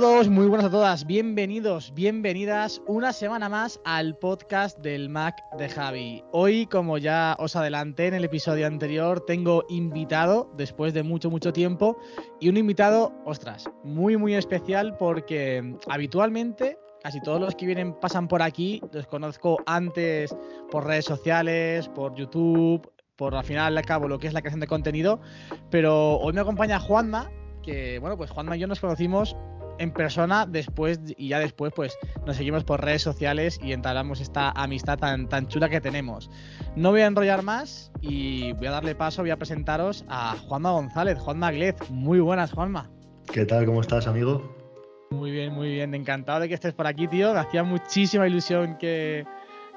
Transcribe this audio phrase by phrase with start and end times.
[0.00, 5.68] Todos, muy buenas a todas, bienvenidos, bienvenidas una semana más al podcast del Mac de
[5.68, 6.24] Javi.
[6.32, 11.52] Hoy, como ya os adelanté en el episodio anterior, tengo invitado después de mucho, mucho
[11.52, 11.98] tiempo
[12.40, 18.28] y un invitado, ostras, muy, muy especial porque habitualmente casi todos los que vienen pasan
[18.28, 20.34] por aquí, los conozco antes
[20.70, 24.60] por redes sociales, por YouTube, por al final al cabo lo que es la creación
[24.60, 25.20] de contenido,
[25.70, 27.30] pero hoy me acompaña Juanma,
[27.62, 29.36] que bueno, pues Juanma y yo nos conocimos
[29.78, 31.96] en persona después y ya después pues
[32.26, 36.30] nos seguimos por redes sociales y entablamos esta amistad tan, tan chula que tenemos.
[36.76, 40.72] No voy a enrollar más y voy a darle paso, voy a presentaros a Juanma
[40.72, 41.76] González, Juanma Glez.
[41.90, 42.90] Muy buenas, Juanma.
[43.32, 43.66] ¿Qué tal?
[43.66, 44.54] ¿Cómo estás, amigo?
[45.10, 45.94] Muy bien, muy bien.
[45.94, 47.32] Encantado de que estés por aquí, tío.
[47.32, 49.24] Me hacía muchísima ilusión que,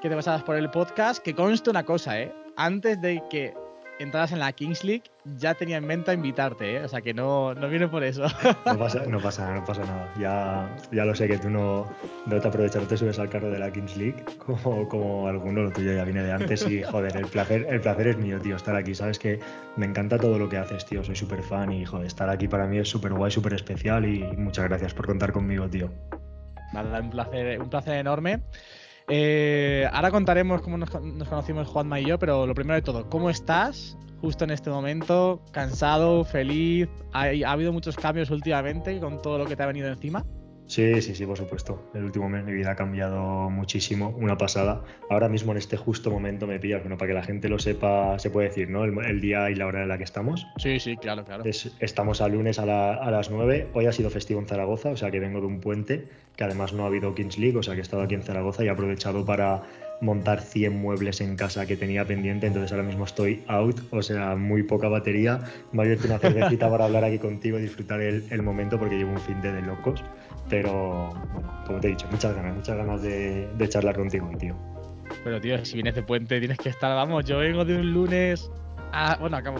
[0.00, 1.22] que te pasaras por el podcast.
[1.22, 2.32] Que conste una cosa, ¿eh?
[2.56, 3.54] Antes de que
[3.98, 6.84] entraras en la Kings League, ya tenía en mente invitarte, ¿eh?
[6.84, 8.26] O sea que no, no viene por eso.
[8.66, 10.12] No pasa, no pasa nada, no pasa nada.
[10.18, 11.90] Ya, ya lo sé que tú no,
[12.26, 15.62] no te aprovechas, no te subes al carro de la Kings League como, como alguno,
[15.62, 18.56] lo tuyo ya viene de antes y joder, el placer, el placer es mío, tío,
[18.56, 18.94] estar aquí.
[18.94, 19.40] Sabes que
[19.76, 22.66] me encanta todo lo que haces, tío, soy súper fan y joder, estar aquí para
[22.66, 25.90] mí es súper guay, súper especial y muchas gracias por contar conmigo, tío.
[26.72, 28.40] Nada, un placer, un placer enorme.
[29.08, 33.30] Eh, ahora contaremos cómo nos, conocimos Juanma y yo, pero lo primero de todo, ¿cómo
[33.30, 35.42] estás justo en este momento?
[35.52, 36.24] ¿Cansado?
[36.24, 36.88] ¿Feliz?
[37.12, 40.24] ¿Ha, ha habido muchos cambios últimamente con todo lo que te ha venido encima?
[40.66, 41.90] Sí, sí, sí, por supuesto.
[41.94, 44.82] El último mes mi vida ha cambiado muchísimo, una pasada.
[45.08, 48.18] Ahora mismo en este justo momento me pillas, bueno, para que la gente lo sepa,
[48.18, 48.84] se puede decir, ¿no?
[48.84, 50.46] El, el día y la hora en la que estamos.
[50.56, 51.44] Sí, sí, claro, claro.
[51.44, 53.68] Es- estamos a lunes a, la- a las 9.
[53.74, 56.72] Hoy ha sido festivo en Zaragoza, o sea que vengo de un puente, que además
[56.72, 58.70] no ha habido Kings League, o sea que he estado aquí en Zaragoza y he
[58.70, 59.62] aprovechado para
[60.00, 64.36] montar 100 muebles en casa que tenía pendiente, entonces ahora mismo estoy out, o sea,
[64.36, 65.40] muy poca batería.
[65.72, 68.96] Me he abierto una cervecita para hablar aquí contigo y disfrutar el, el momento porque
[68.96, 70.04] llevo un fin de, de locos,
[70.48, 74.56] pero bueno, como te he dicho, muchas ganas, muchas ganas de, de charlar contigo, tío.
[75.24, 78.50] Pero tío, si vienes de puente tienes que estar, vamos, yo vengo de un lunes...
[78.92, 79.58] a- bueno, acabo,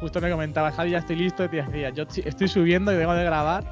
[0.00, 3.24] justo me comentaba, Javi, ya estoy listo, te decía, yo estoy subiendo y vengo de
[3.24, 3.64] grabar,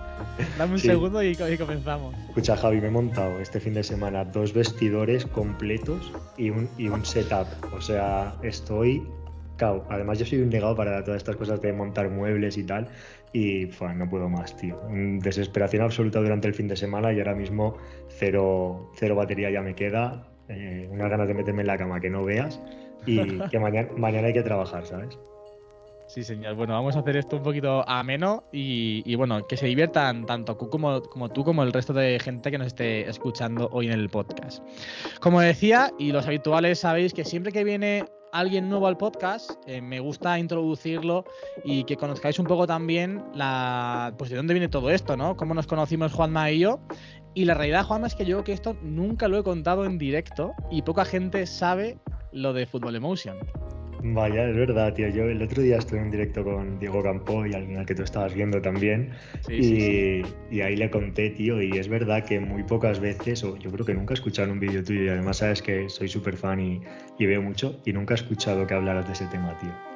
[0.59, 0.87] dame un Sí.
[0.89, 2.15] segundo y, y comenzamos.
[2.29, 6.89] Escucha, Javi, me he montado este fin de semana dos vestidores completos y un, y
[6.89, 7.47] un setup.
[7.73, 9.07] O sea, estoy
[9.57, 9.87] cao.
[9.89, 12.89] Además, yo soy un negado para todas estas cosas de montar muebles y tal.
[13.33, 14.81] Y fua, no puedo más, tío.
[14.89, 17.77] Mm, Desesperación absoluta durante el fin de semana y ahora mismo
[18.09, 20.29] cero, cero batería ya me queda.
[20.49, 22.61] eh, unas ganas de meterme en la cama que no veas.
[23.07, 25.19] Y que mañana, mañana hay que trabajar, ¿sabes?
[26.07, 26.55] Sí, señor.
[26.55, 30.57] Bueno, vamos a hacer esto un poquito ameno y, y, bueno, que se diviertan tanto
[30.57, 34.11] como, como tú como el resto de gente que nos esté escuchando hoy en el
[34.11, 34.63] podcast.
[35.21, 38.05] Como decía, y los habituales sabéis que siempre que viene
[38.35, 41.25] alguien nuevo al podcast, eh, me gusta introducirlo
[41.63, 45.37] y que conozcáis un poco también la, pues de dónde viene todo esto, ¿no?
[45.37, 46.81] Cómo nos conocimos Juanma y yo.
[47.35, 49.99] Y la realidad, Juanma, es que yo creo que esto nunca lo he contado en
[49.99, 51.99] directo y poca gente sabe
[52.33, 53.37] lo de Football Emotion.
[54.07, 55.09] Vaya, es verdad, tío.
[55.09, 58.03] Yo el otro día estuve en directo con Diego Campo y alguien al que tú
[58.03, 59.13] estabas viendo también.
[59.47, 60.35] Sí, y, sí, sí.
[60.51, 63.87] y ahí le conté, tío, y es verdad que muy pocas veces, o yo creo
[63.87, 66.83] que nunca he escuchado un vídeo tuyo, y además sabes que soy súper fan y,
[67.19, 69.94] y veo mucho, y nunca he escuchado que hablaras de ese tema, tío.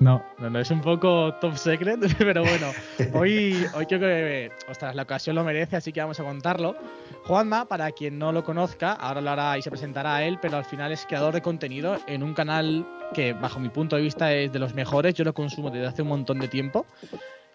[0.00, 2.72] No, no, no, es un poco top secret, pero bueno,
[3.14, 6.76] hoy, hoy creo que, ostras, la ocasión lo merece, así que vamos a contarlo.
[7.24, 10.56] Juanma, para quien no lo conozca, ahora lo hará y se presentará a él, pero
[10.58, 14.32] al final es creador de contenido en un canal que, bajo mi punto de vista,
[14.34, 15.14] es de los mejores.
[15.14, 16.84] Yo lo consumo desde hace un montón de tiempo.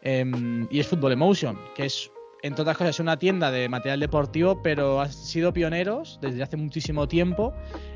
[0.02, 2.10] em, y es Football Emotion, que es,
[2.42, 7.08] entre otras cosas, una tienda de material deportivo, pero han sido pioneros desde hace muchísimo
[7.08, 7.54] tiempo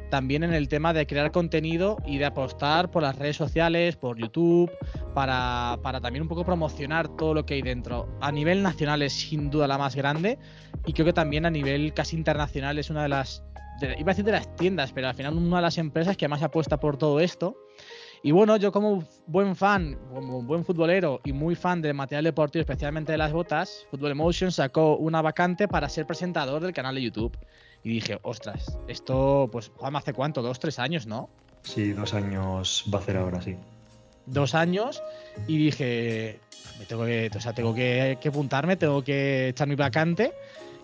[0.09, 4.15] también en el tema de crear contenido y de apostar por las redes sociales, por
[4.17, 4.69] YouTube,
[5.15, 8.07] para, para también un poco promocionar todo lo que hay dentro.
[8.21, 10.37] A nivel nacional es sin duda la más grande
[10.85, 13.43] y creo que también a nivel casi internacional es una de las,
[13.79, 16.27] de- iba a decir de las tiendas, pero al final una de las empresas que
[16.27, 17.55] más apuesta por todo esto.
[18.25, 22.61] Y bueno, yo como buen fan, como buen futbolero y muy fan del material deportivo,
[22.61, 27.01] especialmente de las botas, Football Emotion sacó una vacante para ser presentador del canal de
[27.01, 27.37] YouTube.
[27.83, 30.41] Y dije, ostras, esto, pues, Juan, ¿hace cuánto?
[30.41, 31.29] ¿Dos, tres años, no?
[31.63, 33.57] Sí, dos años va a hacer ahora, sí.
[34.25, 35.03] Dos años.
[35.45, 36.39] Y dije,
[36.79, 40.31] me tengo que, o sea, tengo que, que apuntarme, tengo que echar mi vacante.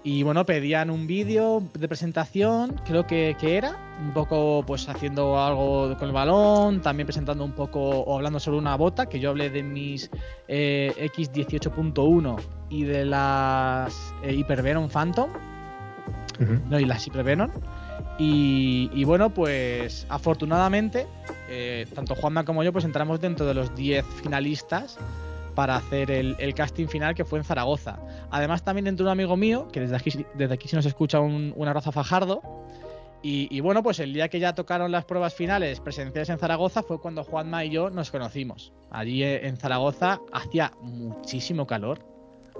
[0.01, 5.37] Y bueno, pedían un vídeo de presentación, creo que, que era, un poco pues haciendo
[5.37, 9.31] algo con el balón, también presentando un poco o hablando sobre una bota, que yo
[9.31, 10.09] hablé de mis
[10.47, 15.31] eh, X18.1 y de las eh, Hypervenom Phantom,
[16.69, 17.51] no, y las Hypervenom.
[18.17, 21.07] Y, y bueno, pues afortunadamente,
[21.49, 24.97] eh, tanto Juanma como yo pues entramos dentro de los 10 finalistas
[25.59, 27.99] para hacer el, el casting final que fue en Zaragoza.
[28.31, 31.51] Además también entró un amigo mío, que desde aquí, desde aquí se nos escucha un,
[31.53, 32.41] un abrazo a Fajardo.
[33.21, 36.81] Y, y bueno, pues el día que ya tocaron las pruebas finales presenciales en Zaragoza
[36.81, 38.71] fue cuando Juanma y yo nos conocimos.
[38.89, 41.99] Allí eh, en Zaragoza hacía muchísimo calor.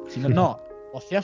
[0.10, 0.60] Si no, no,
[0.94, 1.24] hacía,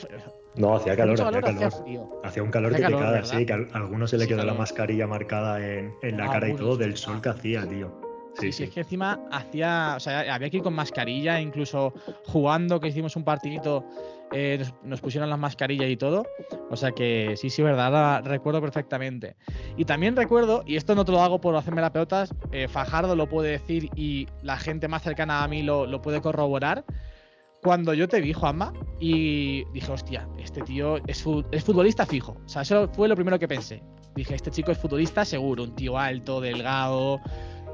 [0.56, 1.63] No, hacía calor, hacía calor, calor.
[1.66, 2.22] hacía frío.
[2.24, 4.38] Hacía un calor Hacía que calor, te sí, que a algunos se le Sí, quedó
[4.38, 4.60] la calor.
[4.60, 8.05] mascarilla marcada en, en la Ah, cara y todo del sol que hacía, tío.
[8.40, 11.94] Sí, sí, es que encima hacía, o sea, había que ir con mascarilla, incluso
[12.26, 13.86] jugando, que hicimos un partidito,
[14.32, 16.26] eh, nos, nos pusieron las mascarillas y todo.
[16.70, 19.36] O sea que sí, sí, verdad, la recuerdo perfectamente.
[19.78, 23.16] Y también recuerdo, y esto no te lo hago por hacerme la pelotas, eh, Fajardo
[23.16, 26.84] lo puede decir y la gente más cercana a mí lo, lo puede corroborar.
[27.64, 32.38] Cuando yo te vi, Juanma, y dije, hostia, este tío es futbolista fijo.
[32.46, 33.82] O sea, eso fue lo primero que pensé.
[34.14, 37.20] Dije, este chico es futbolista seguro, un tío alto, delgado,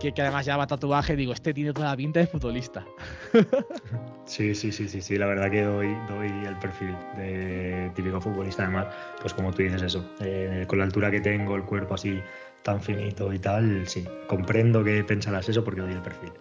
[0.02, 1.16] que, que además lleva tatuaje.
[1.16, 2.86] Digo, este tiene toda la pinta de futbolista.
[4.26, 8.64] Sí, sí, sí, sí, sí, la verdad que doy, doy el perfil de típico futbolista,
[8.64, 8.88] además,
[9.20, 12.22] pues como tú dices eso, eh, con la altura que tengo, el cuerpo así
[12.64, 16.32] tan finito y tal, sí, comprendo que pensarás eso porque doy el perfil.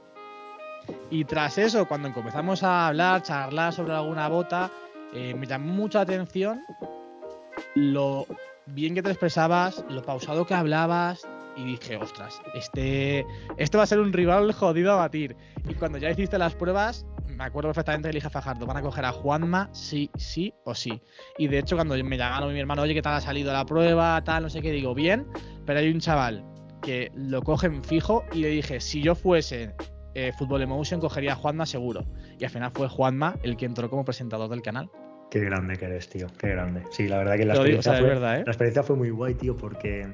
[1.10, 4.70] Y tras eso, cuando comenzamos a hablar, charlar sobre alguna bota,
[5.12, 6.62] eh, me llamó mucho la atención
[7.74, 8.26] lo
[8.66, 11.26] bien que te expresabas, lo pausado que hablabas.
[11.56, 13.26] Y dije, ostras, este,
[13.56, 15.36] este va a ser un rival jodido a batir.
[15.68, 18.76] Y cuando ya hiciste las pruebas, me acuerdo perfectamente que le dije a Fajardo, van
[18.76, 21.02] a coger a Juanma, sí, sí o sí.
[21.38, 24.22] Y de hecho, cuando me llamaron mi hermano, oye, ¿qué tal ha salido la prueba?
[24.24, 25.26] Tal, no sé qué, digo, bien,
[25.66, 26.44] pero hay un chaval
[26.82, 29.74] que lo cogen fijo y le dije, si yo fuese
[30.14, 32.04] eh, Fútbol Emotion, cogería a Juanma seguro.
[32.38, 34.90] Y al final fue Juanma el que entró como presentador del canal.
[35.30, 36.82] Qué grande que eres, tío, qué grande.
[36.90, 38.42] Sí, la verdad que la Lo digo, o experiencia, sea, fue, verdad, ¿eh?
[38.44, 40.08] la experiencia fue muy guay, tío, porque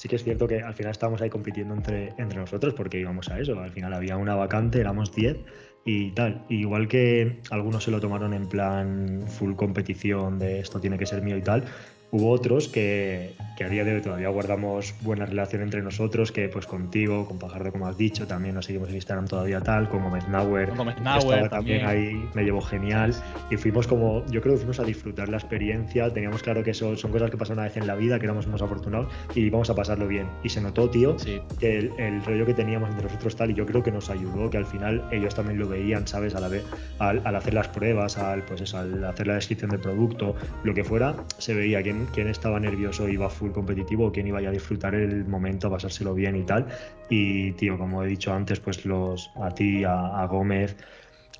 [0.00, 3.28] sí que es cierto que al final estábamos ahí compitiendo entre, entre nosotros porque íbamos
[3.28, 3.60] a eso.
[3.60, 5.36] Al final había una vacante, éramos 10
[5.84, 6.42] y tal.
[6.48, 11.20] Igual que algunos se lo tomaron en plan full competición de esto tiene que ser
[11.20, 11.64] mío y tal.
[12.12, 16.48] Hubo otros que, que a día de hoy todavía guardamos buena relación entre nosotros, que
[16.48, 20.02] pues contigo, con Pajardo como has dicho, también nos seguimos en Instagram todavía tal, con
[20.02, 21.86] Gómez Nauer, Gómez que también también.
[21.86, 23.14] ahí, me llevó genial.
[23.50, 26.96] Y fuimos como, yo creo que fuimos a disfrutar la experiencia, teníamos claro que eso
[26.96, 29.70] son cosas que pasan una vez en la vida, que éramos unos afortunados y íbamos
[29.70, 30.26] a pasarlo bien.
[30.42, 31.40] Y se notó, tío, Sí.
[31.60, 34.50] que el, el rollo que teníamos entre nosotros tal, y yo creo que nos ayudó,
[34.50, 36.34] que al final ellos también lo veían, ¿sabes?
[36.34, 36.64] A la vez,
[36.98, 40.34] al, al hacer las pruebas, al, pues eso, al hacer la descripción del producto,
[40.64, 44.50] lo que fuera, se veía quién, quién estaba nervioso, iba full competitivo, quién iba a
[44.50, 46.66] disfrutar el momento, a pasárselo bien y tal.
[47.08, 50.76] Y, tío, como he dicho antes, pues los a ti, a, a Gómez,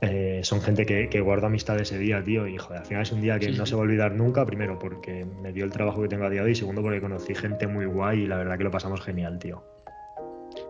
[0.01, 2.47] eh, son gente que, que guarda amistad ese día, tío.
[2.47, 4.45] Y joder, al final es un día que Sí, no se va a olvidar nunca.
[4.47, 6.53] Primero, porque me dio el trabajo que tengo a día de hoy.
[6.53, 9.63] Y segundo, porque conocí gente muy guay y la verdad que lo pasamos genial, tío.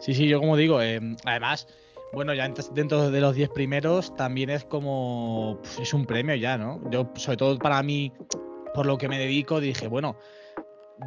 [0.00, 1.66] Sí, sí, yo como digo, eh, además,
[2.12, 6.34] bueno, ya ent- dentro de los 10 primeros también es como, pf, es un premio
[6.34, 6.80] ya, ¿no?
[6.90, 8.12] Yo, sobre todo para mí,
[8.74, 10.16] por lo que me dedico, dije, bueno,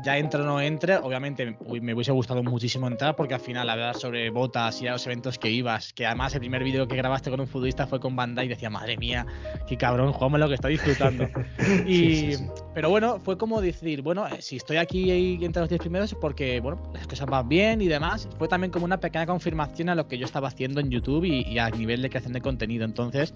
[0.03, 3.95] ya entre o no entre, obviamente me hubiese gustado muchísimo entrar porque al final hablar
[3.95, 7.29] sobre botas y a los eventos que ibas, que además el primer vídeo que grabaste
[7.29, 9.25] con un futbolista fue con Bandai y decía, madre mía,
[9.67, 11.27] qué cabrón, Juanma lo que está disfrutando.
[11.85, 12.45] Y, Sí, sí, sí.
[12.73, 15.11] Pero bueno, fue como decir, bueno, eh, si estoy aquí
[15.43, 18.27] entre los 10 primeros es porque, bueno, las cosas van bien y demás.
[18.37, 21.41] Fue también como una pequeña confirmación a lo que yo estaba haciendo en YouTube y,
[21.41, 22.85] y a nivel de creación de contenido.
[22.85, 23.33] Entonces,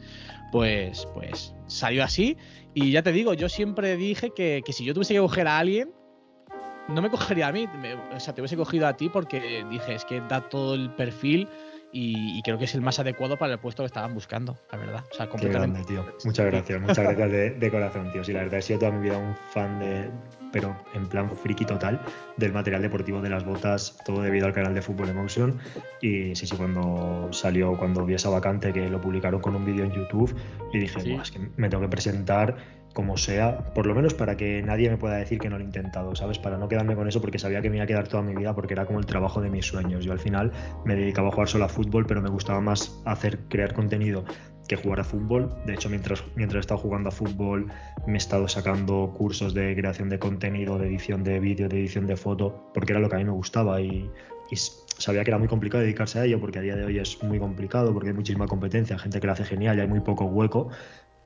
[0.51, 2.37] pues, pues salió así.
[2.73, 5.59] Y ya te digo, yo siempre dije que, que si yo tuviese que coger a
[5.59, 5.91] alguien,
[6.87, 9.95] no me cogería a mí, me- o sea, te hubiese cogido a ti porque dije,
[9.95, 11.47] es que da todo el perfil
[11.91, 14.77] y, y creo que es el más adecuado para el puesto que estaban buscando, la
[14.77, 15.03] verdad.
[15.11, 15.93] O sea, Qué completamente.
[15.93, 16.15] grande, tío.
[16.25, 18.23] Muchas gracias, muchas gracias de, de corazón, tío.
[18.23, 20.09] Sí, la verdad he sido toda mi vida un fan de,
[20.51, 21.99] pero en plan friki total,
[22.35, 25.57] del material deportivo de las botas, todo debido al canal de Fútbol Emotion.
[26.01, 29.85] Y sí, sí, cuando salió, cuando vi esa vacante que lo publicaron con un vídeo
[29.85, 30.35] en YouTube,
[30.73, 31.11] y dije, Sí.
[31.13, 32.57] "Buah, es que me tengo que presentar
[32.97, 35.67] como sea, por lo menos para que nadie me pueda decir que no lo he
[35.67, 36.39] intentado, ¿sabes?
[36.39, 38.55] Para no quedarme con eso porque sabía que me iba a quedar toda mi vida
[38.55, 40.03] porque era como el trabajo de mis sueños.
[40.03, 40.51] Yo al final
[40.83, 44.25] me dedicaba a jugar solo a fútbol, pero me gustaba más hacer, crear contenido
[44.67, 45.53] que jugar a fútbol.
[45.67, 47.67] De hecho, mientras, mientras he estado jugando a fútbol,
[48.07, 52.07] me he estado sacando cursos de creación de contenido, de edición de vídeo, de edición
[52.07, 54.09] de foto, porque era lo que a mí me gustaba y,
[54.97, 57.37] sabía que era muy complicado dedicarse a ello, porque a día de hoy es muy
[57.37, 60.69] complicado, porque hay muchísima competencia, gente que lo hace genial y hay muy poco hueco.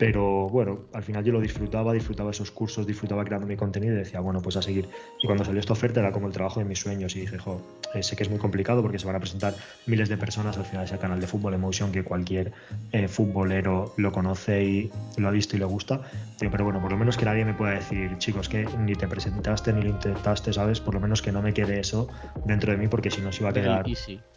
[0.01, 3.97] Pero bueno, al final yo lo disfrutaba, disfrutaba esos cursos, disfrutaba creando mi contenido y
[3.97, 4.89] decía, bueno, pues a seguir.
[5.21, 7.61] Y cuando salió esta oferta era como el trabajo de mis sueños y dije, jo,
[7.93, 9.53] eh, sé que es muy complicado porque se van a presentar
[9.85, 12.51] miles de personas al final es el canal de Fútbol Emotion que cualquier
[12.93, 16.01] eh, futbolero lo conoce y lo ha visto y le gusta.
[16.39, 19.71] Pero bueno, por lo menos que nadie me pueda decir, chicos, que ni te presentaste
[19.71, 20.79] ni lo intentaste, ¿sabes?
[20.79, 22.07] Por lo menos que no me quede eso
[22.45, 23.85] dentro de mí porque si no se iba a quedar.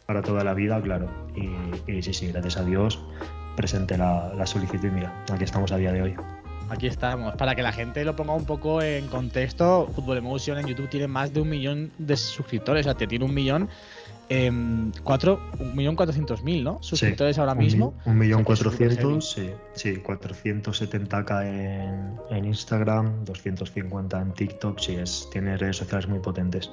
[0.06, 1.08] Para toda la vida, claro.
[1.36, 3.00] Y, y sí, sí, gracias a Dios
[3.56, 6.16] presenté la, la solicitud y mira, aquí estamos a día de hoy.
[6.70, 7.36] Aquí estamos.
[7.36, 11.06] Para que la gente lo ponga un poco en contexto, Football Emotion en YouTube tiene
[11.06, 12.86] más de un millón de suscriptores.
[12.86, 13.68] O sea, te tiene un millón.
[14.30, 16.78] em, cuatro, un millón cuatrocientos mil, ¿no?
[16.80, 17.94] Suscriptores ahora mismo.
[18.06, 25.56] Un millón cuatrocientos, sí, sí, 470k en, en Instagram, 250 en TikTok, sí, es, tiene
[25.58, 26.70] redes sociales muy potentes.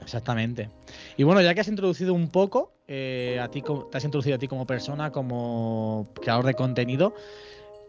[0.00, 0.70] Exactamente.
[1.16, 4.36] Y bueno, ya que has introducido un poco, eh, a ti, como- te has introducido
[4.36, 7.14] a ti como persona, como creador de contenido.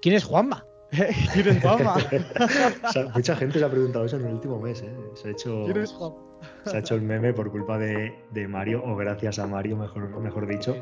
[0.01, 0.65] ¿Quién es Juanma?
[1.33, 1.95] ¿Quién es Juanma?
[2.87, 4.95] O sea, mucha gente se ha preguntado eso en el último mes, ¿eh?
[5.15, 6.17] Se ha hecho, ¿Quién es Juanma?
[6.65, 10.09] se ha hecho el meme por culpa de, de Mario, o gracias a Mario, mejor,
[10.21, 10.75] mejor dicho.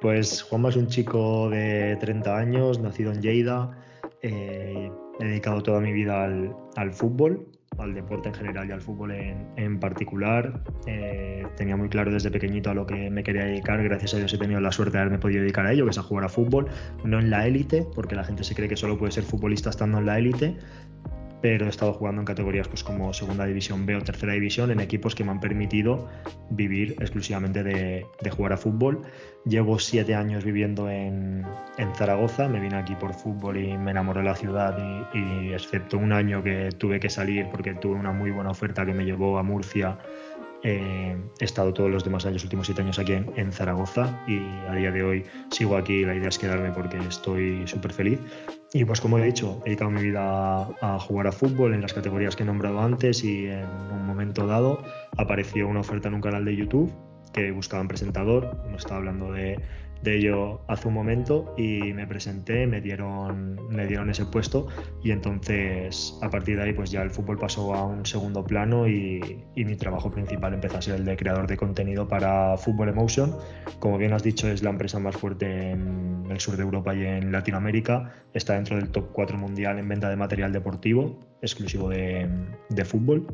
[0.00, 3.78] Pues Juanma es un chico de 30 años, nacido en Lleida.
[4.22, 4.90] eh,
[5.20, 7.46] he dedicado toda mi vida al, al fútbol,
[7.78, 10.62] al deporte en general y al fútbol en, particular.
[10.86, 13.82] Eh, tenía muy claro desde pequeñito a lo que me quería dedicar.
[13.82, 15.98] Gracias a Dios he tenido la suerte de haberme podido dedicar a ello, que es
[15.98, 16.66] a jugar a fútbol.
[17.04, 19.98] No en la élite, porque la gente se cree que solo puede ser futbolista estando
[19.98, 20.56] en la élite,
[21.44, 24.80] pero he estado jugando en categorías pues, como Segunda División B o Tercera División en
[24.80, 26.08] equipos que me han permitido
[26.48, 29.02] vivir exclusivamente de, de jugar a fútbol.
[29.44, 31.44] Llevo siete años viviendo en,
[31.76, 34.78] en Zaragoza, me vine aquí por fútbol y me enamoré de la ciudad
[35.12, 38.86] y, y excepto un año que tuve que salir porque tuve una muy buena oferta
[38.86, 39.98] que me llevó a Murcia,
[40.66, 44.74] eh, he estado todos los demás años, últimos siete años aquí en, Zaragoza y a
[44.74, 48.18] día de hoy sigo aquí, la idea es quedarme porque estoy súper feliz.
[48.72, 51.92] Y pues como he dicho, he dedicado mi vida a, jugar a fútbol en las
[51.92, 54.82] categorías que he nombrado antes y en un momento dado
[55.18, 56.90] apareció una oferta en un canal de YouTube
[57.34, 59.60] que buscaban presentador, hemos estado hablando de,
[60.04, 64.68] de ello hace un momento y me presenté, me dieron, me dieron ese puesto
[65.02, 68.86] y entonces a partir de ahí pues ya el fútbol pasó a un segundo plano
[68.86, 72.90] y, y mi trabajo principal empezó a ser el de creador de contenido para Football
[72.90, 73.34] Emotion.
[73.80, 77.04] Como bien has dicho es la empresa más fuerte en el sur de Europa y
[77.04, 82.28] en Latinoamérica, está dentro del top 4 mundial en venta de material deportivo exclusivo de,
[82.68, 83.26] de fútbol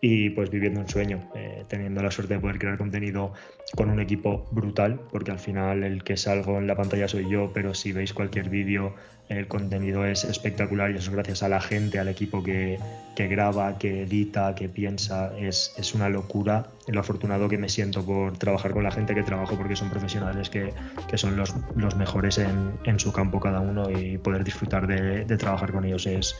[0.00, 3.32] y pues viviendo un sueño, eh, teniendo la suerte de poder crear contenido
[3.74, 7.50] con un equipo brutal, porque al final el que salgo en la pantalla soy yo,
[7.52, 8.94] pero si veis cualquier vídeo,
[9.28, 12.78] el contenido es espectacular y eso es gracias a la gente, al equipo que,
[13.16, 16.68] que graba, que edita, que piensa, es, es una locura.
[16.86, 20.48] Lo afortunado que me siento por trabajar con la gente que trabajo, porque son profesionales
[20.48, 20.72] que,
[21.08, 25.24] que son los, los mejores en, en su campo cada uno y poder disfrutar de,
[25.24, 26.36] de trabajar con ellos es,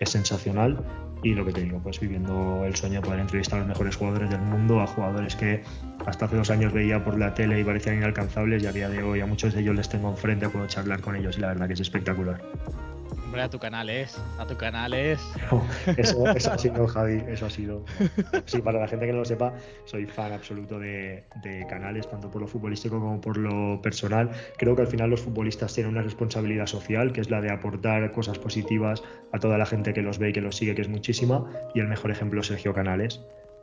[0.00, 0.82] es sensacional
[1.22, 3.96] y lo que te digo, pues viviendo el sueño de poder entrevistar a los mejores
[3.96, 5.62] jugadores del mundo, a jugadores que
[6.06, 9.02] hasta hace dos años veía por la tele y parecían inalcanzables y a día de
[9.02, 11.66] hoy a muchos de ellos les tengo enfrente, puedo charlar con ellos y la verdad
[11.66, 12.40] que es espectacular.
[13.30, 14.20] Hombre, a tu canal es.
[14.40, 15.20] A tu canal es.
[15.96, 17.84] Eso, eso ha sido, Javi, eso ha sido.
[18.44, 22.28] Sí, para la gente que no lo sepa, soy fan absoluto de, de canales, tanto
[22.28, 24.32] por lo futbolístico como por lo personal.
[24.58, 28.10] Creo que al final los futbolistas tienen una responsabilidad social, que es la de aportar
[28.10, 30.88] cosas positivas a toda la gente que los ve y que los sigue, que es
[30.88, 31.48] muchísima.
[31.72, 33.20] Y el mejor ejemplo es Sergio Canales,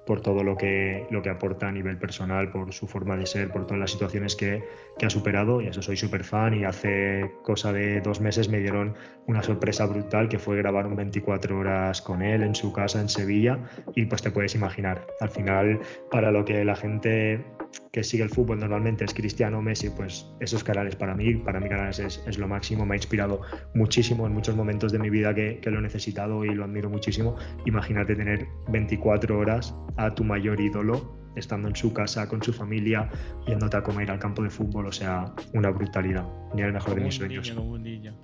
[0.07, 3.51] por todo lo que, lo que aporta a nivel personal, por su forma de ser,
[3.51, 4.63] por todas las situaciones que,
[4.97, 5.61] que ha superado.
[5.61, 6.53] Y eso soy súper fan.
[6.53, 8.95] Y hace cosa de dos meses me dieron
[9.27, 13.09] una sorpresa brutal que fue grabar un 24 horas con él en su casa en
[13.09, 13.59] Sevilla.
[13.95, 15.79] Y pues te puedes imaginar, al final,
[16.09, 17.45] para lo que la gente
[17.91, 21.67] que sigue el fútbol normalmente es Cristiano Messi, pues esos canales para mí, para mí
[21.67, 23.41] canales es, es lo máximo, me ha inspirado
[23.75, 26.89] muchísimo en muchos momentos de mi vida que, que lo he necesitado y lo admiro
[26.89, 27.35] muchísimo.
[27.65, 33.09] Imagínate tener 24 horas a tu mayor ídolo estando en su casa con su familia,
[33.45, 37.01] yéndote a comer al campo de fútbol, o sea, una brutalidad, ni el mejor de
[37.01, 37.47] mis sueños.
[37.47, 38.15] niño, como un niño.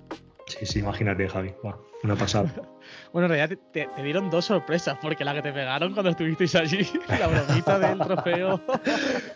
[0.58, 1.52] Sí, Sí, imagínate, Javi.
[1.62, 2.50] Buah, una pasada.
[3.14, 6.10] Bueno, en realidad te, te- te dieron dos sorpresas, porque la que te pegaron cuando
[6.10, 8.60] estuvisteis allí, la bromita del trofeo.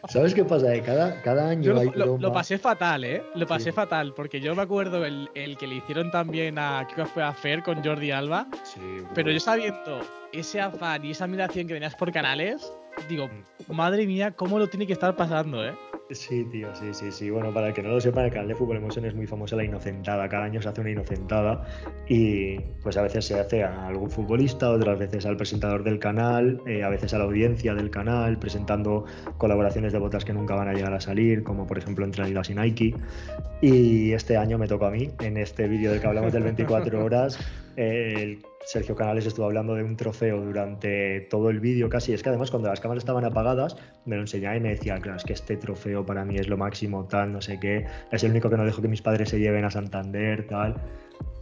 [0.09, 0.75] ¿Sabes qué pasa?
[0.75, 3.23] Eh, Cada, cada año Yo lo, hay lo- pasé fatal, ¿eh?
[3.37, 3.73] Lo pasé Sí.
[3.73, 7.23] fatal, porque yo me acuerdo el, el que le hicieron también a, creo que fue
[7.23, 8.81] a Fer con Jordi Alba, Sí,
[9.15, 10.01] pero yo sabiendo
[10.33, 12.71] ese afán y esa admiración que tenías por canales,
[13.09, 13.73] digo, Mm.
[13.75, 15.73] madre mía, cómo lo tiene que estar pasando, ¿eh?
[16.11, 17.29] Sí, tío, sí, sí, sí.
[17.29, 19.57] Bueno, para el que no lo sepa, el canal de Fútbol Emotion es muy famosa
[19.57, 20.27] la inocentada.
[20.27, 21.67] Cada año se hace una inocentada
[22.09, 26.63] y pues a veces se hace a algún futbolista, otras veces al presentador del canal,
[26.67, 29.05] eh, a veces a la audiencia del canal, presentando
[29.37, 32.49] colaboraciones de botas que nunca van a llegar a salir, como por ejemplo entre Adidas
[32.49, 32.95] y Nike.
[33.61, 37.05] Y este año me tocó a mí, en este vídeo del que hablamos del 24
[37.05, 37.39] horas,
[37.77, 38.39] eh, el
[38.69, 42.13] Sergio Canales estuvo hablando de un trofeo durante todo el vídeo casi.
[42.13, 45.17] Es que además cuando las cámaras estaban apagadas me lo enseñaba y me decía, claro,
[45.17, 47.87] es que este trofeo para mí es lo máximo, tal, no sé qué.
[48.13, 50.75] Es el único que no dejo que mis padres se lleven a Santander, tal.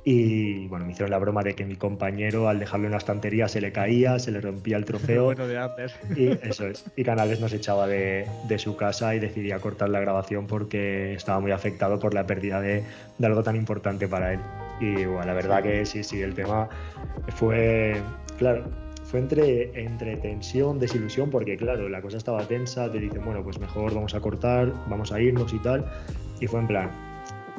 [0.04, 3.48] Y bueno, me hicieron la broma de que mi compañero al dejarlo en la estantería
[3.48, 5.24] se le caía, se le rompía el trofeo.
[5.24, 5.96] Bueno, de antes.
[6.14, 6.84] Y eso es.
[6.94, 11.40] Y Canales nos echaba de, de su casa y decidía cortar la grabación porque estaba
[11.40, 12.84] muy afectado por la pérdida de,
[13.18, 14.38] de algo tan importante para él.
[14.80, 16.68] Y bueno, la verdad que sí, sí, el tema
[17.28, 18.00] fue,
[18.38, 18.64] claro,
[19.04, 23.58] fue entre, entre tensión, desilusión, porque claro, la cosa estaba tensa, te dicen, bueno, pues
[23.58, 25.84] mejor vamos a cortar, vamos a irnos y tal.
[26.40, 26.90] Y fue en plan,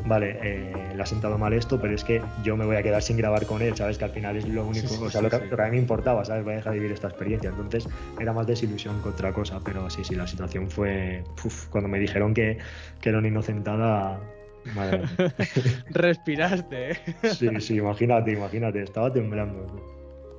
[0.05, 3.01] vale, eh, le ha sentado mal esto, pero es que yo me voy a quedar
[3.01, 3.97] sin grabar con él, ¿sabes?
[3.97, 5.49] Que al final es lo único, sí, o sea, sí, lo, que, sí.
[5.49, 6.43] lo que a mí me importaba, ¿sabes?
[6.43, 7.49] Voy a dejar de vivir esta experiencia.
[7.49, 7.87] Entonces
[8.19, 11.99] era más desilusión que otra cosa, pero sí, sí, la situación fue, uf, cuando me
[11.99, 12.57] dijeron que,
[13.01, 14.19] que era una inocentada,
[14.75, 15.33] madre mía.
[15.89, 16.97] Respiraste, ¿eh?
[17.23, 19.65] Sí, sí, imagínate, imagínate, estaba temblando.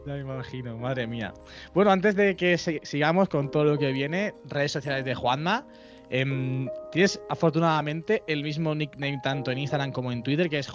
[0.07, 1.35] Ya me imagino, madre mía.
[1.75, 5.67] Bueno, antes de que sigamos con todo lo que viene, redes sociales de Juanma.
[6.11, 10.69] em, tienes afortunadamente el mismo nickname tanto en Instagram como en Twitter, que es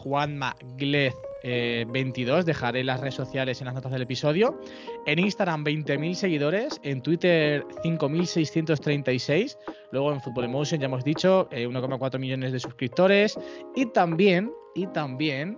[1.44, 2.44] JuanmaGlez22.
[2.44, 4.60] Dejaré las redes sociales en las notas del episodio.
[5.06, 9.58] En Instagram 20.000 seguidores, en Twitter 5.636.
[9.92, 13.38] Luego en Football Emotion ya hemos dicho eh, 1,4 millones de suscriptores.
[13.76, 15.58] Y también, y también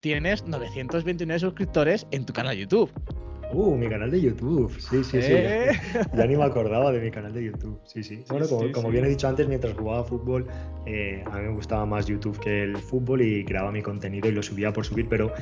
[0.00, 2.92] tienes 929 suscriptores en tu canal YouTube.
[3.54, 4.72] Uh, mi canal de YouTube.
[4.80, 5.32] Sí, sí, sí.
[5.32, 5.70] ¿Eh?
[6.12, 7.80] Ya ni me acordaba de mi canal de YouTube.
[7.84, 8.24] Sí, sí.
[8.28, 8.92] Bueno, como, sí, como sí.
[8.92, 10.46] bien he dicho antes, mientras jugaba fútbol,
[10.86, 14.32] eh, a mí me gustaba más YouTube que el fútbol y creaba mi contenido y
[14.32, 15.32] lo subía por subir, pero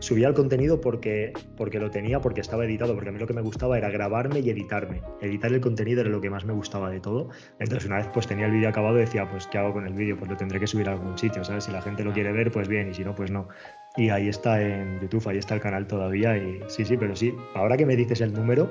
[0.00, 3.34] subía el contenido porque, porque lo tenía, porque estaba editado, porque a mí lo que
[3.34, 5.00] me gustaba era grabarme y editarme.
[5.20, 7.28] Editar el contenido era lo que más me gustaba de todo.
[7.60, 10.16] Entonces, una vez pues tenía el vídeo acabado, decía, pues, ¿qué hago con el vídeo?
[10.16, 11.64] Pues lo tendré que subir a algún sitio, ¿sabes?
[11.64, 13.48] Si la gente lo quiere ver, pues bien, y si no, pues no.
[13.96, 16.36] Y ahí está en YouTube, ahí está el canal todavía.
[16.36, 18.70] Y sí, sí, pero sí, ahora que me dices el número,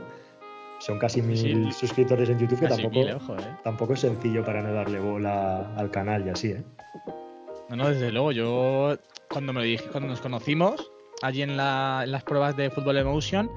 [0.79, 3.41] son casi mil Sí, suscriptores en YouTube, que tampoco, mil, ojo, ¿eh?
[3.63, 6.63] tampoco es sencillo para no darle bola al canal y así, ¿eh?
[7.69, 8.31] No, no, desde luego.
[8.31, 8.97] Yo,
[9.29, 10.89] cuando me lo dije, cuando nos conocimos,
[11.21, 13.49] allí en, la- en las pruebas de Football Emotion,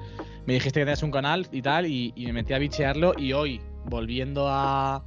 [0.45, 3.13] me dijiste que tenías un canal y tal, y, y me metí a bichearlo.
[3.17, 5.01] Y hoy, volviendo a,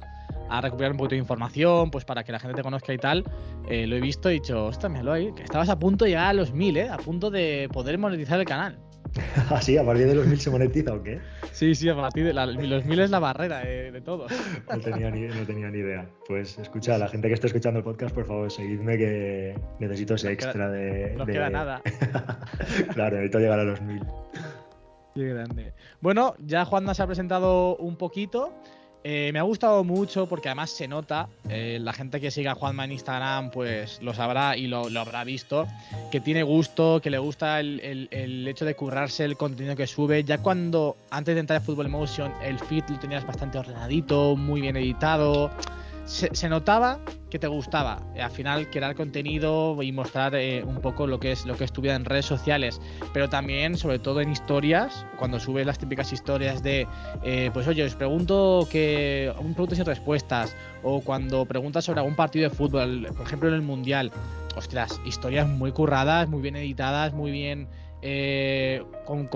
[0.49, 3.23] a recuperar un poquito de información, pues para que la gente te conozca y tal,
[3.69, 6.11] eh, lo he visto y he dicho, ostras, míralo ahí, que estabas a punto de
[6.11, 6.89] llegar a los mil, ¿eh?
[6.89, 8.79] A punto de poder monetizar el canal.
[9.49, 11.19] Así, a partir de los mil se monetiza o qué?
[11.51, 14.27] Sí, sí, a partir de la- los mil es la barrera eh, de todo.
[14.69, 16.07] No tenía, ni, no tenía ni idea.
[16.27, 20.27] Pues escucha, la gente que esté escuchando el podcast, por favor, seguidme que necesito ese
[20.27, 21.15] Nos extra de.
[21.17, 21.81] No de- queda nada.
[22.93, 24.03] claro, necesito llegar a los mil.
[25.15, 25.73] Qué grande.
[25.99, 28.53] Bueno, ya Juanma se ha presentado un poquito.
[29.03, 32.55] Eh, me ha gustado mucho porque además se nota, eh, la gente que siga a
[32.55, 35.65] Juanma en Instagram pues lo sabrá y lo, habrá visto,
[36.11, 37.79] que tiene gusto, que le gusta el,
[38.11, 40.23] el- hecho de currarse el contenido que sube.
[40.25, 44.59] Ya cuando antes de entrar a Football Emotion el feed lo tenías bastante ordenadito, muy
[44.61, 45.51] bien editado.
[46.07, 51.05] Se, notaba que te gustaba eh, al final crear contenido y mostrar eh, un poco
[51.05, 52.79] lo que es lo que es tu vida en redes sociales
[53.13, 56.87] pero también, sobre todo en historias, cuando subes las típicas historias de,
[57.23, 62.15] eh, pues oye, os pregunto que un preguntas y respuestas, o cuando preguntas sobre algún
[62.15, 64.11] partido de fútbol, por ejemplo en el Mundial,
[64.55, 67.67] ostras, historias muy curradas, muy bien editadas, muy bien...
[68.01, 69.27] eh, con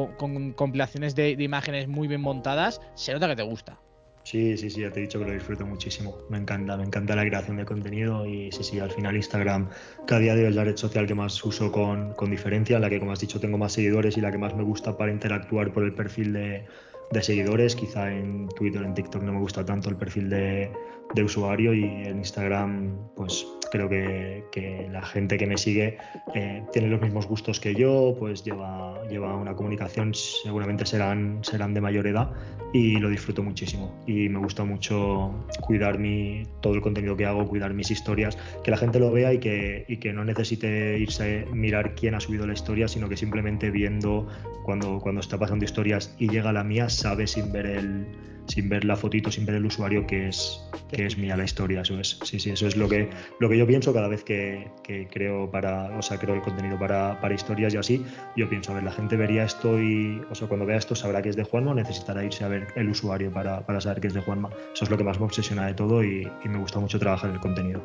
[0.53, 3.79] compilaciones de, de imágenes muy bien montadas, se nota que te gusta.
[4.23, 6.15] Sí, sí, sí, ya te he dicho que lo disfruto muchísimo.
[6.29, 9.69] Me encanta, me encanta la creación de contenido y sí, sí, al final Instagram
[10.05, 12.89] cada día de hoy es la red social que más uso con, con diferencia, la
[12.89, 15.73] que como has dicho tengo más seguidores y la que más me gusta para interactuar
[15.73, 16.65] por el perfil de,
[17.11, 17.75] de seguidores.
[17.75, 20.71] Quizá en Twitter, en TikTok no me gusta tanto el perfil de,
[21.13, 25.97] de usuario y en Instagram pues creo que, que la gente que me sigue
[26.35, 31.73] eh, tiene los mismos gustos que yo, pues lleva, lleva una comunicación, seguramente serán, serán
[31.73, 32.31] de mayor edad
[32.73, 34.03] y lo disfruto muchísimo.
[34.05, 38.71] Y me gusta mucho cuidar mi, todo el contenido que hago, cuidar mis historias, que
[38.71, 42.19] la gente lo vea y que, y que no necesite irse a mirar quién ha
[42.19, 44.27] subido la historia, sino que simplemente viendo
[44.63, 48.05] cuando, cuando está pasando historias y llega la mía, sabe sin ver el
[48.47, 51.81] sin ver la fotito, sin ver el usuario que es, que es mía la historia,
[51.81, 52.19] eso es.
[52.23, 53.09] Sí, sí, eso es lo que,
[53.39, 56.77] lo que yo pienso cada vez que, que creo para, o sea, creo el contenido
[56.77, 58.05] para, para historias y así.
[58.35, 61.21] Yo pienso, a ver, la gente vería esto y, o sea, cuando vea esto sabrá
[61.21, 64.13] que es de Juanma necesitará irse a ver el usuario para, para saber que es
[64.13, 64.49] de Juanma.
[64.73, 67.29] Eso es lo que más me obsesiona de todo y, y me gusta mucho trabajar
[67.29, 67.83] el contenido.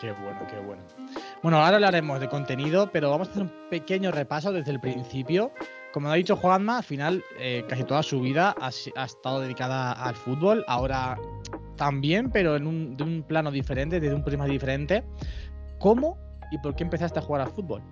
[0.00, 0.82] Qué bueno, qué bueno.
[1.42, 5.50] Bueno, ahora hablaremos de contenido, pero vamos a hacer un pequeño repaso desde el principio.
[5.92, 9.92] Como ha dicho Juanma, al final eh, casi toda su vida ha, ha estado dedicada
[9.92, 10.64] al fútbol.
[10.68, 11.18] Ahora
[11.78, 15.04] también, pero en un, de un plano diferente, desde un prisma diferente.
[15.78, 16.18] ¿Cómo
[16.50, 17.82] y por qué empezaste a jugar al fútbol?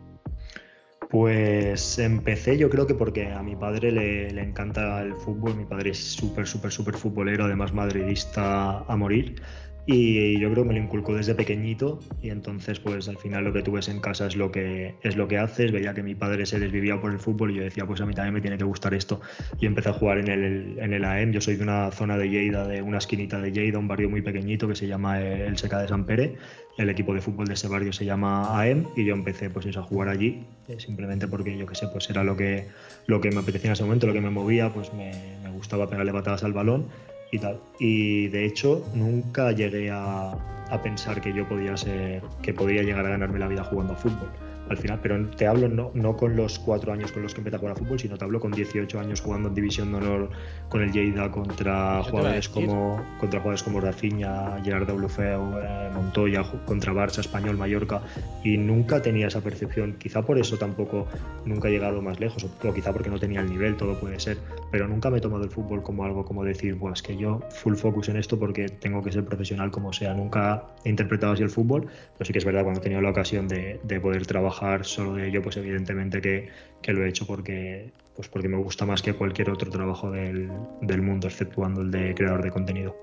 [1.09, 5.65] Pues empecé yo creo que porque a mi padre le, le encanta el fútbol, mi
[5.65, 9.41] padre es súper, súper, súper futbolero, además madridista a morir.
[9.89, 13.53] Y yo creo que me lo inculcó desde pequeñito y entonces pues al final lo
[13.53, 15.71] que tú ves en casa es lo que, es lo que haces.
[15.71, 18.13] Veía que mi padre se desvivía por el fútbol y yo decía pues a mí
[18.13, 19.21] también me tiene que gustar esto.
[19.61, 21.31] Y empecé a jugar en el, en el AEM.
[21.31, 24.23] Yo soy de una zona de Lleida, de una esquinita de Lleida, un barrio muy
[24.23, 26.35] pequeñito que se llama el Seca de San Pere.
[26.79, 29.83] El equipo de fútbol de ese barrio se llama AEM y yo empecé pues a
[29.83, 32.67] jugar allí eh, simplemente porque yo que sé pues era lo que,
[33.07, 35.13] lo que me apetecía en ese momento, lo que me movía, pues me,
[35.45, 36.87] me gustaba pegarle patadas al balón
[37.31, 37.61] y tal.
[37.79, 40.37] Y de hecho nunca llegué a,
[40.83, 44.29] pensar que yo podía ser, que podía llegar a ganarme la vida jugando a fútbol.
[44.69, 47.57] Al final, pero te hablo no, no con los cuatro años con los que empecé
[47.57, 50.31] a jugar a fútbol, sino te hablo con 18 años jugando en División de Honor
[50.69, 56.93] con el Lleida contra jugadores como contra jugadores como Rafinha, Gerard Deulofeu, eh, Montoya, contra
[56.93, 58.03] Barça, Español, Mallorca,
[58.43, 59.95] y nunca tenía esa percepción.
[59.99, 61.07] Quizá por eso tampoco
[61.45, 64.19] nunca he llegado más lejos, o, o quizá porque no tenía el nivel, todo puede
[64.19, 64.39] ser,
[64.71, 67.75] pero nunca me he tomado el fútbol como algo como decir, pues que yo full
[67.75, 70.13] focus en esto porque tengo que ser profesional como sea.
[70.15, 73.11] Nunca he interpretado así el fútbol, pero sí que es verdad cuando he tenido la
[73.11, 76.49] ocasión de, de poder trabajar solo de ello, pues evidentemente que,
[76.83, 80.51] que lo he hecho porque, pues porque me gusta más que cualquier otro trabajo del,
[80.81, 82.97] del mundo, exceptuando el de creador de contenido.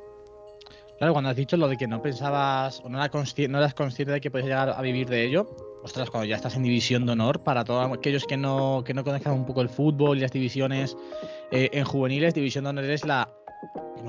[0.98, 3.12] Claro, cuando has dicho lo de que no pensabas o no, era
[3.50, 5.50] no eras consciente de que podías llegar a vivir de ello,
[5.84, 9.04] ostras, cuando ya estás en división de honor, para todos aquellos que no, que no
[9.04, 10.96] conozcan un poco el fútbol y las divisiones
[11.52, 13.30] eh, en juveniles, división de honor es la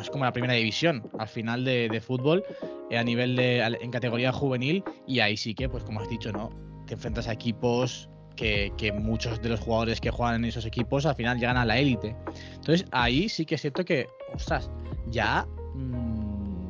[0.00, 2.42] es como la primera división al final de, de fútbol
[2.90, 6.32] eh, a nivel de en categoría juvenil y ahí sí que, pues como has dicho,
[6.32, 6.50] no,
[6.86, 11.06] te enfrentas a equipos que, que muchos de los jugadores que juegan en esos equipos
[11.06, 12.16] al final llegan a la élite.
[12.54, 14.70] Entonces ahí sí que es cierto que, ostras,
[15.08, 16.68] ya mm,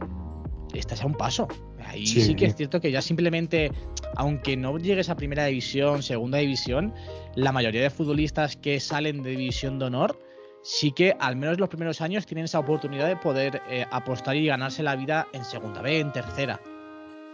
[0.74, 1.48] estás a un paso.
[1.86, 2.22] Ahí sí.
[2.22, 2.34] Sí.
[2.34, 3.70] que es cierto que ya simplemente,
[4.16, 6.94] aunque no llegues a primera división, segunda división,
[7.34, 10.18] la mayoría de futbolistas que salen de división de honor,
[10.62, 14.46] sí que al menos los primeros años tienen esa oportunidad de poder eh, apostar y
[14.46, 16.60] ganarse la vida en segunda B, en tercera.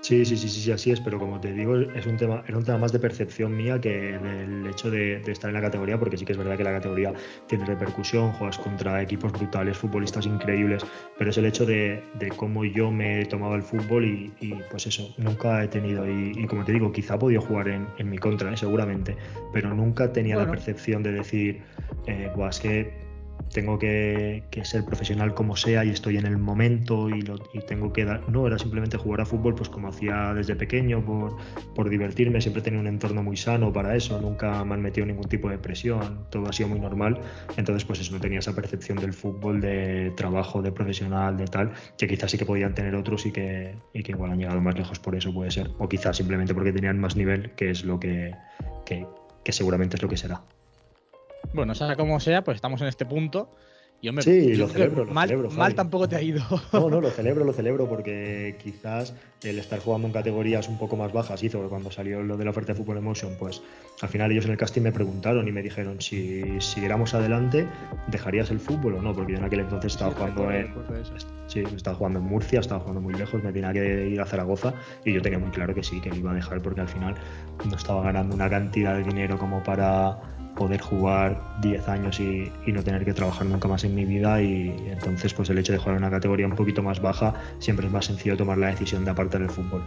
[0.03, 2.57] Sí, sí, sí, sí, sí, así es, pero como te digo, es un tema, era
[2.57, 5.99] un tema más de percepción mía que del hecho de, de estar en la categoría,
[5.99, 7.13] porque sí que es verdad que la categoría
[7.47, 10.85] tiene repercusión, juegas contra equipos brutales, futbolistas increíbles,
[11.19, 14.87] pero es el hecho de, de cómo yo me tomaba el fútbol y, y, pues
[14.87, 18.09] eso, nunca he tenido, y, y como te digo, quizá he podido jugar en, en
[18.09, 18.57] mi contra, ¿eh?
[18.57, 19.17] seguramente,
[19.53, 20.47] pero nunca tenía Bueno.
[20.51, 21.61] la percepción de decir,
[22.07, 23.00] eh, "Buah, es que
[23.53, 27.61] tengo que, que ser profesional como sea y estoy en el momento y, lo, y
[27.61, 28.29] tengo que dar.
[28.29, 31.37] No, era simplemente jugar a fútbol, pues como hacía desde pequeño, por,
[31.75, 32.41] por divertirme.
[32.41, 35.59] Siempre tenía un entorno muy sano para eso, nunca me han metido ningún tipo de
[35.59, 37.21] presión, todo ha sido muy normal.
[37.57, 41.73] Entonces, pues eso, no tenía esa percepción del fútbol, de trabajo, de profesional, de tal,
[41.99, 44.77] que quizás sí que podían tener otros y que, y que igual han llegado más
[44.77, 45.71] lejos por eso, puede ser.
[45.79, 48.35] O quizás simplemente porque tenían más nivel, que es lo que,
[48.87, 49.07] que,
[49.45, 50.43] que seguramente es lo que será.
[51.53, 53.51] Bueno, sea como sea, pues estamos en este punto.
[54.03, 56.41] Y hombre, Sí, yo lo celebro, lo mal, celebro, mal tampoco te ha ido.
[56.73, 60.97] No, no, lo celebro, lo celebro porque quizás el estar jugando en categorías un poco
[60.97, 63.61] más bajas hizo que cuando salió lo de la oferta de Fútbol Emotion, pues
[64.01, 67.67] al final ellos en el casting me preguntaron y me dijeron si siguiéramos adelante,
[68.07, 69.13] ¿dejarías el fútbol o no?
[69.15, 70.75] Porque yo en aquel entonces estaba Sí, jugando en.
[71.47, 74.73] Sí, estaba jugando en Murcia, estaba jugando muy lejos, me tenía que ir a Zaragoza
[75.05, 77.17] y yo tenía muy claro que sí, que lo iba a dejar porque al final
[77.69, 80.19] no estaba ganando una cantidad de dinero como para
[80.61, 84.43] poder jugar 10 años y, y no tener que trabajar nunca más en mi vida
[84.43, 87.87] y, entonces pues el hecho de jugar en una categoría un poquito más baja siempre
[87.87, 89.83] es más sencillo tomar la decisión de apartar el fútbol.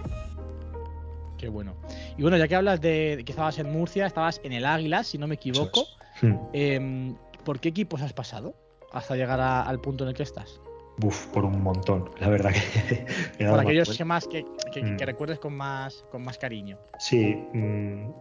[1.37, 1.75] Qué bueno.
[2.17, 5.17] Y bueno, ya que hablas de que estabas en Murcia, estabas en el Águila, si
[5.19, 5.81] no me equivoco.
[6.15, 6.23] Es.
[6.23, 6.35] Hmm.
[6.53, 8.55] Em, ¿Por qué equipos has pasado?
[8.93, 10.61] hasta llegar a- al punto en el que estás?
[10.97, 12.11] Buf, por un montón.
[12.19, 13.05] La verdad que
[13.39, 13.97] Por más aquellos vueltas.
[13.97, 14.97] que más que, que- Mm.
[14.97, 16.77] que recuerdes con más, con más cariño.
[16.99, 18.11] Sí, mm,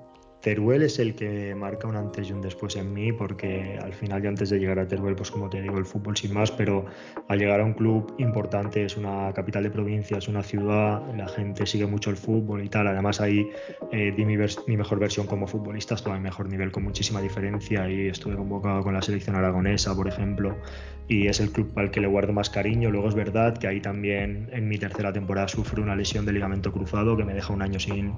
[0.43, 4.21] Teruel es el que marca un antes y un después en mí, porque al final,
[4.23, 6.85] yo antes de llegar a Teruel, pues como te digo, el fútbol sin más, pero
[7.29, 11.29] al llegar a un club importante, es una capital de provincia, es una ciudad, la
[11.29, 12.89] gente sigue mucho el fútbol y tal.
[12.89, 13.49] Además, ahí
[13.93, 17.89] eh, di mi, mi mejor versión como futbolista, estaba en mejor nivel, con muchísima diferencia,
[17.89, 20.57] y estuve convocado con la selección aragonesa, por ejemplo,
[21.07, 22.91] y es el club al que le guardo más cariño.
[22.91, 26.73] Luego es verdad que ahí también en mi tercera temporada sufro una lesión de ligamento
[26.73, 28.15] cruzado que me deja un año sin,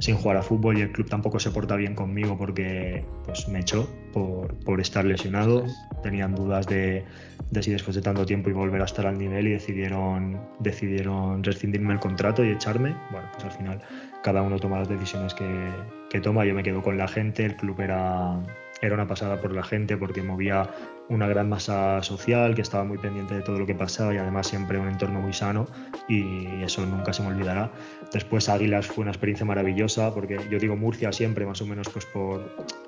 [0.00, 3.60] sin jugar a fútbol y el club tampoco se porta bien conmigo porque pues, me
[3.60, 5.64] echó por, por estar lesionado.
[6.02, 7.04] Tenían dudas de,
[7.50, 10.40] de si después de tanto tiempo iba a volver a estar al nivel y decidieron,
[10.60, 12.94] decidieron rescindirme el contrato y echarme.
[13.10, 13.80] Bueno, pues al final
[14.22, 15.70] cada uno toma las decisiones que,
[16.10, 16.44] que toma.
[16.44, 18.40] Yo me quedo con la gente, el club era,
[18.80, 20.68] era una pasada por la gente porque movía
[21.08, 24.46] una gran masa social que estaba muy pendiente de todo lo que pasaba y además
[24.46, 25.66] siempre un entorno muy sano
[26.06, 27.72] y eso nunca se me olvidará.
[28.12, 32.06] Después Águilas fue una experiencia maravillosa porque yo digo Murcia siempre más o menos pues
[32.06, 32.40] por,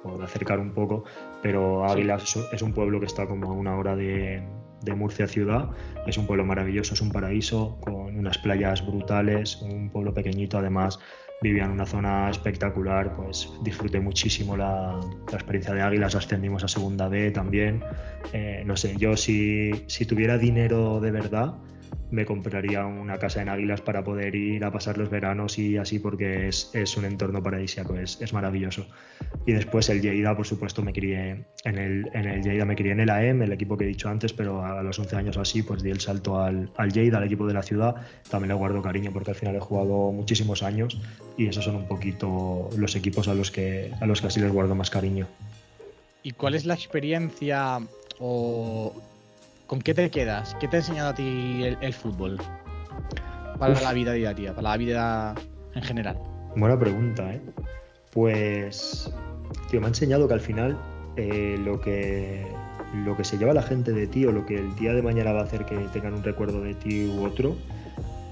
[0.03, 1.05] por acercar un poco,
[1.43, 4.43] pero Águilas es- es un pueblo que está como a una hora de,
[4.83, 5.71] de Murcia ciudad,
[6.07, 10.99] es un pueblo maravilloso, es un paraíso con unas playas brutales, un pueblo pequeñito además
[11.41, 15.01] vivía en una zona espectacular, pues disfruté muchísimo la,
[15.31, 17.83] la experiencia de Águilas, ascendimos a Segunda B también.
[18.33, 21.55] Eh, no sé, yo si, si tuviera dinero de verdad,
[22.11, 25.99] me compraría una casa en Águilas para poder ir a pasar los veranos y así
[25.99, 28.87] porque es, es un entorno paradisíaco, es, es maravilloso.
[29.47, 32.93] Y después el Lleida, por supuesto, me crié en el, en el Lleida, me crié
[32.93, 35.41] en el AM, el equipo que he dicho antes, pero a los 11 años o
[35.41, 37.95] así, pues di el salto al, al Lleida, al equipo de la ciudad.
[38.29, 41.01] También le guardo cariño porque al final he jugado muchísimos años
[41.37, 44.53] y esos son un poquito los equipos a los que, a los que así les
[44.53, 45.27] guardo más cariño.
[46.23, 47.79] ¿Y cuál es la experiencia
[48.19, 48.95] o
[49.71, 50.57] con qué te quedas?
[50.59, 52.39] ¿Qué te ha enseñado a ti el, el fútbol?
[53.57, 53.83] Para Uf.
[53.85, 55.35] la vida diaria, para la vida
[55.77, 56.19] en general.
[56.57, 57.41] Buena pregunta, ¿eh?
[58.13, 59.15] Pues,
[59.71, 60.77] tío, me ha enseñado que al final
[61.15, 62.45] eh, lo, que,
[63.05, 65.33] lo que se lleva la gente de ti o lo que el día de mañana
[65.33, 67.55] va a hacer que tengan un recuerdo de ti u otro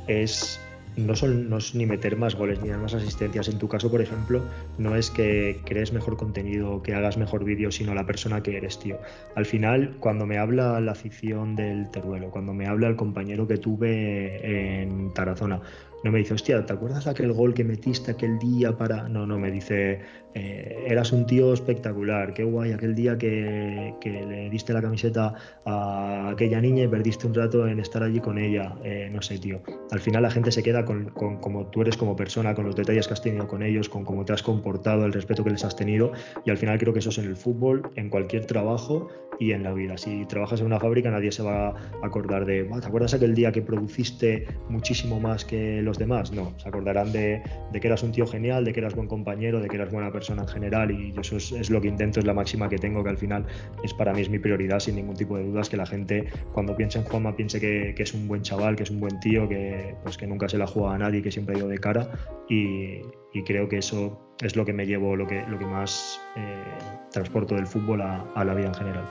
[0.09, 0.61] es
[0.99, 3.49] no, son, no es ni meter más goles ni dar más asistencias.
[3.49, 4.43] En tu caso, por ejemplo,
[4.79, 8.79] no es que crees mejor contenido, que hagas mejor vídeo, sino la persona que eres,
[8.79, 8.99] tío.
[9.35, 13.59] Al final, cuando me habla la afición del Teruelo, cuando me habla el compañero que
[13.59, 15.61] tuve en Tarazona,
[16.05, 19.09] no me dice, hostia, ¿te acuerdas aquel gol que metiste aquel día para.?
[19.09, 20.01] No, no, me dice,
[20.39, 26.31] eh, eras un tío espectacular, qué guay, aquel día que, le diste la camiseta a
[26.31, 28.77] aquella niña y perdiste un rato en estar allí con ella.
[28.85, 29.61] Eh, no sé, tío.
[29.91, 32.77] Al final la gente se queda con, con cómo tú eres como persona, con los
[32.77, 35.65] detalles que has tenido con ellos, con cómo te has comportado, el respeto que les
[35.65, 36.13] has tenido.
[36.45, 39.09] Y al final creo que eso es en el fútbol, en cualquier trabajo
[39.41, 39.99] y en la vida.
[39.99, 43.35] Si trabajas en una fábrica, nadie se va a acordar de, "Buah, ¿te acuerdas aquel
[43.35, 46.33] día que produciste muchísimo más que los demás?
[46.33, 49.69] No, se acordarán de que eras un tío genial, de que eras buen compañero, de
[49.69, 52.69] que eras buena persona en general y eso es, lo que intento, es la máxima
[52.69, 53.47] que tengo, que al final
[53.83, 56.77] es para mí es mi prioridad, sin ningún tipo de dudas, que la gente cuando
[56.77, 59.95] piense en Juanma piense que, es un buen chaval, que es un buen tío, que,
[60.03, 62.09] pues, que nunca se la juega a nadie, que siempre ha ido de cara
[62.49, 63.01] y,
[63.47, 66.65] creo que eso es lo que me llevo, lo que, lo que más eh,
[67.13, 69.05] transporto del fútbol a, la vida en general.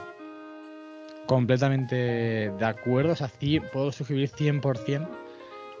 [1.26, 3.30] Completamente de acuerdo, o sea,
[3.72, 5.08] puedo suscribir 100%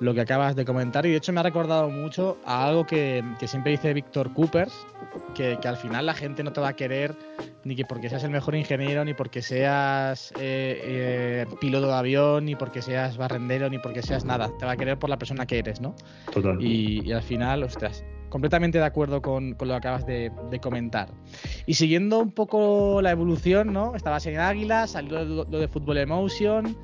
[0.00, 3.24] lo que acabas de comentar y de hecho me ha recordado mucho a algo que,
[3.38, 4.72] que siempre dice Víctor Coopers,
[5.34, 7.16] que, que al final la gente no te va a querer
[7.64, 12.44] ni que porque seas el mejor ingeniero, ni porque seas eh, eh, piloto de avión,
[12.46, 15.46] ni porque seas barrendero, ni porque seas nada, te va a querer por la persona
[15.46, 15.94] que eres, ¿no?
[16.32, 16.60] Total.
[16.62, 20.60] Y, y al final, ostras, completamente de acuerdo con, con lo que acabas de, de
[20.60, 21.10] comentar.
[21.66, 23.94] Y siguiendo un poco la evolución, ¿no?
[23.94, 26.76] Estabas en Águila, salió lo, lo de Fútbol Emotion.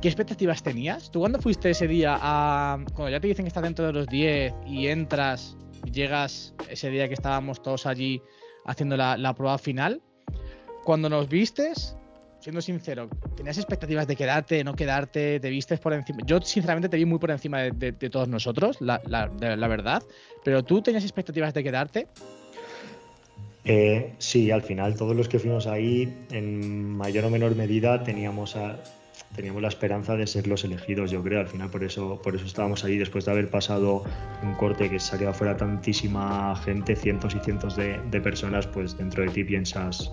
[0.00, 1.10] ¿Qué expectativas tenías?
[1.10, 2.78] ¿Tú cuándo fuiste ese día a.
[2.94, 5.56] Cuando ya te dicen que estás dentro de los 10 y entras,
[5.92, 8.20] llegas ese día que estábamos todos allí
[8.64, 10.02] haciendo la, prueba final?
[10.84, 11.96] Cuando nos vistes,
[12.40, 15.38] siendo sincero, ¿tenías expectativas de quedarte, no quedarte?
[15.38, 16.18] ¿Te vistes por encima?
[16.26, 20.02] Yo, sinceramente, te vi muy por encima de, todos nosotros, la, la verdad.
[20.42, 22.08] Pero tú tenías expectativas de quedarte.
[23.64, 28.56] Eh, sí, al final todos los que fuimos ahí, en mayor o menor medida, teníamos,
[28.56, 28.78] a-
[29.34, 31.40] teníamos la esperanza de ser los elegidos, yo creo.
[31.40, 34.04] Al final por eso, por eso estábamos ahí, después de haber pasado
[34.42, 38.96] un corte que se ha quedado fuera tantísima gente, cientos y cientos de personas, pues
[38.96, 40.12] dentro de ti piensas,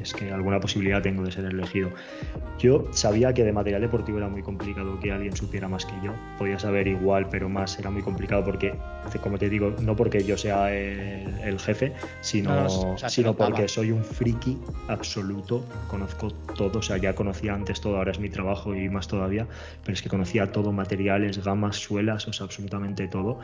[0.00, 1.90] es que alguna posibilidad tengo de ser elegido.
[2.58, 6.12] Yo sabía que de material deportivo era muy complicado que alguien supiera más que yo.
[6.38, 8.74] Podía saber igual, pero más era muy complicado porque,
[9.22, 13.22] como te digo, no porque yo sea el, el jefe, sino, No, o sea, se
[13.22, 14.58] sino porque soy un friki
[14.88, 15.64] absoluto.
[15.88, 19.46] Conozco todo, o sea, ya conocía antes todo, ahora es mi trabajo y más todavía,
[19.82, 23.38] pero es que conocía todo, materiales, gamas, suelas, o sea, absolutamente todo.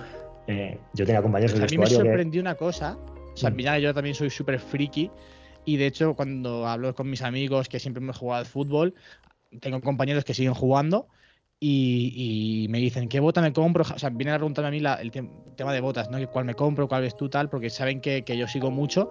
[0.47, 2.99] Eh, yo tenía compañeros del A mí me vestuario que- sorprendió una cosa.
[3.33, 3.57] O sea, Mm.
[3.57, 5.11] mira, yo también soy súper friki.
[5.66, 8.94] Y de hecho, cuando hablo con mis amigos que siempre hemos jugado al fútbol,
[9.61, 11.09] tengo compañeros que siguen jugando
[11.59, 13.83] y, y me dicen, ¿qué bota me compro?
[13.83, 16.18] O sea, vienen a preguntarme a mí la- el tem- tema de botas, ¿no?
[16.31, 16.87] ¿Cuál me compro?
[16.88, 17.29] ¿Cuál ves tú?
[17.29, 19.11] Tal, porque saben que, que yo sigo mucho.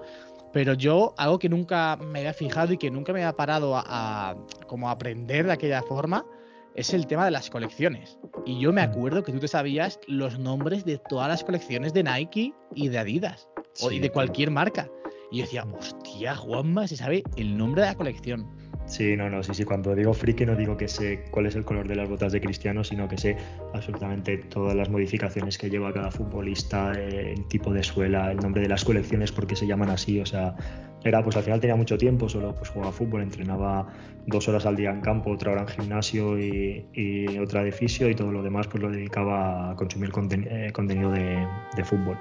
[0.54, 3.84] Pero yo, algo que nunca me había fijado y que nunca me había parado a,
[3.86, 4.36] a-
[4.68, 6.26] como a aprender de aquella forma,
[6.74, 8.18] es el tema de las colecciones.
[8.46, 12.04] Y yo me acuerdo que tú te sabías los nombres de todas las colecciones de
[12.04, 13.50] Nike y de Adidas,
[13.82, 14.90] o y Sí, de cualquier marca.
[15.32, 18.48] Y yo decía, hostia, Juanma se sabe el nombre de la colección.
[18.86, 19.64] Sí, no, no, sí, sí.
[19.64, 22.40] Cuando digo friki no digo que sé cuál es el color de las botas de
[22.40, 23.36] Cristiano, sino que sé
[23.74, 28.62] absolutamente todas las modificaciones que lleva cada futbolista, eh, el tipo de suela, el nombre
[28.62, 30.20] de las colecciones, por qué se llaman así.
[30.20, 30.56] O sea,
[31.04, 33.88] era, pues al final tenía mucho tiempo, solo pues jugaba fútbol, entrenaba
[34.28, 38.08] dos horas al día en campo, otra hora en gimnasio y, y otra de fisio
[38.08, 41.44] y todo lo demás pues lo dedicaba a consumir conten- eh, contenido de,
[41.76, 42.20] de fútbol.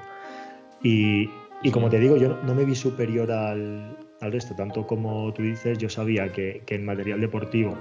[0.82, 1.28] Y,
[1.62, 5.42] y como te digo, yo no, me vi superior al, al resto, tanto como tú
[5.42, 7.76] dices, yo sabía que, que en material deportivo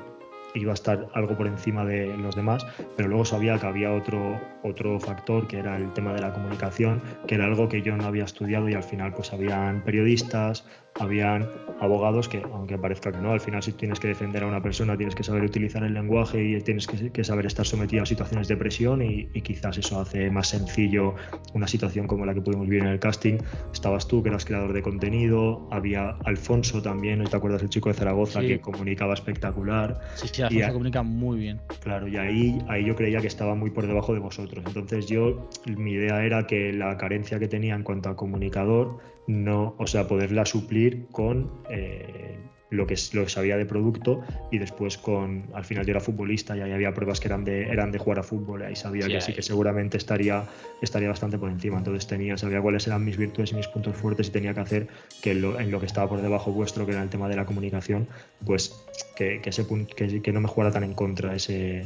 [0.55, 4.39] iba a estar algo por encima de los demás, pero luego sabía que había otro,
[4.63, 8.05] otro factor que era el tema de la comunicación, que era algo que yo no
[8.05, 10.65] había estudiado y al final pues habían periodistas,
[10.99, 14.61] habían abogados que, aunque parezca que no, al final si tienes que defender a una
[14.61, 18.05] persona tienes que saber utilizar el lenguaje y tienes que, que saber estar sometido a
[18.05, 21.15] situaciones de presión y, y quizás eso hace más sencillo
[21.53, 23.37] una situación como la que pudimos vivir en el casting.
[23.73, 27.89] Estabas tú, que eras creador de contenido, había Alfonso también, ¿no te acuerdas el chico
[27.89, 28.47] de Zaragoza Sí.
[28.47, 29.99] que comunicaba espectacular?
[30.15, 31.59] Sí, sí, Y Alfonso a- comunica muy bien.
[31.81, 34.63] Claro, y ahí, ahí yo creía que estaba muy por debajo de vosotros.
[34.67, 39.75] Entonces yo, mi idea era que la carencia que tenía en cuanto a comunicador, no,
[39.77, 42.37] o sea, poderla suplir con eh,
[42.71, 46.57] lo, que, lo que sabía de producto y después con, al final yo era futbolista
[46.57, 49.05] y ahí había pruebas que eran de, eran de jugar a fútbol y ahí sabía
[49.05, 50.43] Sí, que sí que seguramente estaría,
[50.81, 51.77] estaría bastante por encima.
[51.77, 54.87] Entonces tenía, sabía cuáles eran mis virtudes y mis puntos fuertes y tenía que hacer
[55.21, 57.45] que lo- en lo que estaba por debajo vuestro, que era el tema de la
[57.45, 58.07] comunicación,
[58.45, 58.75] pues
[59.15, 61.85] que, que ese que, que no me jugara tan en contra ese,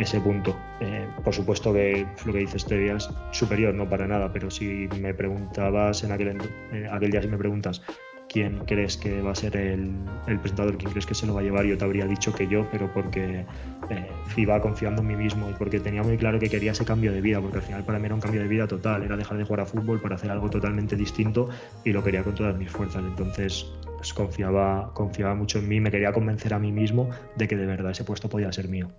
[0.00, 0.56] ese punto.
[0.80, 4.88] Eh, por supuesto que lo que dices este es superior, no para nada, pero si
[5.00, 6.40] me preguntabas en aquel, en-
[6.72, 7.82] eh, aquel día, si me preguntas
[8.28, 9.90] quién crees que va a ser el,
[10.28, 12.46] el presentador, quién crees que se lo va a llevar, yo te habría dicho que
[12.46, 13.44] yo, pero porque
[13.90, 17.12] eh, iba confiando en mí mismo y porque tenía muy claro que quería ese cambio
[17.12, 19.36] de vida, porque al final para mí era un cambio de vida total, era dejar
[19.36, 21.48] de jugar a fútbol para hacer algo totalmente distinto
[21.84, 23.02] y lo quería con todas mis fuerzas.
[23.04, 27.56] Entonces pues, confiaba, confiaba mucho en mí, me quería convencer a mí mismo de que
[27.56, 28.90] de verdad ese puesto podía ser mío.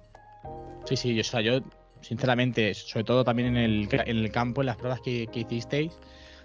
[0.91, 1.59] Sí, sí, o sea, yo,
[2.01, 5.41] sinceramente, sobre todo también en el, ca- en el campo, en las pruebas que, que
[5.41, 5.97] hicisteis,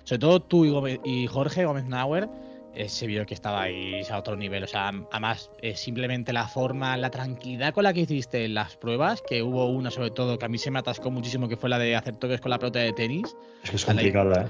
[0.05, 2.29] sobre todo tú y, Gómez- y Jorge Gómez Nauer,
[2.75, 4.63] eh, se vio que estabais a otro nivel.
[4.63, 9.23] O sea, además, eh, simplemente la forma, la tranquilidad con la que hiciste las pruebas,
[9.27, 11.79] que hubo una sobre todo que a mí se me atascó muchísimo, que fue la
[11.79, 13.35] de hacer toques con la pelota de tenis.
[13.65, 14.49] Es que es complicada, ¿eh?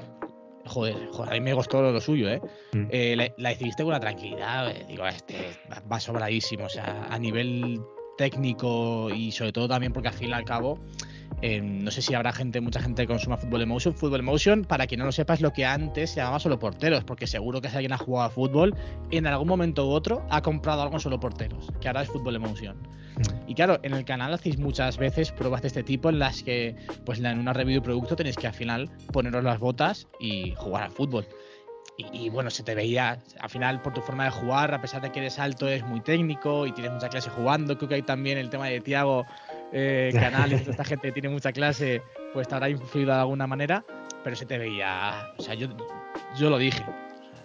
[0.67, 2.43] Joder, joder, a mí me gustó lo, suyo, ¿eh?
[2.73, 2.87] Mm.
[2.91, 5.37] Eh, la, la hiciste con una tranquilidad, digo, este
[5.91, 7.81] va sobradísimo, o sea, a nivel
[8.17, 10.79] técnico y sobre todo también porque al fin y al cabo,
[11.43, 13.95] eh, no sé si habrá gente, mucha gente que consuma Fútbol Emotion.
[13.95, 17.05] Fútbol Emotion, para quien no lo sepa, es lo que antes se llamaba solo porteros,
[17.05, 18.75] porque seguro que si alguien ha jugado a fútbol,
[19.11, 22.37] en algún momento u otro ha comprado algo en solo porteros, que ahora es Fútbol
[22.37, 22.77] Emotion.
[22.77, 23.51] Mm.
[23.51, 26.77] Y claro, en el canal hacéis muchas veces pruebas de este tipo en las que,
[27.05, 30.85] pues en una review de producto tenéis que al final poneros las botas y jugar
[30.85, 31.27] al fútbol.
[31.99, 35.01] Y, y, bueno, se te veía al final por tu forma de jugar, a pesar
[35.01, 37.77] de que eres alto, eres muy técnico y tienes mucha clase jugando.
[37.79, 39.25] Creo que hay también el tema de Tiago
[39.73, 43.85] eh, toda esta gente que tiene mucha clase, pues te habrá influido de alguna manera,
[44.23, 45.69] pero se te veía, o sea, yo,
[46.39, 46.85] yo lo dije.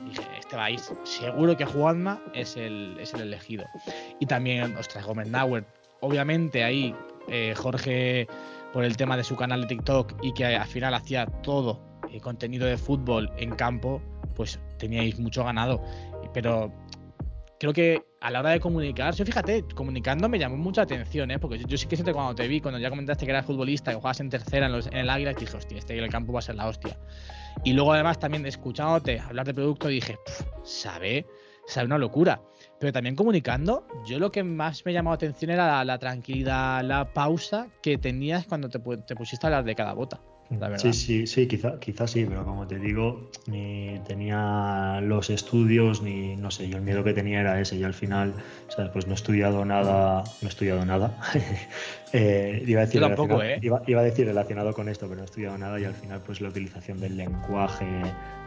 [0.05, 3.65] Dije, este vais, seguro que Juanma es el, es el elegido.
[4.19, 5.63] Y también, ostras, Gómez Nauer.
[5.99, 6.95] Obviamente ahí
[7.27, 8.27] eh, Jorge,
[8.73, 11.79] por el tema de su canal de TikTok y que al final hacía todo
[12.11, 14.01] eh, contenido de fútbol en campo,
[14.41, 15.83] pues teníais mucho ganado.
[16.33, 16.73] Pero
[17.59, 21.37] creo que a la hora de comunicar, yo fíjate, comunicando me llamó mucha atención, ¿eh?
[21.37, 23.97] porque yo, sí que que cuando te vi, cuando ya comentaste que eras futbolista, que
[23.97, 26.55] jugabas en tercera en, el Águila, dije, hostia, este en el campo va a ser
[26.55, 26.97] la hostia.
[27.63, 31.27] Y luego además también escuchándote hablar de producto, dije, "Pf, sabe,
[31.67, 32.41] sabe una locura.
[32.79, 37.13] Pero también comunicando, yo lo que más me llamó la atención era la, tranquilidad, la
[37.13, 40.19] pausa que tenías cuando te pusiste a hablar de cada bota.
[40.59, 40.77] La verdad.
[40.77, 46.35] Sí, sí, sí, quizá, quizá sí, pero como te digo, ni tenía los estudios, ni
[46.35, 48.33] no sé, yo el miedo que tenía era ese, y al final,
[48.67, 48.91] ¿sabes?
[48.91, 51.17] Pues no he estudiado nada, no he estudiado nada.
[52.13, 53.59] Eh, iba, a decir Yo tampoco, relacionado- ¿eh?
[53.65, 56.19] iba, iba a decir relacionado con esto, pero no he estudiado nada, y al final,
[56.25, 57.85] pues la utilización del lenguaje,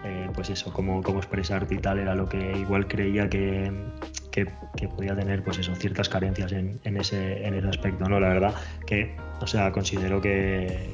[0.05, 3.73] eh, pues eso, cómo, cómo expresarte y tal, era lo que igual creía que,
[4.31, 8.21] que, que podía tener, pues eso, ciertas carencias en, en ese, en ese aspecto, ¿no?
[8.21, 8.53] La verdad
[8.87, 10.91] que, o sea, considero que,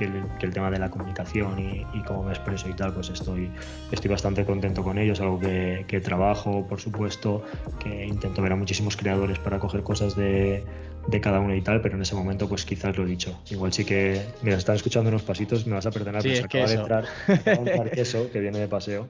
[0.00, 2.92] que el, que el tema de la comunicación y, y cómo me expreso y tal,
[2.94, 3.50] pues estoy,
[3.92, 5.12] estoy bastante contento con ello.
[5.12, 7.42] Es algo que, que trabajo, por supuesto,
[7.78, 10.64] que intento ver a muchísimos creadores para coger cosas de,
[11.06, 13.38] de cada uno y tal, pero en ese momento, pues quizás lo he dicho.
[13.50, 16.48] Igual sí que, mira, están escuchando unos pasitos, me vas a perdonar, Sí, pero se
[16.48, 16.82] que acaba de eso.
[16.82, 19.08] entrar, acaba de entrar queso, que viene de paseo.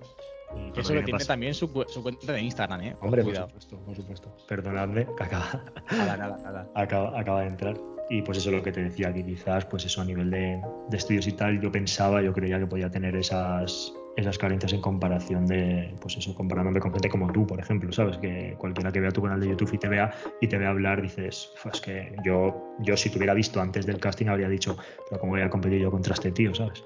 [0.56, 2.96] y Que eso viene tiene también su, su cuenta de Instagram, ¿eh?
[3.00, 3.46] Hombre, por Cuidado.
[3.48, 4.36] supuesto, por supuesto.
[4.48, 5.62] Perdonadme, que acaba,
[5.92, 6.68] Nada, nada, nada.
[6.74, 7.76] acaba, acaba de entrar.
[8.10, 10.60] Y pues eso es lo que te decía, que quizás pues eso a nivel de,
[10.88, 14.80] de estudios y tal, yo pensaba, yo creía que podía tener esas, esas carencias en
[14.80, 18.18] comparación de, pues eso, comparándome con gente como tú, por ejemplo, ¿sabes?
[18.18, 21.00] Que cualquiera que vea tu canal de YouTube y te vea y te vea hablar,
[21.00, 24.76] dices, "Fua, es que yo, yo si te hubiera visto antes del casting habría dicho,
[25.08, 26.84] pero ¿cómo voy a competir yo contra este tío, ¿sabes?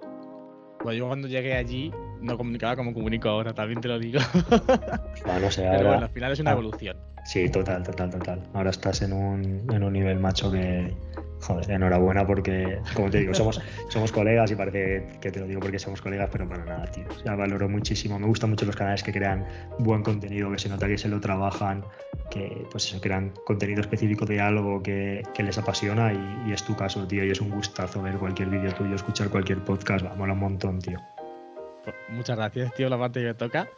[0.81, 4.21] Pues yo cuando llegué allí no comunicaba como comunico ahora, también te lo digo.
[5.25, 6.53] Ah, no sé, Pero bueno, al final es una ah.
[6.53, 7.14] evolución.
[7.25, 8.43] Sí, total, total, total.
[8.53, 10.95] Ahora estás en un, en un nivel macho que,
[11.41, 15.61] joder, enhorabuena porque, como te digo, somos, somos colegas y parece que te lo digo
[15.61, 17.05] porque somos colegas, pero para nada, tío.
[17.09, 18.19] O sea, valoro muchísimo.
[18.19, 19.47] Me gustan mucho los canales que crean
[19.79, 21.83] buen contenido, que se nota que se lo trabajan,
[22.31, 26.63] que pues eso, crean contenido específico de algo que, que les apasiona y, y es
[26.63, 27.25] tu caso, tío.
[27.25, 30.79] Y es un gustazo ver cualquier vídeo tuyo, escuchar cualquier podcast, va, mola un montón,
[30.79, 31.01] tío.
[31.85, 33.69] Pues muchas gracias, tío, la parte que me toca.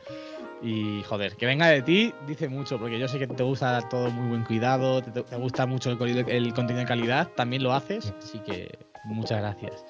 [0.63, 4.11] Y joder, que venga de ti dice mucho, porque yo sé que te gusta todo
[4.11, 8.13] muy buen cuidado, te, te gusta mucho el, el contenido de calidad, también lo haces,
[8.19, 9.85] así que muchas gracias.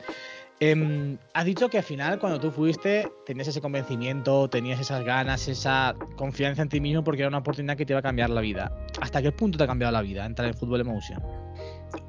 [0.59, 5.47] Em, has dicho que al final, cuando tú fuiste, tenías ese convencimiento, tenías esas ganas,
[5.49, 8.41] esa confianza en ti mismo, porque era una oportunidad que te iba a cambiar la
[8.41, 8.73] vida.
[9.01, 11.23] ¿Hasta qué punto te ha cambiado la vida entrar en Fútbol Emotion?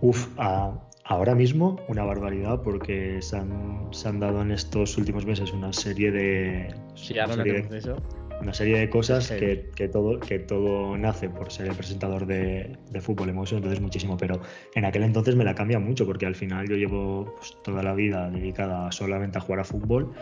[0.01, 5.25] Uf, a- ahora mismo una barbaridad porque se han, se han dado en estos últimos
[5.25, 7.97] meses una serie de, Sí, ahora serie de eso.
[8.39, 12.77] Una serie de cosas que, que todo, que todo nace por ser el presentador de,
[12.89, 14.39] de fútbol emotion, entonces muchísimo, pero
[14.75, 17.93] en aquel entonces me la cambia mucho porque al final yo llevo pues, toda la
[17.93, 20.13] vida dedicada solamente a jugar a fútbol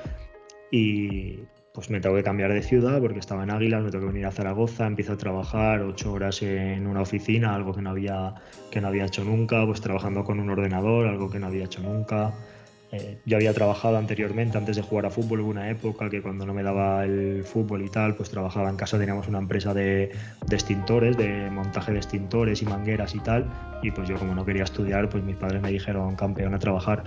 [0.72, 1.39] y
[1.76, 4.26] pues me tengo que cambiar de ciudad porque estaba en Águilas, me tengo que venir
[4.26, 8.34] a Zaragoza, empiezo a trabajar ocho horas en una oficina, algo que no había,
[8.72, 11.82] que no había hecho nunca, pues trabajando con un ordenador, algo que no había hecho
[11.82, 12.34] nunca.
[12.91, 16.45] Eh, yo había trabajado anteriormente, antes de jugar a fútbol, hubo una época que cuando
[16.45, 20.11] no me daba el fútbol y tal, pues trabajaba en casa, teníamos una empresa de,
[20.45, 24.45] de extintores, de montaje de extintores y mangueras y tal, y pues yo como no
[24.45, 27.03] quería estudiar, pues mis padres me dijeron campeón a trabajar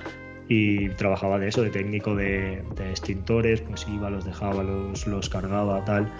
[0.49, 5.28] y trabajaba de eso, de técnico de, de extintores, pues iba, los dejaba, los, los
[5.28, 6.11] cargaba, tal.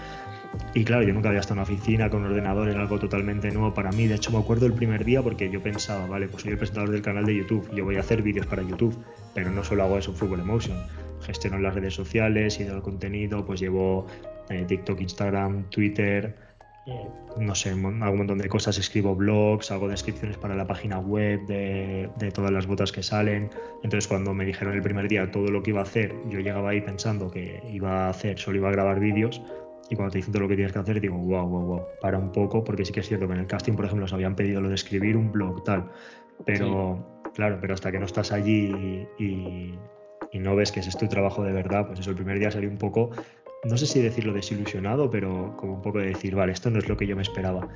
[0.73, 3.51] Y claro, yo nunca había estado en una oficina con un ordenador, era algo totalmente
[3.51, 4.07] nuevo para mí.
[4.07, 6.91] De hecho, me acuerdo el primer día porque yo pensaba, vale, pues soy el presentador
[6.91, 8.95] del canal de YouTube, yo voy a hacer vídeos para YouTube,
[9.33, 10.77] pero no solo hago eso, Fútbol Emotion.
[11.21, 14.07] Gestiono las redes sociales y el contenido, pues llevo
[14.49, 16.35] eh, TikTok, Instagram, Twitter,
[16.89, 21.45] eh, no sé, un montón de cosas, escribo blogs, hago descripciones para la página web
[21.45, 23.49] de, de todas las botas que salen.
[23.83, 26.71] Entonces cuando me dijeron el primer día todo lo que iba a hacer, yo llegaba
[26.71, 29.41] ahí pensando que iba a hacer, solo iba a grabar vídeos.
[29.91, 32.17] Y cuando te dicen todo lo que tienes que hacer, digo, wow, wow, wow, para
[32.19, 34.35] un poco, porque sí que es cierto que en el casting, por ejemplo, nos habían
[34.35, 35.89] pedido lo de escribir un blog, tal.
[36.45, 39.79] Pero, claro, pero hasta que no estás allí y, y-
[40.31, 42.51] y no ves que ese es tu trabajo de verdad, pues eso, el primer día
[42.51, 43.09] salí un poco,
[43.63, 46.87] no sé si decirlo desilusionado, pero como un poco de decir, vale, esto no es
[46.87, 47.67] lo que yo me esperaba.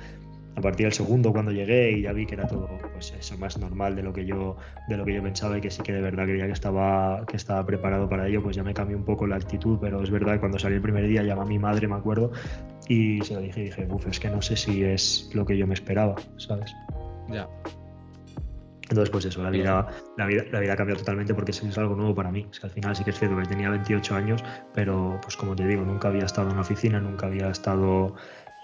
[0.56, 3.58] A partir del segundo, cuando llegué y ya vi que era todo, pues eso, más
[3.58, 4.56] normal de lo que yo,
[4.88, 7.36] de lo que yo pensaba y que sí que de verdad creía que estaba, que
[7.36, 10.34] estaba preparado para ello, pues ya me cambió un poco la actitud, pero es verdad
[10.34, 12.30] que cuando salí el primer día llamé a mi madre, me acuerdo,
[12.88, 15.56] y se lo dije y dije, uff, es que no sé si es lo que
[15.58, 16.72] yo me esperaba, ¿sabes?
[17.28, 17.48] Ya.
[18.94, 21.96] Entonces, pues eso, la vida, la vida, la vida cambió totalmente porque eso es algo
[21.96, 22.46] nuevo para mí.
[22.48, 25.56] Es que al final sí que es cierto que tenía 28 años, pero pues como
[25.56, 28.14] te digo, nunca había estado en una oficina, nunca había estado,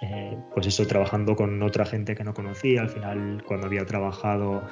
[0.02, 2.82] eh, pues eso, trabajando con otra gente que no conocía.
[2.82, 4.62] Al final, cuando había trabajado,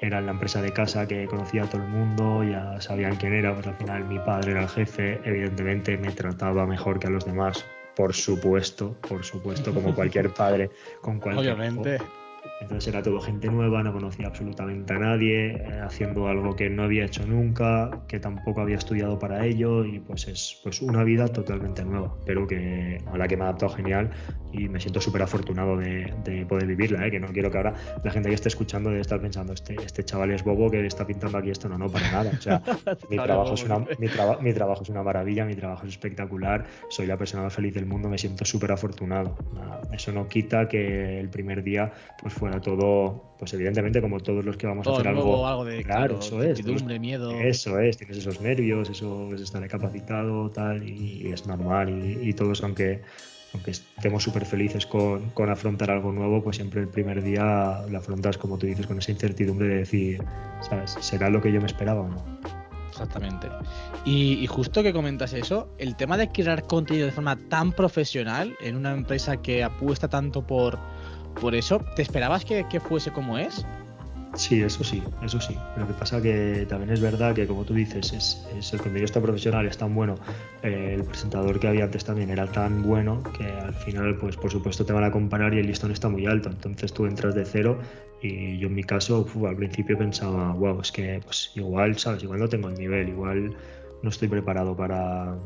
[0.00, 3.34] era en la empresa de casa que conocía a todo el mundo, ya sabían quién
[3.34, 7.10] era, pues al final mi padre era el jefe, evidentemente me trataba mejor que a
[7.10, 7.64] los demás.
[7.94, 12.23] Por supuesto, por supuesto, como cualquier padre con cualquier hijo Obviamente.
[12.60, 16.84] Entonces era todo gente nueva, no conocía absolutamente a nadie, eh, haciendo algo que no
[16.84, 21.28] había hecho nunca, que tampoco había estudiado para ello y pues es pues una vida
[21.28, 24.10] totalmente nueva, pero que a la que me he adaptado genial
[24.52, 27.10] y me siento súper afortunado de, de poder vivirla, ¿eh?
[27.10, 27.74] que no quiero que ahora
[28.04, 31.04] la gente que esté escuchando debe estar pensando, este, este chaval es bobo que está
[31.04, 32.62] pintando aquí esto, no, no, para nada, o sea,
[33.10, 36.64] mi trabajo, es una, mi, traba- mi trabajo es una maravilla, mi trabajo es espectacular,
[36.88, 39.36] soy la persona más feliz del mundo, me siento súper afortunado.
[39.54, 41.90] Nada, Eso no quita que el primer día
[42.22, 45.46] pues fuera todo, pues evidentemente como todos los que vamos Todo a hacer nuevo, algo.
[45.46, 46.58] algo de claro, eso es.
[46.58, 47.30] incertidumbre, miedo.
[47.30, 51.88] Eso es, tienes esos nervios, eso es estar capacitado, tal, y, es normal.
[51.88, 53.00] Y, y todos, aunque,
[53.54, 57.96] aunque estemos súper felices con, con afrontar algo nuevo, pues siempre el primer día lo
[57.96, 60.22] afrontas, como tú dices, con esa incertidumbre de decir,
[60.60, 60.98] ¿sabes?
[61.00, 62.22] ¿Será lo que yo me esperaba o no?
[62.90, 63.48] Exactamente.
[64.04, 68.54] Y, y justo que comentas eso, el tema de crear contenido de forma tan profesional
[68.60, 70.78] en una empresa que apuesta tanto por,
[71.40, 73.64] por eso, ¿te esperabas que, fuese como es?
[74.34, 75.56] Sí, eso sí, eso sí.
[75.76, 79.04] Lo que pasa que también es verdad que, como tú dices, es, es el contenido
[79.04, 80.16] está profesional, es tan bueno.
[80.62, 84.50] eh, el presentador que había antes también era tan bueno que al final, pues por
[84.50, 86.48] supuesto te van a comparar y el listón está muy alto.
[86.50, 87.78] Entonces tú entras de cero
[88.22, 92.22] y yo en mi caso, uf, al principio pensaba, wow, es que pues igual, ¿sabes?
[92.24, 93.54] Igual no tengo el nivel, igual
[94.02, 95.36] no estoy preparado para,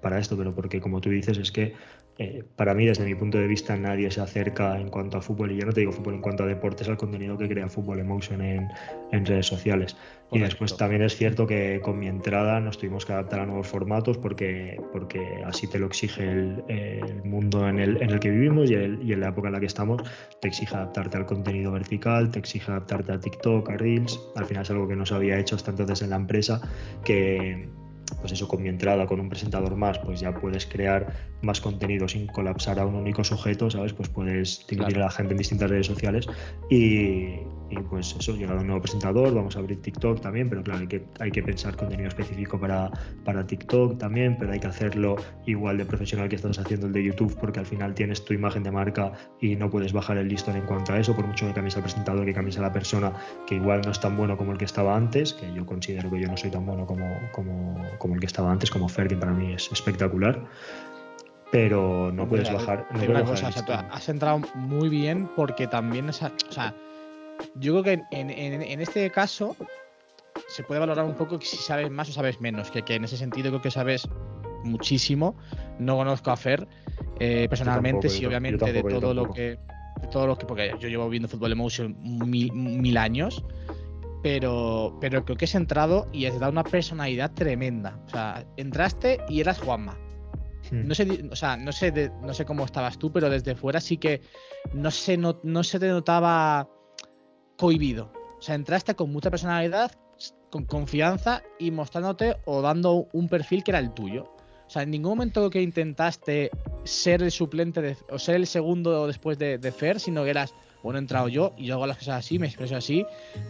[0.00, 1.74] para esto, pero porque como tú dices, es que
[2.22, 5.52] eh, para mí, desde mi punto de vista, nadie se acerca en cuanto a fútbol,
[5.52, 7.98] y ya no te digo fútbol, en cuanto a deportes, al contenido que crea Fútbol
[7.98, 8.68] Emotion en,
[9.10, 9.96] en redes sociales.
[10.32, 10.44] Y Correcto.
[10.50, 14.18] después también es cierto que con mi entrada nos tuvimos que adaptar a nuevos formatos
[14.18, 18.70] porque, porque así te lo exige el, el mundo en el, en el que vivimos
[18.70, 20.02] y, el- y en la época en la que estamos.
[20.40, 24.20] Te exige adaptarte al contenido vertical, te exige adaptarte a TikTok, a Reels.
[24.36, 26.60] Al final es algo que no se había hecho hasta entonces en la empresa,
[27.04, 27.68] que
[28.20, 32.08] pues eso con mi entrada, con un presentador más, pues ya puedes crear más contenido
[32.08, 33.92] sin colapsar a un único sujeto, ¿sabes?
[33.92, 35.04] Pues puedes dividir Claro.
[35.04, 36.26] a la gente en distintas redes sociales
[36.68, 37.40] y,
[37.70, 40.86] y, pues eso, llegado un nuevo presentador, vamos a abrir TikTok también, pero claro, hay
[40.88, 42.90] que, hay que pensar contenido específico para,
[43.24, 47.04] para TikTok también, pero hay que hacerlo igual de profesional que estás haciendo el de
[47.04, 50.56] YouTube, porque al final tienes tu imagen de marca y no puedes bajar el listón
[50.56, 53.12] en cuanto a eso, por mucho que cambies al presentador, que cambies a la persona,
[53.46, 56.20] que igual no es tan bueno como el que estaba antes, que yo considero que
[56.20, 59.16] yo no soy tan bueno como, como, como el que estaba antes, como Fer, que
[59.16, 60.40] para mí es espectacular.
[61.52, 62.86] Pero no puedes Mira, bajar.
[62.92, 66.74] No puedes bajar o sea, has entrado muy bien porque también, esa- o sea,
[67.56, 69.56] yo creo que en, en- en este caso
[70.48, 73.16] se puede valorar un poco si sabes más o sabes menos, que, que en ese
[73.16, 74.08] sentido creo que sabes
[74.64, 75.36] muchísimo.
[75.78, 76.66] No conozco a Fer
[77.18, 79.42] eh, personalmente, tampoco, sí, yo obviamente yo tampoco, de todo lo que,
[80.00, 83.44] de todo lo que, porque yo llevo viendo Fútbol Emotion mil, mil años.
[84.22, 87.98] Pero, pero creo que has entrado y has dado una personalidad tremenda.
[88.06, 89.98] O sea, entraste y eras Juanma.
[90.70, 90.86] Hmm.
[90.86, 93.80] No sé, o sea, no sé, de- no sé cómo estabas tú, pero desde fuera
[93.80, 94.20] sí que
[94.74, 96.68] no se, no, no se te notaba
[97.56, 98.12] cohibido.
[98.38, 99.92] O sea, entraste con mucha personalidad,
[100.50, 104.24] con confianza y mostrándote o dando un perfil que era el tuyo.
[104.66, 106.50] O sea, en ningún momento que intentaste
[106.84, 110.54] ser el suplente de- o ser el segundo después de, de Fer, sino que eras,
[110.82, 113.06] bueno, he entrado yo y yo hago las cosas así, me expreso así,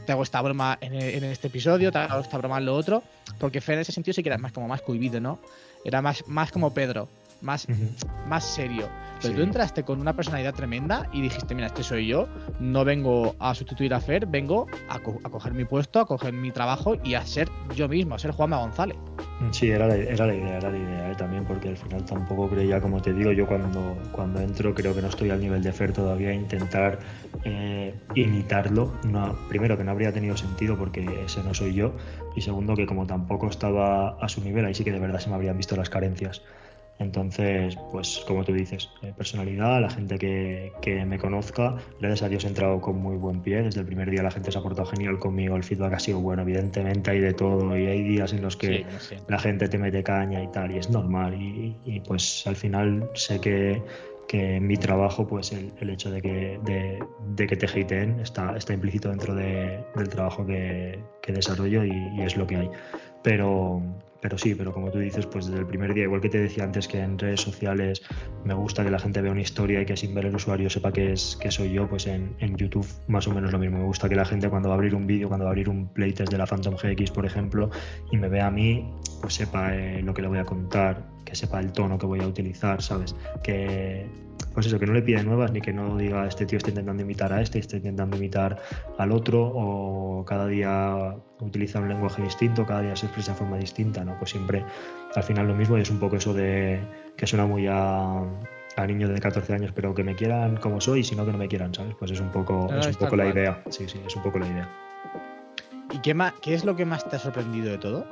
[0.06, 3.02] te hago esta broma en, e- este episodio, te hago esta broma en lo otro,
[3.38, 5.38] porque Fer en ese sentido sí que era más como más cohibido, ¿no?
[5.84, 7.08] Era más, más como Pedro,
[7.42, 7.66] más,
[8.26, 8.88] más serio.
[9.22, 9.36] Pero Sí.
[9.36, 12.26] tú entraste con una personalidad tremenda y dijiste, mira, este soy yo,
[12.58, 16.32] no vengo a sustituir a Fer, vengo a, co- a coger mi puesto, a coger
[16.32, 18.96] mi trabajo y a ser yo mismo, a ser Juanma González.
[19.52, 21.14] Sí, era la, era la idea, era la idea ¿eh?
[21.16, 25.02] también, porque al final tampoco creía, como te digo, yo cuando, cuando entro creo que
[25.02, 26.98] no estoy al nivel de Fer todavía, intentar
[27.44, 31.92] eh, imitarlo, no, primero que no habría tenido sentido porque ese no soy yo,
[32.36, 35.28] y segundo que como tampoco estaba a su nivel, ahí sí que de verdad se
[35.28, 36.42] me habrían visto las carencias.
[37.00, 42.28] Entonces, pues como tú dices, eh, personalidad, la gente que, que me conozca, gracias a
[42.28, 44.62] Dios he entrado con muy buen pie, desde el primer día la gente se ha
[44.62, 48.32] portado genial conmigo, el feedback ha sido bueno, evidentemente hay de todo y hay días
[48.34, 51.34] en los que Sí, la gente te mete caña y tal, y es normal.
[51.34, 53.82] Y, y, pues al final sé que,
[54.28, 57.02] que en mi trabajo, pues el, el hecho de que, de,
[57.34, 61.90] de que te hateen está, está implícito dentro de- del trabajo que, que desarrollo y,
[62.16, 62.70] y es lo que hay.
[63.22, 63.82] Pero,
[64.20, 66.64] pero sí, pero como tú dices, pues desde el primer día, igual que te decía
[66.64, 68.02] antes que en redes sociales
[68.44, 70.92] me gusta que la gente vea una historia y que sin ver el usuario sepa
[70.92, 73.78] que, es, que soy yo, pues en, en YouTube más o menos lo mismo.
[73.78, 75.68] Me gusta que la gente cuando va a abrir un vídeo, cuando va a abrir
[75.68, 77.70] un playtest de la Phantom GX, por ejemplo,
[78.10, 81.34] y me vea a mí, pues sepa eh, lo que le voy a contar, que
[81.34, 83.16] sepa el tono que voy a utilizar, ¿sabes?
[83.42, 84.06] Que,
[84.52, 87.02] pues eso, que no le pide nuevas ni que no diga este tío está intentando
[87.02, 88.60] imitar a este, está intentando imitar
[88.98, 93.56] al otro, o cada día utiliza un lenguaje distinto, cada día se expresa de forma
[93.56, 94.18] distinta, ¿no?
[94.18, 94.64] Pues siempre
[95.14, 96.80] al final lo mismo y es un poco eso de
[97.16, 98.22] que suena muy a,
[98.76, 101.48] a niños de 14 años, pero que me quieran como soy, sino que no me
[101.48, 101.94] quieran, ¿sabes?
[101.98, 103.62] Pues es un poco, No, es un poco la idea.
[103.70, 104.68] Sí, sí, es un poco la idea.
[105.92, 108.06] ¿Y qué, más, qué es lo que más te ha sorprendido de todo?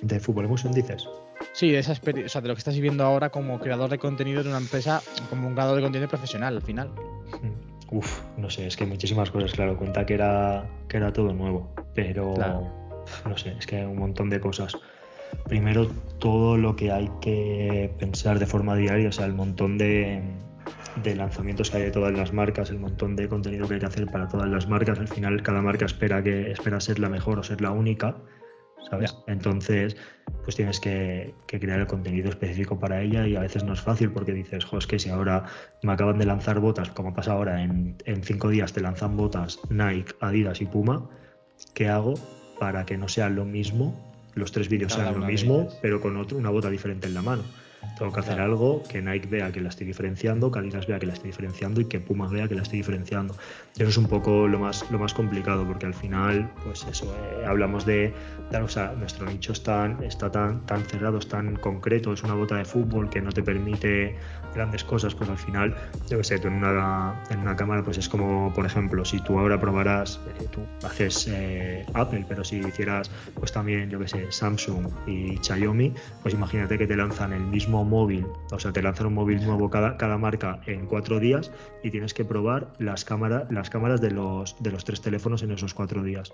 [0.00, 1.06] ¿De Fútbol Emotion dices?
[1.52, 3.98] Sí, de esa experiencia, o sea, de lo que estás viviendo ahora como creador de
[3.98, 6.88] contenido de una empresa, como un creador de contenido profesional al final.
[7.42, 7.65] Mm.
[7.90, 11.72] Uf, no sé, es que muchísimas cosas, claro, cuenta que era, que era todo nuevo,
[11.94, 12.66] pero Claro.
[13.28, 14.76] no sé, es que un montón de cosas.
[15.48, 15.86] Primero,
[16.18, 20.20] todo lo que hay que pensar de forma diaria, o sea, el montón de,
[21.02, 23.86] de lanzamientos que hay de todas las marcas, el montón de contenido que hay que
[23.86, 24.98] hacer para todas las marcas.
[24.98, 28.16] Al final, cada marca espera, que, espera ser la mejor o ser la única,
[28.88, 29.16] ¿sabes?
[29.26, 29.96] Entonces,
[30.42, 33.80] pues tienes que, que crear el contenido específico para ella y a veces no es
[33.80, 35.44] fácil porque dices, jo, es que si ahora
[35.82, 39.58] me acaban de lanzar botas, como pasa ahora, en, en cinco días te lanzan botas
[39.70, 41.08] Nike, Adidas y Puma,
[41.74, 42.14] ¿qué hago
[42.58, 43.94] para que no sea lo mismo?
[44.34, 47.42] Los tres vídeos sean lo mismo, pero con otro, una bota diferente en la mano.
[47.98, 51.06] Tengo que hacer algo que Nike vea que la estoy diferenciando, que Adidas vea que
[51.06, 53.34] la estoy diferenciando y que Puma vea que la estoy diferenciando.
[53.76, 57.14] Y Eso es un poco lo más, lo más complicado, porque al final, pues eso,
[57.14, 58.12] eh, hablamos de,
[58.50, 62.22] de- o sea, nuestro nicho es tan- está tan, tan cerrado, es tan concreto, es
[62.22, 64.16] una bota de fútbol que no te permite
[64.54, 65.74] grandes cosas, pues al final,
[66.08, 69.20] yo qué sé, tú en una, en una cámara, pues es como, por ejemplo, si
[69.20, 74.08] tú ahora probarás, eh, tú haces eh, Apple, pero si hicieras, pues también, yo qué
[74.08, 78.82] sé, Samsung y Xiaomi, pues imagínate que te lanzan el mismo móvil, o sea, te
[78.82, 81.52] lanzan un móvil nuevo cada, cada marca en cuatro días
[81.82, 85.52] y tienes que probar las cámaras, las cámaras de los, de los tres teléfonos en
[85.52, 86.32] esos cuatro días.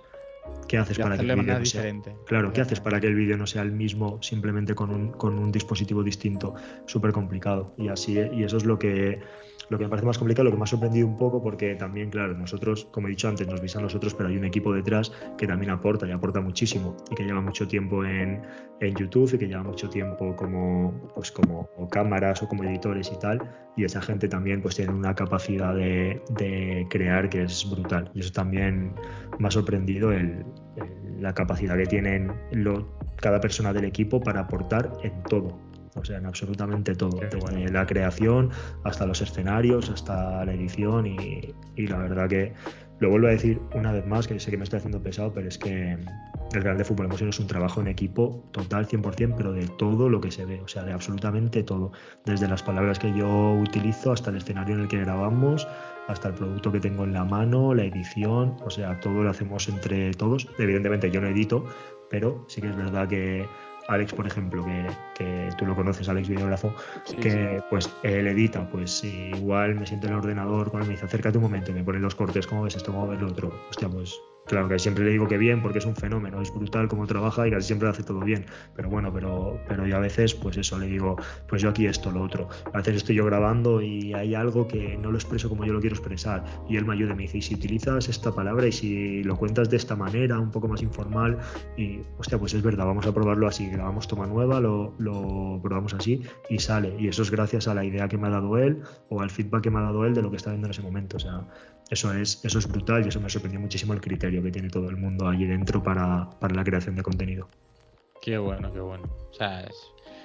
[0.69, 1.95] ¿Qué haces para que el de vídeo no sea-.
[2.27, 5.39] Claro, ¿qué haces para que el vídeo no sea el mismo simplemente con un, con
[5.39, 6.55] un dispositivo distinto?
[6.87, 7.75] Súper complicado.
[7.79, 9.21] Y así, y eso es lo que,
[9.73, 12.11] lo que me parece más complicado, lo que me ha sorprendido un poco, porque también,
[12.11, 15.47] claro, nosotros, como he dicho antes, nos visan nosotros, pero hay un equipo detrás que
[15.47, 18.43] también aporta y aporta muchísimo y que lleva mucho tiempo en,
[18.81, 23.19] YouTube y que lleva mucho tiempo como, pues como o cámaras o como editores y
[23.19, 23.41] tal.
[23.77, 26.21] Y esa gente también pues tiene una capacidad de,
[26.91, 28.11] crear que es brutal.
[28.13, 28.93] Y eso también
[29.39, 30.11] me ha sorprendido
[31.21, 32.33] la capacidad que tienen
[33.17, 35.72] cada persona del equipo para aportar en todo.
[35.95, 37.21] O sea, en absolutamente todo.
[37.21, 38.51] Desde la creación
[38.85, 42.55] hasta los escenarios, hasta la edición y, y la verdad que
[43.03, 45.49] lo vuelvo a decir una vez más, que sé que me estoy haciendo pesado, pero
[45.49, 45.99] es que
[46.55, 50.09] el Real de Fútbol Emotion es un trabajo en equipo total 100%, pero de todo
[50.09, 51.93] lo que se ve, o sea, de absolutamente todo.
[52.25, 55.67] Desde las palabras que yo utilizo hasta el escenario en el que grabamos,
[56.09, 59.69] hasta el producto que tengo en la mano, la edición, o sea, todo lo hacemos
[59.69, 60.49] entre todos.
[60.59, 61.65] Evidentemente yo no edito,
[62.11, 63.47] pero sí que es verdad que
[63.89, 66.75] Alex, por ejemplo, que, que tú lo conoces, Alex Videógrafo,
[67.05, 71.07] Sí, que pues él edita, pues igual me siento en el ordenador, cuando me dice
[71.07, 72.93] acércate un momento me pone los cortes, ¿cómo ves esto?
[72.93, 73.53] ¿Cómo ves lo otro?
[73.71, 76.89] Hostia, pues claro que siempre le digo que bien porque es un fenómeno, es brutal
[76.89, 80.01] cómo trabaja y casi siempre lo hace todo bien, pero bueno, pero, pero yo a
[80.01, 81.17] veces pues eso le digo,
[81.49, 84.97] pues yo aquí esto, lo otro, a veces estoy yo grabando y hay algo que
[84.97, 86.45] no lo expreso como yo lo quiero expresar.
[86.69, 89.37] Y él me ayuda y me dice, y si utilizas esta palabra y si lo
[89.37, 91.39] cuentas de esta manera, un poco más informal
[91.77, 95.95] y hostia, pues es verdad, vamos a probarlo así, grabamos toma nueva, lo, lo probamos
[95.95, 96.95] así y sale.
[96.99, 99.63] Y eso es gracias a la idea que me ha dado él o al feedback
[99.63, 101.17] que me ha dado él de lo que está viendo en ese momento.
[101.17, 101.47] O sea,
[101.93, 104.89] eso es, eso es brutal y eso me sorprendió muchísimo el criterio que tiene todo
[104.89, 107.49] el mundo allí dentro para, para la creación de contenido.
[108.21, 109.05] Qué bueno, qué bueno.
[109.31, 109.77] O sea, es-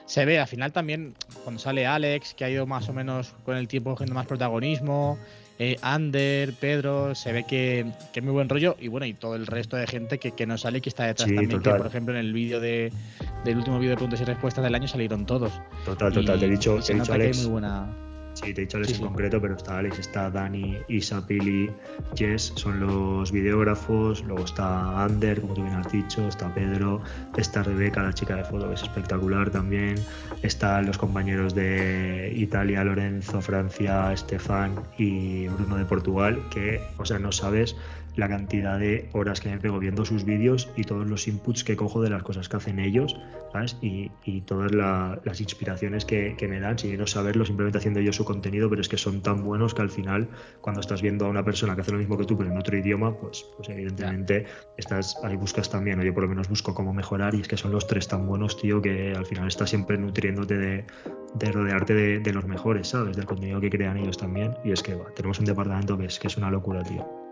[0.05, 3.57] se ve al final también cuando sale Alex, que ha ido más o menos con
[3.57, 5.17] el tiempo cogiendo más protagonismo,
[5.59, 9.35] eh, Ander, Pedro, se ve que, que es muy buen rollo y bueno, y todo
[9.35, 11.69] el resto de gente que, que no sale y que está detrás Sí, también, que
[11.71, 12.93] por ejemplo en el vídeo de,
[13.43, 15.51] del último vídeo de preguntas y respuestas del año salieron todos.
[15.83, 16.37] Total, total.
[16.37, 17.37] Y- te he dicho, te he dicho Alex.
[17.41, 17.89] muy buena.
[18.43, 19.07] Sí, te he dicho Alex Sí, en sí.
[19.07, 21.71] concreto, pero está Alex, está Dani, Isa, Pili,
[22.15, 27.01] Jess, son los videógrafos, luego está Ander, como tú bien has dicho, está Pedro,
[27.35, 29.95] está Rebeca, la chica de foto, que es espectacular también,
[30.43, 37.17] están los compañeros de Italia, Lorenzo, Francia, Estefan y Bruno de Portugal, que, o sea,
[37.17, 37.75] no sabes
[38.17, 41.75] la cantidad de horas que me pego viendo sus vídeos y todos los inputs que
[41.75, 43.15] cojo de las cosas que hacen ellos,
[43.53, 43.77] ¿sabes?
[43.81, 48.01] Y, y todas la- las inspiraciones que, que me dan, sin no saberlo, simplemente haciendo
[48.01, 50.27] yo su contenido, pero es que son tan buenos que al final,
[50.61, 52.75] cuando estás viendo a una persona que hace lo mismo que tú, pero en otro
[52.75, 54.45] idioma, pues, pues evidentemente
[54.77, 57.55] estás ahí buscas también, o yo por lo menos busco cómo mejorar, y es que
[57.55, 60.85] son los tres tan buenos, tío, que al final estás siempre nutriéndote de,
[61.35, 63.15] de rodearte de, de los mejores, ¿sabes?
[63.15, 64.55] Del contenido que crean ellos también.
[64.65, 67.26] Y es que va, tenemos un departamento que es, que es una locura, tío.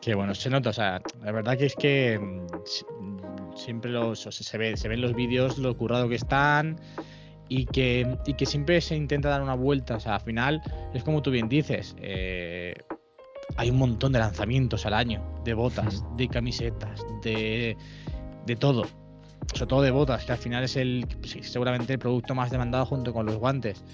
[0.00, 2.46] Que bueno, se nota, o sea, la verdad que es que mm,
[3.04, 6.80] mm, siempre los, o sea, se, ve, se ven los vídeos lo currado que están
[7.48, 10.62] y que, y que siempre se intenta dar una vuelta, o sea, al final
[10.94, 12.74] es como tú bien dices, eh,
[13.56, 17.76] hay un montón de lanzamientos al año, de botas, de camisetas, de,
[18.46, 18.84] de todo,
[19.52, 21.06] sobre todo de botas, que al final es el
[21.42, 23.84] seguramente el producto más demandado junto con los guantes.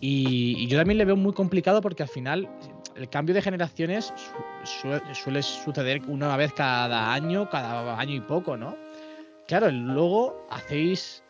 [0.00, 2.48] Y, y yo también le veo muy complicado porque al final
[3.00, 4.12] el cambio de generaciones
[4.62, 8.76] su- sue- suele suceder una vez cada año, cada año y poco, ¿no?
[9.48, 11.22] Claro, luego hacéis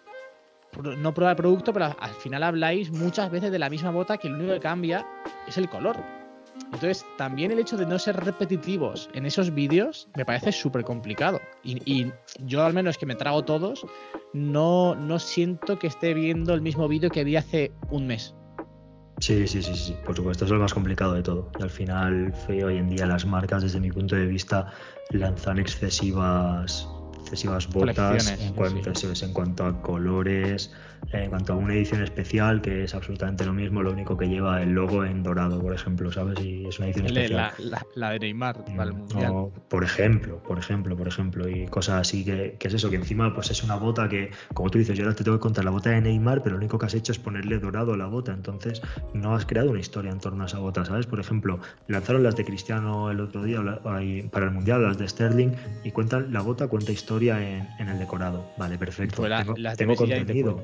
[0.98, 4.28] no prueba el producto, pero al final habláis muchas veces de la misma bota que
[4.28, 5.04] lo único que cambia
[5.48, 5.96] es el color.
[6.66, 11.40] Entonces, también el hecho de no ser repetitivos en esos vídeos me parece súper complicado.
[11.64, 12.12] Y, y
[12.46, 13.84] yo, al menos que me trago todos,
[14.32, 18.34] no, no siento que esté viendo el mismo vídeo que vi hace un mes.
[19.20, 21.50] Sí, sí, sí, sí, por supuesto, es lo más complicado de todo.
[21.58, 24.72] Y al final, hoy en día las marcas, desde mi punto de vista,
[25.10, 26.88] lanzan excesivas,
[27.20, 29.24] excesivas botas en cuanto, sí.
[29.24, 30.72] en cuanto a colores,
[31.12, 34.62] en cuanto a una edición especial, que es absolutamente lo mismo, lo único que lleva
[34.62, 36.38] el logo en dorado, por ejemplo, ¿sabes?
[36.40, 37.52] Y es una edición especial.
[37.94, 39.32] La, de Neymar para el Mm, Mundial.
[39.68, 43.34] por ejemplo, por ejemplo, por ejemplo, y cosas así que, que es eso, que encima
[43.34, 45.70] pues es una bota que, como tú dices, yo ahora te tengo que contar la
[45.70, 48.32] bota de Neymar, pero lo único que has hecho es ponerle dorado a la bota,
[48.32, 48.82] entonces
[49.14, 51.06] no has creado una historia en torno a esa bota, ¿sabes?
[51.06, 55.52] Por ejemplo, lanzaron las de Cristiano el otro día para el Mundial, las de Sterling,
[55.84, 58.44] y cuentan, la bota cuenta historia en, en el decorado.
[58.56, 59.16] Vale, perfecto.
[59.18, 60.62] Pues la- tengo las tengo te contenido.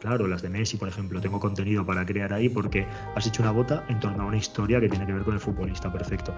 [0.00, 3.52] Claro, las de Messi, por ejemplo, tengo contenido para crear ahí porque has hecho una
[3.52, 6.34] bota en torno a una historia que tiene que ver con el futbolista, perfecto.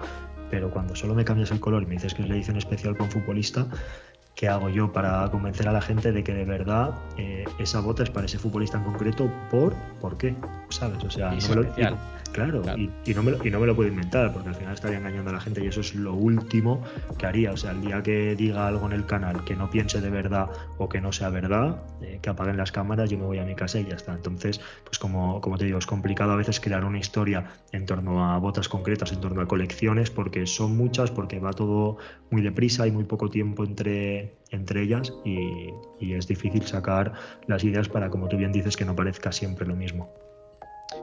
[0.49, 2.95] Pero cuando solo me cambias el color y me dices que es la edición especial
[2.95, 3.67] con futbolista,
[4.35, 8.03] ¿qué hago yo para convencer a la gente de que de verdad eh, esa bota
[8.03, 9.29] es para ese futbolista en concreto?
[9.51, 9.73] ¿Por?
[9.99, 10.33] ¿Por qué?
[10.69, 11.03] ¿Sabes?
[11.03, 11.73] O sea, no me lo-
[12.37, 12.79] claro, Claro.
[12.79, 14.97] Y, y no me lo, y no me lo puedo inventar porque al final estaría
[14.97, 16.81] engañando a la gente y eso es lo último
[17.17, 17.51] que haría.
[17.51, 20.49] O sea, el día que diga algo en el canal que no piense de verdad
[20.77, 23.55] o que no sea verdad, eh, que apaguen las cámaras, yo me voy a mi
[23.55, 24.13] casa y ya está.
[24.13, 28.31] Entonces, pues como, como te digo, es complicado a veces crear una historia en torno
[28.31, 31.97] a botas concretas, en torno a colecciones, porque son muchas, porque va todo
[32.29, 35.69] muy deprisa y muy poco tiempo entre, entre ellas y,
[35.99, 37.13] y es difícil sacar
[37.47, 40.26] las ideas para, como tú bien dices, que no parezca siempre lo mismo.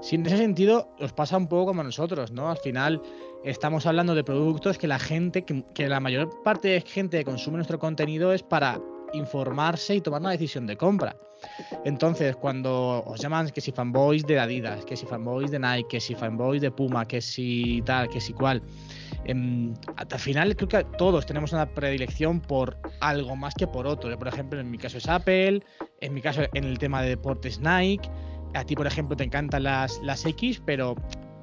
[0.01, 2.51] Sí, en ese sentido os pasa un poco como a nosotros, ¿no?
[2.51, 3.03] Al final
[3.45, 7.24] estamos hablando de productos que la gente, que, que la mayor parte de gente que
[7.24, 8.80] consume nuestro contenido es para
[9.14, 11.16] informarse y tomar una decisión de compra.
[11.85, 16.01] Entonces, cuando os llaman que si fanboys de Adidas, que si fanboys de Nike, que
[16.01, 18.62] si fanboys de Puma, que si tal, que si cual,
[19.24, 24.16] em, al final creo que todos tenemos una predilección por algo más que por otro.
[24.18, 25.62] Por ejemplo, en mi caso es Apple,
[26.01, 28.09] en mi caso en el tema de deportes Nike,
[28.55, 30.94] a ti, por ejemplo, te encantan las, las X, pero,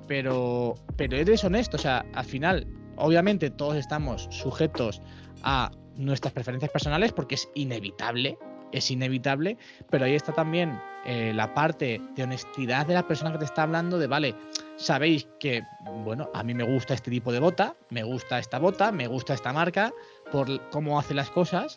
[0.08, 1.78] pero, pero eres honesto.
[1.78, 5.02] O sea, al final, obviamente, todos estamos sujetos
[5.44, 8.38] a nuestras preferencias personales porque es inevitable.
[8.72, 9.58] Es inevitable,
[9.90, 13.64] pero ahí está también eh, la parte de honestidad de la persona que te está
[13.64, 14.00] hablando.
[14.00, 14.34] De vale,
[14.78, 15.62] sabéis que,
[16.06, 19.34] bueno, a mí me gusta este tipo de bota, me gusta esta bota, me gusta
[19.34, 19.92] esta marca,
[20.32, 21.76] por cómo hace las cosas,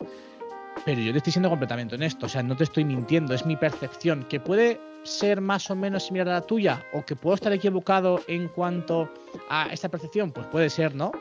[0.85, 3.57] pero yo te estoy siendo completamente honesto, o sea, no te estoy mintiendo, es mi
[3.57, 7.53] percepción, que puede ser más o menos similar a la tuya, o que puedo estar
[7.53, 9.09] equivocado en cuanto
[9.49, 11.11] a esta percepción, pues puede ser, ¿no?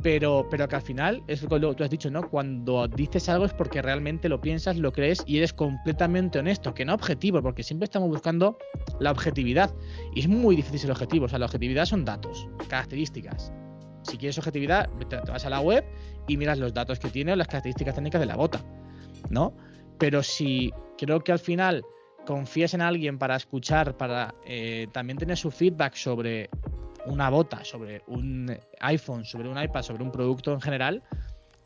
[0.00, 2.28] Pero, pero que al final, es lo que tú has dicho, ¿no?
[2.30, 6.84] Cuando dices algo es porque realmente lo piensas, lo crees y eres completamente honesto, que
[6.84, 8.56] no objetivo, porque siempre estamos buscando
[9.00, 9.74] la objetividad.
[10.14, 13.52] Y es muy difícil ser objetivo, o sea, la objetividad son datos, características.
[14.02, 15.84] Si quieres objetividad, te te vas a la web
[16.28, 18.64] y miras los datos que tiene o las características técnicas de la bota,
[19.30, 19.52] ¿no?
[19.98, 21.84] Pero si creo que al final
[22.26, 26.50] confías en alguien para escuchar, para eh, también tener su feedback sobre
[27.06, 31.02] una bota, sobre un iPhone, sobre un iPad, sobre un producto en general,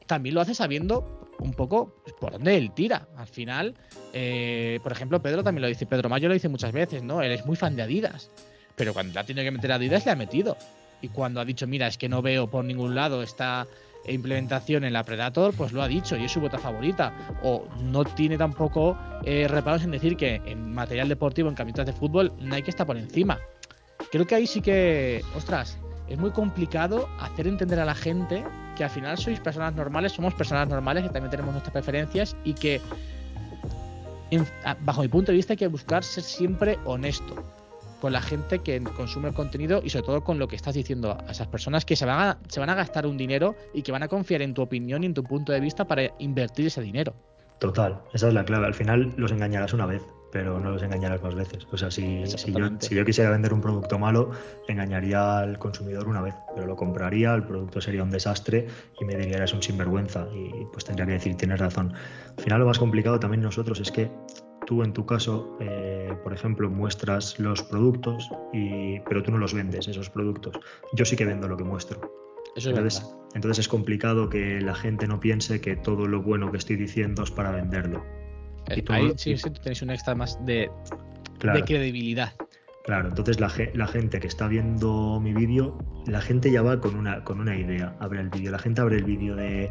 [0.07, 3.09] también lo hace sabiendo un poco pues, por dónde él tira.
[3.17, 3.75] Al final,
[4.13, 7.23] eh, por ejemplo, Pedro también lo dice, Pedro Mayo lo dice muchas veces, ¿no?
[7.23, 8.31] Él es muy fan de Adidas,
[8.77, 10.57] pero cuando ha tenido que meter a Adidas le ha metido.
[11.01, 13.67] Y cuando ha dicho, mira, es que no veo por ningún lado esta
[14.07, 17.13] implementación en la Predator, pues lo ha dicho y es su bota favorita.
[17.43, 21.93] O no tiene tampoco eh, reparos en decir que en material deportivo, en camisetas de
[21.93, 23.39] fútbol, Nike está por encima.
[24.11, 25.79] Creo que ahí sí que, ostras,
[26.09, 28.45] es muy complicado hacer entender a la gente
[28.77, 32.55] que al final sois personas normales, somos personas normales que también tenemos nuestras preferencias y
[32.55, 32.81] que,
[34.81, 37.62] bajo mi punto de vista, hay que buscar ser siempre honesto
[38.03, 41.17] con la gente que consume el contenido y sobre todo con lo que estás diciendo
[41.25, 43.93] a esas personas que se van a, se van a gastar un dinero y que
[43.93, 46.83] van a confiar en tu opinión y en tu punto de vista para invertir ese
[46.83, 47.15] dinero.
[47.61, 48.67] Total, esa es la clave.
[48.67, 51.65] Al final los engañarás una vez, pero no los engañarás más veces.
[51.71, 54.33] O sea, si, si, yo, si yo quisiera vender un producto malo,
[54.67, 58.67] engañaría al consumidor una vez, pero lo compraría, el producto sería un desastre
[59.01, 61.95] y me diría eres un sinvergüenza y pues tendría que decir tienes razón.
[62.37, 64.11] Al final lo más complicado también nosotros es que
[64.73, 69.53] tú en tu caso, eh, por ejemplo, muestras los productos, y, pero tú no los
[69.53, 70.59] vendes, esos productos.
[70.95, 72.01] Yo sí que vendo lo que muestro.
[72.57, 73.19] Eso es Entonces, verdad.
[73.35, 77.23] entonces es complicado que la gente no piense que todo lo bueno que estoy diciendo
[77.23, 78.03] es para venderlo.
[78.75, 80.71] y todo- Ahí sí, sí tenéis un extra más de,
[81.39, 81.59] Claro.
[81.59, 82.33] de credibilidad.
[82.85, 87.23] Claro, entonces la gente que está viendo mi vídeo, la gente ya va con una,
[87.25, 88.51] con una idea, abre el vídeo.
[88.51, 89.71] La gente abre el vídeo de,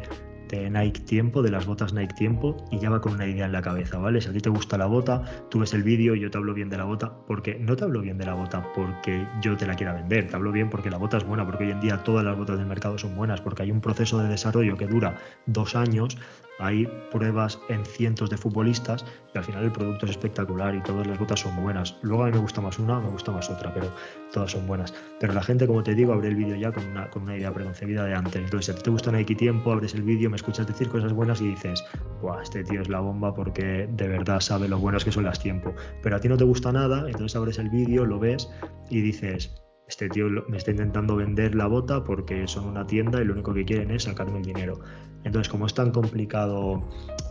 [0.52, 3.62] Nike Tiempo, de las botas Nike Tiempo, y ya va con una idea en la
[3.62, 4.20] cabeza, ¿vale?
[4.20, 6.68] Si a ti te gusta la bota, tú ves el vídeo yo te hablo bien
[6.68, 9.74] de la bota, porque no te hablo bien de la bota porque yo te la
[9.74, 12.24] quiera vender, te hablo bien porque la bota es buena, porque hoy en día todas
[12.24, 15.74] las botas del mercado son buenas, porque hay un proceso de desarrollo que dura dos
[15.74, 16.18] años,
[16.62, 19.04] hay pruebas en cientos de futbolistas
[19.34, 21.96] y al final el producto es espectacular y todas las botas son buenas.
[22.02, 23.90] Luego a mí me gusta más una, me gusta más otra, pero
[24.32, 24.94] todas son buenas.
[25.18, 27.52] Pero la gente, como te digo, abre el vídeo ya con una, con una idea
[27.52, 28.36] preconcebida de antes.
[28.36, 31.12] Entonces, si a ti te gusta Nike Tiempo, abres el vídeo, me escuchas decir cosas
[31.12, 31.84] buenas y dices,
[32.20, 35.40] Buah, este tío es la bomba porque de verdad sabe lo buenas que son las
[35.40, 35.74] tiempo.
[36.02, 38.48] Pero a ti no te gusta nada, entonces abres el vídeo, lo ves
[38.88, 39.61] y dices,
[39.92, 43.52] este tío me está intentando vender la bota porque son una tienda y lo único
[43.52, 44.80] que quieren es sacarme el dinero.
[45.22, 46.88] Entonces, como es tan complicado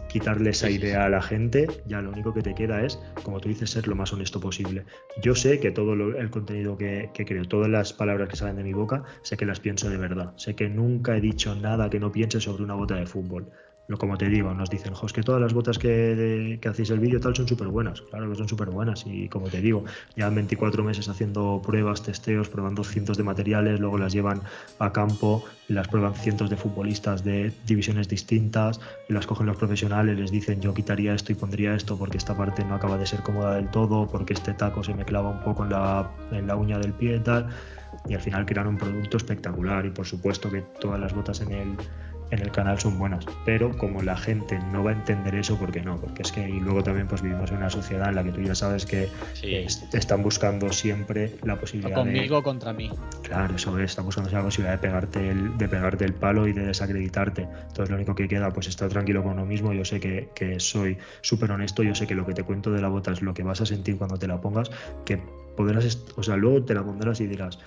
[0.09, 3.49] quitarle esa idea a la gente, ya lo único que te queda es, como tú
[3.49, 4.85] dices, ser lo más honesto posible.
[5.23, 8.57] Yo sé que todo lo- el contenido que, que creo, todas las palabras que salen
[8.57, 10.33] de mi boca, sé que las pienso de verdad.
[10.37, 13.49] Sé que nunca he dicho nada que no piense sobre una bota de fútbol.
[13.91, 17.19] Lo como te digo, nos dicen, jo, que todas las botas que, hacéis el vídeo
[17.19, 17.99] tal son súper buenas.
[17.99, 19.83] Claro que son súper buenas y como te digo,
[20.15, 24.43] llevan 24 meses haciendo pruebas, testeos, probando cientos de materiales, luego las llevan
[24.79, 28.79] a campo las prueban cientos de futbolistas de divisiones distintas
[29.09, 32.63] las cogen los profesionales, les dicen yo quitaría esto y pondría esto porque esta parte
[32.63, 35.63] no acaba de ser cómoda del todo, porque este taco se me clava un poco
[35.63, 37.47] en la, en la uña del pie y tal.
[38.07, 41.51] Y al final crean un producto espectacular y por supuesto que todas las botas en
[41.51, 41.77] el,
[42.31, 45.71] en el canal son buenas, pero como la gente no va a entender eso, ¿por
[45.71, 45.97] qué no?
[45.99, 48.41] Porque es que y luego también pues vivimos en una sociedad en la que tú
[48.41, 49.53] ya sabes que Sí.
[49.55, 52.39] es- están buscando siempre la O posibilidad conmigo de...
[52.39, 52.91] o contra mí.
[53.23, 56.53] Claro, eso es, están buscando la posibilidad de pegarte, el, de pegarte el palo y
[56.53, 57.43] de desacreditarte.
[57.43, 59.73] Entonces lo único que queda pues estar tranquilo con uno mismo.
[59.73, 62.81] Yo sé que, que soy súper honesto, yo sé que lo que te cuento de
[62.81, 64.71] la bota es lo que vas a sentir cuando te la pongas,
[65.05, 65.21] que
[65.57, 67.59] podrás, o sea, luego te la pondrás y dirás,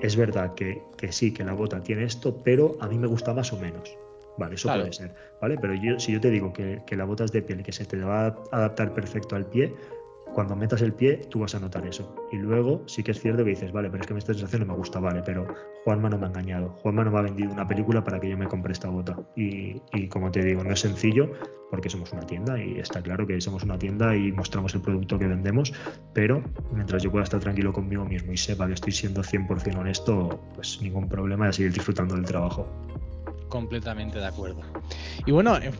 [0.00, 3.34] es verdad que, que sí, que la bota tiene esto, pero a mí me gusta
[3.34, 3.96] más o menos.
[4.38, 4.82] Vale, eso Claro.
[4.82, 5.58] puede ser, ¿vale?
[5.60, 7.72] Pero yo, si yo te digo que, que la bota es de piel y que
[7.72, 9.74] se te va a adaptar perfecto al pie,
[10.34, 12.14] cuando metas el pie tú vas a notar eso.
[12.30, 14.72] Y luego sí que es cierto que dices, vale, pero es que esta sensación no
[14.72, 15.46] me gusta, vale, pero
[15.84, 16.70] Juanma no me ha engañado.
[16.82, 19.16] Juanma no me ha vendido una película para que yo me compre esta bota.
[19.36, 21.32] Y, y como te digo, no es sencillo
[21.70, 25.18] porque somos una tienda y está claro que somos una tienda y mostramos el producto
[25.18, 25.72] que vendemos,
[26.12, 30.38] pero mientras yo pueda estar tranquilo conmigo mismo y sepa que estoy siendo 100% honesto,
[30.54, 32.68] pues ningún problema a seguir disfrutando del trabajo.
[33.52, 34.62] Completamente de acuerdo.
[35.26, 35.74] Y bueno, en-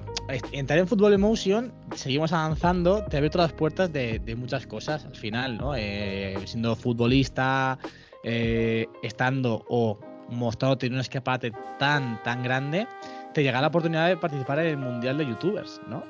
[0.53, 5.17] entrar en Fútbol Emotion, seguimos avanzando, te abre todas las puertas de, muchas cosas al
[5.17, 5.75] final, ¿no?
[5.75, 7.79] Eh, siendo futbolista,
[8.25, 9.99] eh, estando o
[10.29, 12.87] mostrándote en un escaparate tan, tan grande,
[13.33, 16.05] te llega la oportunidad de participar en el Mundial de Youtubers, ¿no?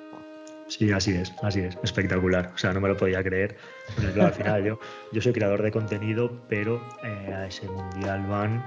[0.68, 2.50] Sí, así es, así es, espectacular.
[2.54, 3.56] O sea, no me lo podía creer.
[3.96, 4.80] Pero claro, al final yo,
[5.12, 8.64] yo soy creador de contenido, pero eh, a ese mundial van,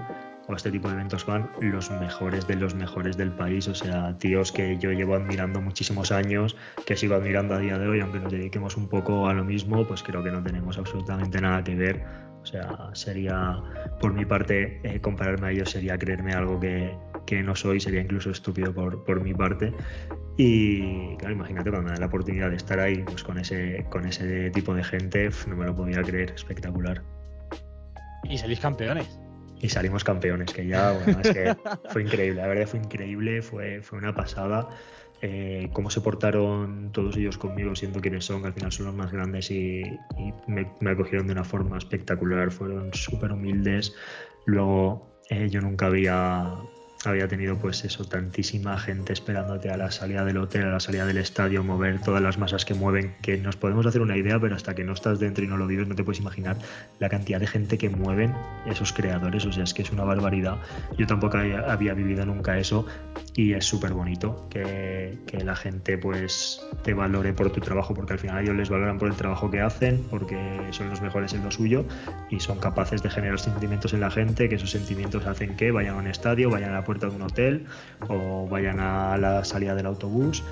[0.47, 3.67] o a este tipo de eventos van los mejores de los mejores del país.
[3.67, 7.87] O sea, tíos que yo llevo admirando muchísimos años, que sigo admirando a día de
[7.87, 11.41] hoy, aunque nos dediquemos un poco a lo mismo, pues creo que no tenemos absolutamente
[11.41, 12.03] nada que ver.
[12.43, 13.59] O sea, sería,
[13.99, 18.01] por mi parte, eh, compararme a ellos sería creerme algo que, que no soy, sería
[18.01, 19.73] incluso estúpido por, por mi parte.
[20.37, 24.05] Y claro, imagínate cuando me dan la oportunidad de estar ahí pues con ese, con
[24.05, 27.03] ese tipo de gente, no me lo podía creer, espectacular.
[28.23, 29.19] Y salís campeones.
[29.61, 31.55] Y salimos campeones, que ya, bueno, es que
[31.89, 34.67] fue increíble, la verdad fue increíble, fue, fue una pasada.
[35.21, 38.95] Eh, cómo se portaron todos ellos conmigo, siendo quienes son, que al final son los
[38.95, 43.95] más grandes y, y me, me acogieron de una forma espectacular, fueron súper humildes.
[44.45, 46.53] Luego eh, yo nunca había,
[47.07, 51.05] había tenido pues eso, tantísima gente esperándote a la salida del hotel, a la salida
[51.05, 54.55] del estadio, mover todas las masas que mueven, que nos podemos hacer una idea, pero
[54.55, 56.57] hasta que no estás dentro y no lo vives no te puedes imaginar
[56.99, 58.33] la cantidad de gente que mueven
[58.65, 60.57] esos creadores, o sea, es que es una barbaridad.
[60.97, 62.85] Yo tampoco había, vivido nunca eso
[63.35, 68.13] y es súper bonito que, que la gente pues te valore por tu trabajo, porque
[68.13, 70.37] al final ellos les valoran por el trabajo que hacen, porque
[70.71, 71.85] son los mejores en lo suyo
[72.29, 75.95] y son capaces de generar sentimientos en la gente, que esos sentimientos hacen que vayan
[75.95, 77.65] a un estadio, vayan a la puerta de un hotel
[78.07, 80.43] o vayan a la salida del autobús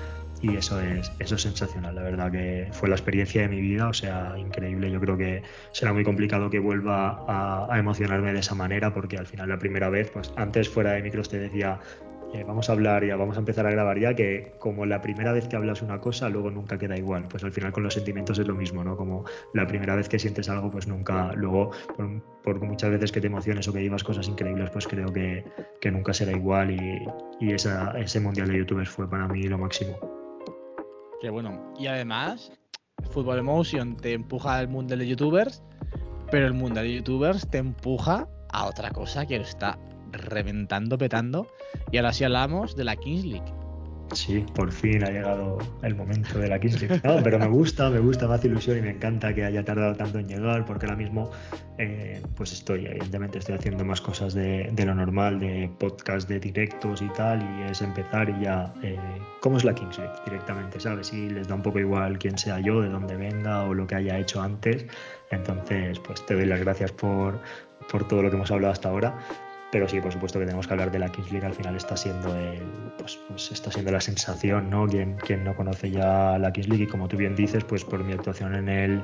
[0.42, 3.88] y eso es, eso es sensacional, la verdad que fue la experiencia de mi vida,
[3.88, 4.90] o sea, increíble.
[4.90, 5.42] Yo creo que
[5.72, 9.58] será muy complicado que vuelva a, a emocionarme de esa manera, porque al final la
[9.58, 11.80] primera vez, pues antes fuera de micros te decía,
[12.34, 15.30] eh, vamos a hablar ya, vamos a empezar a grabar ya, que como la primera
[15.30, 17.28] vez que hablas una cosa, luego nunca queda igual.
[17.28, 18.96] Pues al final con los sentimientos es lo mismo, ¿no?
[18.96, 21.70] Como la primera vez que sientes algo, pues nunca, luego,
[22.42, 25.44] por, muchas veces que te emociones o que vivas cosas increíbles, pues creo que,
[25.92, 27.06] nunca será igual y,
[27.52, 29.96] ese mundial de youtubers fue para mí lo máximo.
[31.20, 31.72] Que bueno.
[31.78, 32.50] Y además,
[33.12, 35.62] Fútbol Emotion te empuja al mundo de youtubers,
[36.32, 39.78] pero el mundo de youtubers te empuja a otra cosa que está
[40.16, 41.48] reventando, petando.
[41.90, 43.64] Y ahora sí hablamos de la Kings League.
[44.12, 47.00] Sí, por fin ha llegado el momento de la Kings League.
[47.04, 49.94] No, pero me gusta, me gusta, me hace ilusión y me encanta que haya tardado
[49.94, 51.30] tanto en llegar, porque ahora mismo,
[51.78, 57.02] eh, pues estoy, evidentemente, estoy haciendo más cosas de, lo normal, de podcast, de directos
[57.02, 58.98] y tal, y es empezar y ya, eh,
[59.40, 60.78] ¿cómo es la Kings League directamente?
[60.78, 61.12] ¿Sabes?
[61.12, 63.96] Y les da un poco igual quién sea yo, de dónde venga o lo que
[63.96, 64.86] haya hecho antes.
[65.30, 67.40] Entonces, pues te doy las gracias por,
[67.90, 69.18] por todo lo que hemos hablado hasta ahora.
[69.74, 71.44] Pero sí, por supuesto que tenemos que hablar de la Kings League.
[71.44, 72.62] Al final está siendo el,
[72.96, 74.86] pues, pues está siendo la sensación, ¿no?
[74.86, 78.04] Quien, quien no conoce ya la Kings League y como tú bien dices, pues por
[78.04, 79.02] mi actuación en el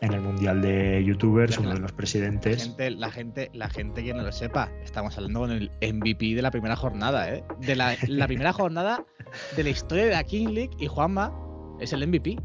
[0.00, 2.60] en el mundial de youtubers, uno de los presidentes.
[2.60, 6.34] La gente, la gente, la gente que no lo sepa, estamos hablando con el MVP
[6.34, 7.44] de la primera jornada, ¿eh?
[7.60, 9.04] De la, la primera jornada
[9.54, 11.30] de la historia de la King League y Juanma
[11.78, 12.38] es el MVP.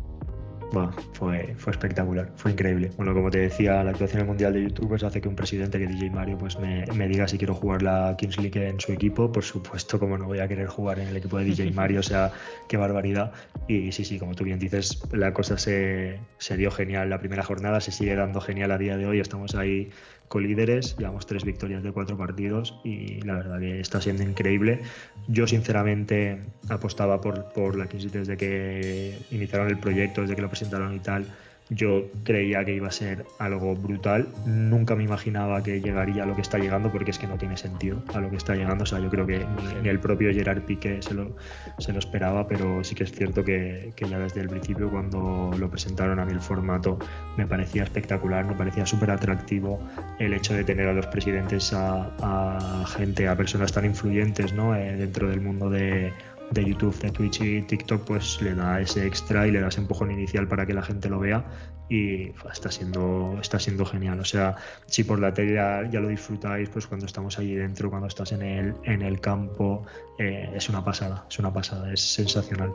[0.71, 2.91] Bueno, fue, fue espectacular, fue increíble.
[2.95, 5.77] Bueno, como te decía, la actuación en el Mundial de YouTubers hace que un presidente
[5.77, 8.93] que DJ Mario pues me, me, diga si quiero jugar la Kings League en su
[8.93, 9.29] equipo.
[9.31, 12.03] Por supuesto, como no voy a querer jugar en el equipo de DJ Mario, o
[12.03, 12.31] sea,
[12.69, 13.33] qué barbaridad.
[13.67, 17.43] Y sí, sí, como tú bien dices, la cosa se, se dio genial la primera
[17.43, 19.19] jornada, se sigue dando genial a día de hoy.
[19.19, 19.89] Estamos ahí
[20.31, 24.79] colíderes, llevamos tres victorias de cuatro partidos y la verdad que está siendo increíble.
[25.27, 30.47] Yo sinceramente apostaba por, por la Kings desde que iniciaron el proyecto, desde que lo
[30.47, 31.25] presentaron y tal.
[31.73, 34.27] Yo creía que iba a ser algo brutal.
[34.45, 37.55] Nunca me imaginaba que llegaría a lo que está llegando porque es que no tiene
[37.55, 38.83] sentido a lo que está llegando.
[38.83, 39.45] O sea, yo creo que
[39.81, 41.35] ni, el propio Gerard Piqué se lo,
[41.79, 45.51] se lo esperaba, pero sí que es cierto que, que, ya desde el principio cuando
[45.57, 46.99] lo presentaron a mí el formato
[47.37, 49.79] me parecía espectacular, me parecía súper atractivo
[50.19, 54.75] el hecho de tener a los presidentes a, a gente, a personas tan influyentes ¿no?
[54.75, 56.11] Eh, dentro del mundo de
[56.51, 59.81] de YouTube, de Twitch y TikTok, pues le da ese extra y le da ese
[59.81, 61.45] empujón inicial para que la gente lo vea
[61.89, 64.19] y está siendo, está siendo genial.
[64.19, 67.89] O sea, si por la tele ya, ya lo disfrutáis, pues cuando estamos allí dentro,
[67.89, 69.85] cuando estás en el, en el campo,
[70.17, 72.73] eh, es una pasada, es una pasada, es sensacional.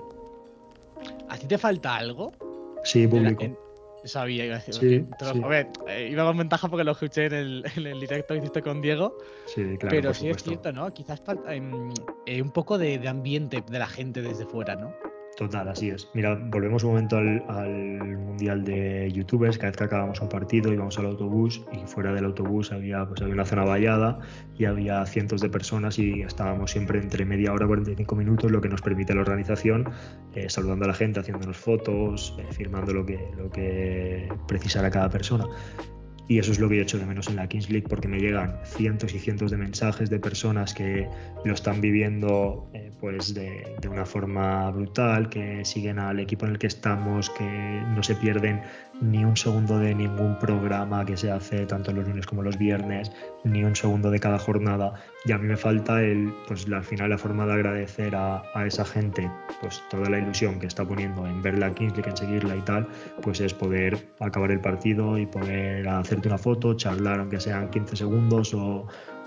[1.28, 2.32] ¿A ti te falta algo?
[2.84, 3.65] Sí, público.
[4.06, 4.74] Sabía, iba a decir.
[4.74, 5.42] Sí, sí.
[5.42, 8.38] a ver, eh, iba con ventaja porque lo escuché en el, en el directo que
[8.38, 9.16] hiciste con Diego.
[9.46, 10.92] Sí, claro, pero sí es cierto, ¿no?
[10.92, 11.90] Quizás falta em,
[12.26, 14.94] eh, un poco de, de ambiente de la gente desde fuera, ¿no?
[15.36, 16.08] Total, así es.
[16.14, 19.58] Mira, volvemos un momento al, al mundial de youtubers.
[19.58, 23.20] Cada vez que acabamos un partido íbamos al autobús y fuera del autobús había, pues,
[23.20, 24.18] había una zona vallada
[24.56, 28.62] y había cientos de personas y estábamos siempre entre media hora y 45 minutos, lo
[28.62, 29.90] que nos permite la organización,
[30.34, 35.10] eh, saludando a la gente, haciéndonos fotos, eh, firmando lo que, lo que precisara cada
[35.10, 35.46] persona.
[36.28, 38.18] Y eso es lo que yo echo de menos en la Kings League porque me
[38.18, 41.08] llegan cientos y cientos de mensajes de personas que
[41.44, 46.52] lo están viviendo eh, pues de, de, una forma brutal, que siguen al equipo en
[46.52, 48.60] el que estamos, que no se pierden
[49.00, 53.12] ni un segundo de ningún programa que se hace tanto los lunes como los viernes,
[53.44, 54.94] ni un segundo de cada jornada.
[55.24, 58.66] Y a mí me falta el, pues al final la forma de agradecer a, a
[58.66, 59.30] esa gente
[59.60, 62.60] pues toda la ilusión que está poniendo en ver la Kings League, en seguirla y
[62.62, 62.86] tal,
[63.22, 67.96] pues es poder acabar el partido y poder hacerte una foto, charlar aunque sean 15
[67.96, 68.86] segundos o,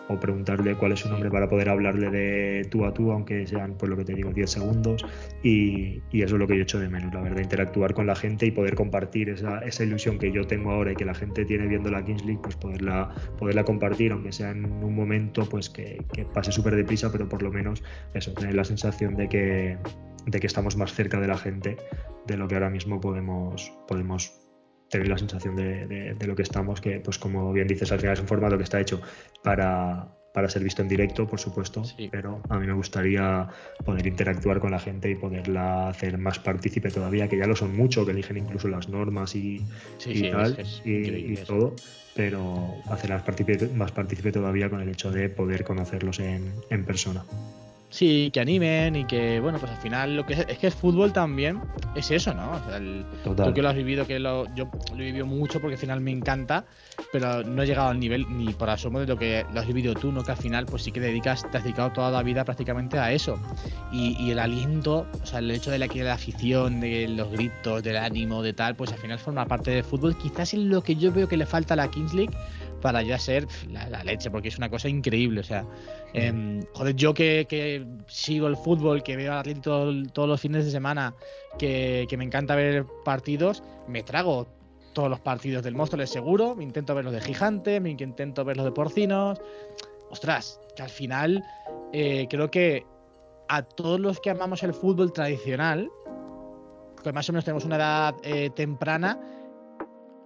[0.10, 3.76] o preguntarle cuál es su nombre para poder hablarle de tú a tú, aunque sean,
[3.78, 5.05] pues lo que te digo, 10 segundos.
[5.43, 8.16] Y, y eso es lo que yo echo de menos, la verdad, interactuar con la
[8.16, 11.45] gente y poder compartir esa, esa, ilusión que yo tengo ahora y que la gente
[11.45, 15.70] tiene viendo la Kings League, pues poderla, poderla compartir, aunque sea en un momento pues
[15.70, 17.84] que, que pase súper deprisa, pero por lo menos
[18.16, 19.78] eso, tener la sensación de que,
[20.26, 21.78] de que estamos más cerca de la gente
[22.28, 24.39] de lo que ahora mismo podemos, podemos
[24.90, 28.00] tener la sensación de, de, de, lo que estamos, que pues como bien dices, al
[28.00, 29.02] final es un formato que está hecho
[29.44, 32.10] para, para ser visto en directo, por supuesto, sí.
[32.12, 33.48] pero a mí me gustaría
[33.84, 37.76] poder interactuar con la gente y poderla hacer más partícipe todavía, que ya lo son
[37.76, 39.60] mucho, que eligen incluso las normas y,
[39.98, 41.76] sí, y sí, tal, es, es y, y todo,
[42.16, 47.24] pero hacerlas partícipe, más partícipe todavía con el hecho de poder conocerlos en, en persona.
[47.90, 50.76] Sí, que animen y que, bueno, pues al final lo que es, es que es
[50.76, 51.60] fútbol también
[51.96, 52.52] es eso, ¿no?
[52.52, 53.48] O sea, el, Total.
[53.48, 56.00] tú que lo has vivido, que lo, yo lo he vivido mucho porque al final
[56.00, 56.66] me encanta,
[57.12, 59.96] pero no he llegado al nivel ni por asomo de lo que lo has vivido
[59.96, 60.24] tú, ¿no?
[60.24, 63.12] Que al final pues sí que dedicas, te has dedicado toda la vida prácticamente a
[63.12, 63.40] eso.
[63.92, 67.32] Y, y el aliento, o sea, el hecho de la, de la afición, de los
[67.32, 70.16] gritos, del ánimo, de tal, pues al final forma parte del fútbol.
[70.16, 72.36] Quizás es lo que yo veo que le falta a la Kings League
[72.82, 75.42] para ya ser la, la, leche, porque es una cosa increíble.
[75.42, 75.66] O sea,
[76.14, 80.41] eh, joder, yo que, que, sigo el fútbol, que veo al Atlético todo, todos los
[80.41, 81.14] fines de semana,
[81.57, 84.47] que, que, me encanta ver partidos, me trago
[84.93, 88.57] todos los partidos del Móstoles seguro, me intento ver los de Gigante, me intento ver
[88.57, 89.39] los de Porcinos.
[90.10, 91.43] Ostras, que al final
[91.93, 92.86] eh, creo que
[93.47, 95.89] a todos los que amamos el fútbol tradicional,
[97.03, 99.20] que más o menos tenemos una edad eh, temprana,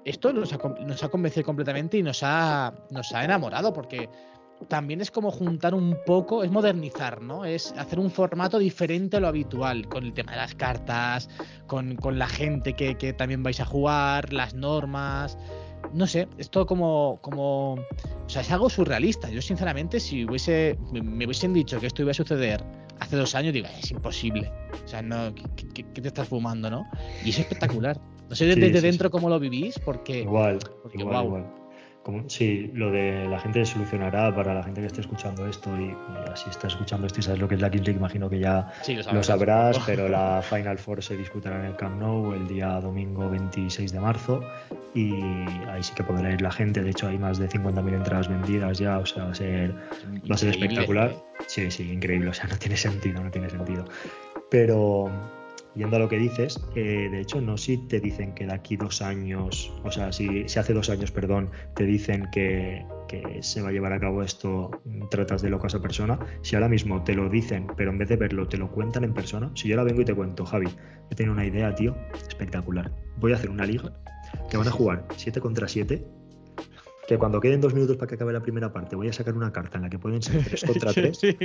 [0.06, 4.10] esto nos ha, con- nos ha convencido completamente y nos ha, nos ha enamorado porque
[4.68, 7.44] también es como juntar un poco, es modernizar, ¿no?
[7.46, 11.30] Es hacer un formato diferente a lo habitual, con el tema de las cartas,
[11.68, 15.38] con, con la gente que, que también vais a jugar, las normas.
[15.94, 17.74] No sé, es todo como, como.
[17.74, 19.30] O sea, es algo surrealista.
[19.30, 20.78] Yo, sinceramente, si hubiese.
[20.94, 22.64] Me, hubiesen dicho que esto iba a suceder
[23.00, 24.50] hace dos años, digo, es imposible.
[24.86, 25.44] O sea, no, ¿qué,
[25.74, 26.88] qué- qué te estás fumando, no?
[27.26, 28.00] Y es espectacular.
[28.30, 29.12] No sé desde sí, dentro sí.
[29.12, 30.22] cómo lo vivís, porque.
[30.22, 31.44] Igual, porque, igual, guau.
[31.44, 31.63] igual.
[32.04, 35.96] Como, sí, lo de la gente solucionará para la gente que esté escuchando esto y,
[36.36, 38.74] si está escuchando esto y sabes lo que es la Kings League, imagino que ya
[38.82, 42.80] Sí, lo sabrás, pero la Final Four se disputará en el Camp Nou el día
[42.82, 44.44] domingo 26 de marzo
[44.94, 45.14] y
[45.70, 48.78] ahí sí que podrá ir la gente, de hecho hay más de 50.000 entradas vendidas
[48.80, 49.74] ya, o sea, va a ser
[50.30, 51.12] Va a ser espectacular.
[51.12, 51.24] ¿eh?
[51.48, 52.30] Sí, sí, increíble.
[52.30, 53.86] O sea, no tiene sentido, no tiene sentido.
[54.50, 55.10] Pero
[55.76, 58.78] yendo a lo que dices, eh, de hecho, no si te dicen que de aquí
[58.78, 63.62] dos años, o sea, si, si hace dos años, perdón, te dicen que, que se
[63.62, 66.20] va a llevar a cabo esto, mm, tratas de loco a esa persona.
[66.42, 69.14] Si ahora mismo te lo dicen, pero en vez de verlo, te lo cuentan en
[69.14, 69.52] persona.
[69.56, 70.68] Si yo ahora vengo y te cuento, Javi,
[71.10, 71.96] he tenido una idea, tío,
[72.28, 72.92] espectacular.
[73.18, 73.94] Voy a hacer una liga
[74.50, 76.04] que van a jugar 7 contra 7
[77.08, 79.52] que cuando queden dos minutos para que acabe la primera parte voy a sacar una
[79.52, 81.38] carta en la que pueden ser 3 contra 3 Sí.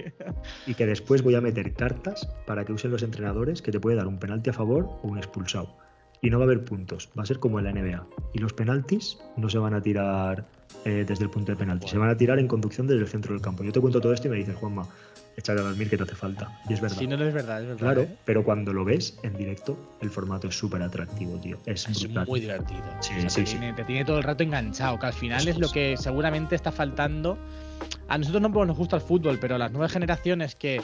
[0.67, 3.97] y que después voy a meter cartas para que usen los entrenadores que te puede
[3.97, 5.77] dar un penalti a favor o un expulsado.
[6.21, 8.05] Y no va a haber puntos, va a ser como en la NBA.
[8.35, 10.47] Y los penaltis no se van a tirar
[10.85, 13.33] eh, desde el punto de penalti, se van a tirar en conducción desde el centro
[13.35, 13.63] del campo.
[13.63, 14.83] Yo te cuento todo esto y me dices, Juanma,
[15.39, 16.51] échale a dormir que te hace falta.
[16.69, 16.97] Y es verdad.
[16.99, 17.81] Sí, no, no es verdad, es verdad.
[17.81, 18.17] Claro, ¿eh?
[18.25, 21.59] pero cuando lo ves en directo, el formato es súper atractivo, tío.
[21.65, 21.89] Es,
[22.27, 22.83] muy divertido.
[23.01, 23.59] Sí, O sea, sí, te, sí.
[23.59, 26.73] Tiene, te tiene todo el rato enganchado, que al final es lo que seguramente está
[26.73, 27.39] faltando.
[28.09, 30.83] A nosotros no nos gusta el fútbol, pero las nuevas generaciones que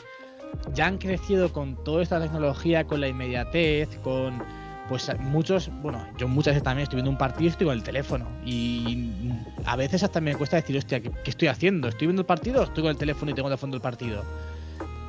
[0.73, 4.41] ya han crecido con toda esta tecnología, con la inmediatez, con
[4.89, 7.83] pues muchos, bueno, yo muchas veces también estoy viendo un partido y estoy con el
[7.83, 8.29] teléfono.
[8.45, 9.33] Y
[9.65, 11.89] a veces hasta me cuesta decir, hostia, ¿qué, qué estoy haciendo?
[11.89, 14.23] ¿Estoy viendo el partido o estoy con el teléfono y tengo de fondo el partido?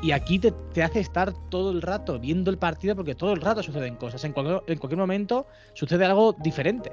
[0.05, 3.63] Y aquí te, hace estar todo el rato viendo el partido porque todo el rato
[3.63, 4.23] suceden cosas.
[4.23, 6.91] En cualquier, en cualquier momento sucede algo diferente.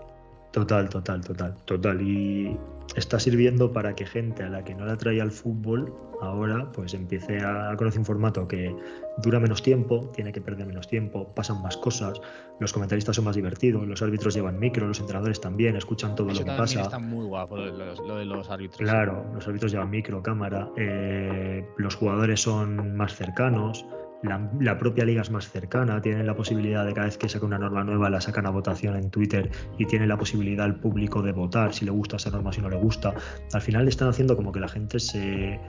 [0.52, 2.00] Total, total, total, total.
[2.02, 2.56] Y
[2.96, 5.92] está sirviendo para que gente a la que no la traía al fútbol
[6.22, 8.74] ahora pues empiece a conocer un formato que
[9.18, 12.20] dura menos tiempo, tiene que perder menos tiempo, pasan más cosas,
[12.60, 16.40] los comentaristas son más divertidos, los árbitros llevan micro, los entrenadores también, escuchan todo Eso
[16.40, 16.82] lo que pasa.
[16.82, 18.88] está muy guapo, lo de los árbitros.
[18.88, 23.84] Claro, los árbitros llevan micro, cámara, eh, los jugadores son más cercanos,
[24.22, 27.58] la, propia liga es más cercana, tienen la posibilidad de cada vez que saca una
[27.58, 31.32] norma nueva la sacan a votación en Twitter y tienen la posibilidad el público de
[31.32, 33.14] votar si le gusta esa norma, si no le gusta.
[33.52, 35.60] Al final están haciendo como que la gente se,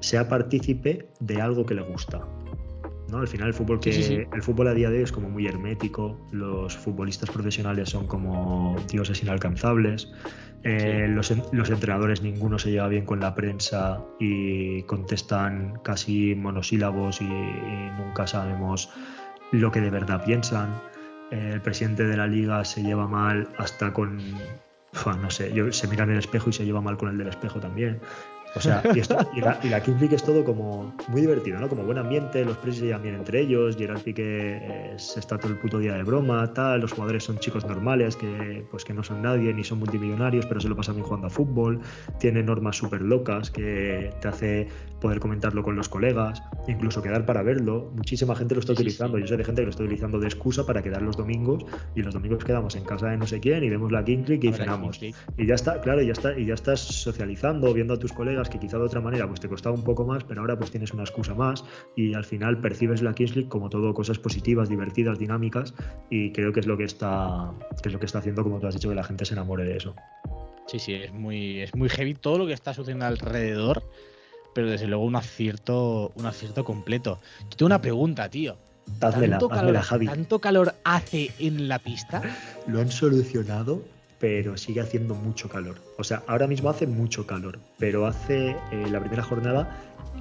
[0.00, 2.20] sea partícipe de algo que le gusta.
[3.08, 3.18] ¿No?
[3.18, 4.22] Al final el fútbol que Sí, sí, sí.
[4.32, 8.76] el fútbol a día de hoy es como muy hermético, los futbolistas profesionales son como
[8.90, 10.12] dioses inalcanzables,
[10.64, 17.20] eh, los, los entrenadores ninguno se lleva bien con la prensa y contestan casi monosílabos
[17.20, 18.90] y, y nunca sabemos
[19.52, 20.80] lo que de verdad piensan.
[21.30, 26.04] Eh, el presidente de la liga se lleva mal hasta con, no sé, se mira
[26.04, 28.00] en el espejo y se lleva mal con el del espejo también.
[28.54, 31.60] O sea, y, esto- y la, y la Kings League es todo como muy divertido,
[31.60, 31.68] ¿no?
[31.68, 35.52] Como buen ambiente, los presos se llevan bien entre ellos, Gerard Piqué se está todo
[35.52, 39.04] el puto día de broma, tal, los jugadores son chicos normales que pues que no
[39.04, 41.80] son nadie ni son multimillonarios, pero se lo pasan bien jugando a fútbol,
[42.18, 44.68] tiene normas súper locas que te hace
[45.00, 47.92] poder comentarlo con los colegas, incluso quedar para verlo.
[47.94, 49.22] Muchísima gente lo está Sí, utilizando, sí.
[49.22, 52.02] yo sé de gente que lo está utilizando de excusa para quedar los domingos y
[52.02, 54.52] los domingos quedamos en casa de no sé quién y vemos la Kings League y
[54.52, 55.00] cenamos.
[55.02, 58.37] Y ya está, claro, y ya está, y ya estás socializando, viendo a tus colegas
[58.46, 60.92] que quizá de otra manera pues te costaba un poco más, pero ahora pues tienes
[60.92, 61.64] una excusa más
[61.96, 65.72] y al final percibes la Kings League como todo cosas positivas, divertidas, dinámicas
[66.10, 67.50] y creo que es lo que está
[67.82, 69.64] que es lo que está haciendo como tú has dicho que la gente se enamore
[69.64, 69.94] de eso.
[70.68, 73.82] Sí, sí, es muy, es muy heavy todo lo que está sucediendo alrededor,
[74.54, 77.20] pero desde luego un acierto, un acierto completo.
[77.50, 78.58] Yo tengo una pregunta, tío.
[78.98, 80.06] ¿Tanto calor, Javi.
[80.06, 82.22] ¿Tanto calor hace en la pista?
[82.66, 83.82] Lo han solucionado,
[84.18, 85.76] pero sigue haciendo mucho calor.
[85.98, 89.76] O sea, ahora mismo hace mucho calor, pero hace eh, la primera jornada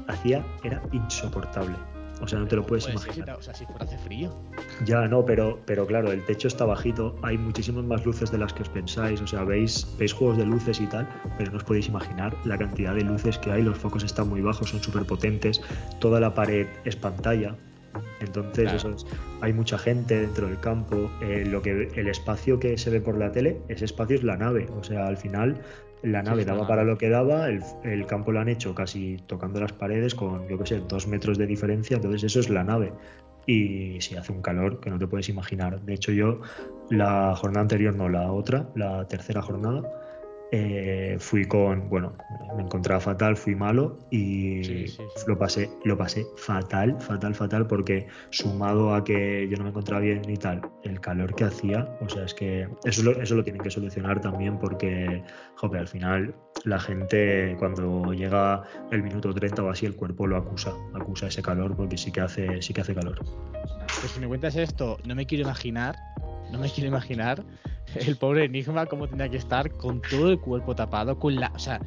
[0.08, 1.76] hacía era insoportable.
[2.20, 3.38] O sea, no te lo puedes Puede ser, imaginar.
[3.38, 4.36] o sea, si fuera hace frío.
[4.86, 8.54] Ya, no, pero, pero claro, el techo está bajito, hay muchísimas más luces de las
[8.54, 11.64] que os pensáis, o sea, veis, veis juegos de luces y tal, pero no os
[11.64, 15.06] podéis imaginar la cantidad de luces que hay, los focos están muy bajos, son súper
[15.06, 15.62] potentes,
[16.00, 17.56] toda la pared es pantalla,
[18.20, 18.78] entonces Claro.
[18.78, 19.06] eso es-
[19.42, 23.18] hay mucha gente dentro del campo, eh, lo que, el espacio que se ve por
[23.18, 25.58] la tele, ese espacio es la nave, o sea, al final
[26.04, 26.68] la nave daba nave.
[26.68, 30.48] para lo que daba, el, el campo lo han hecho casi tocando las paredes con,
[30.48, 32.94] yo qué sé, dos metros de diferencia, entonces eso es la nave
[33.48, 35.82] y sí, hace un calor que no te puedes imaginar.
[35.82, 36.42] De hecho, yo
[36.90, 39.82] la jornada anterior, no, la otra, la tercera jornada,
[40.52, 42.14] eh, fui con, bueno,
[42.56, 45.24] me encontraba fatal, fui malo y Sí, sí, sí.
[45.28, 50.02] lo pasé, lo pasé fatal, fatal, fatal, porque sumado a que yo no me encontraba
[50.02, 53.44] bien y tal, el calor que hacía, o sea, es que eso lo, eso lo
[53.44, 55.24] tienen que solucionar también porque,
[55.56, 60.38] joder, al final la gente cuando llega el minuto 30 o así, el cuerpo lo
[60.38, 63.22] acusa, acusa ese calor porque sí que hace, sí que hace calor.
[64.00, 65.96] Pues si me cuentas esto, no me quiero imaginar,
[66.52, 67.44] no me quiero imaginar
[67.96, 71.60] el pobre Enigma cómo tendría que estar con todo el cuerpo tapado, con la, o
[71.60, 71.80] sea,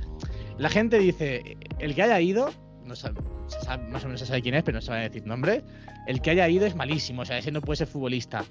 [0.59, 2.51] la gente dice, el que haya ido,
[2.85, 5.01] no sabe, sabe- más o menos se sabe quién es, pero no se va a
[5.01, 5.63] decir nombre,
[6.07, 8.45] el que haya ido es malísimo, o sea, ese no puede ser futbolista.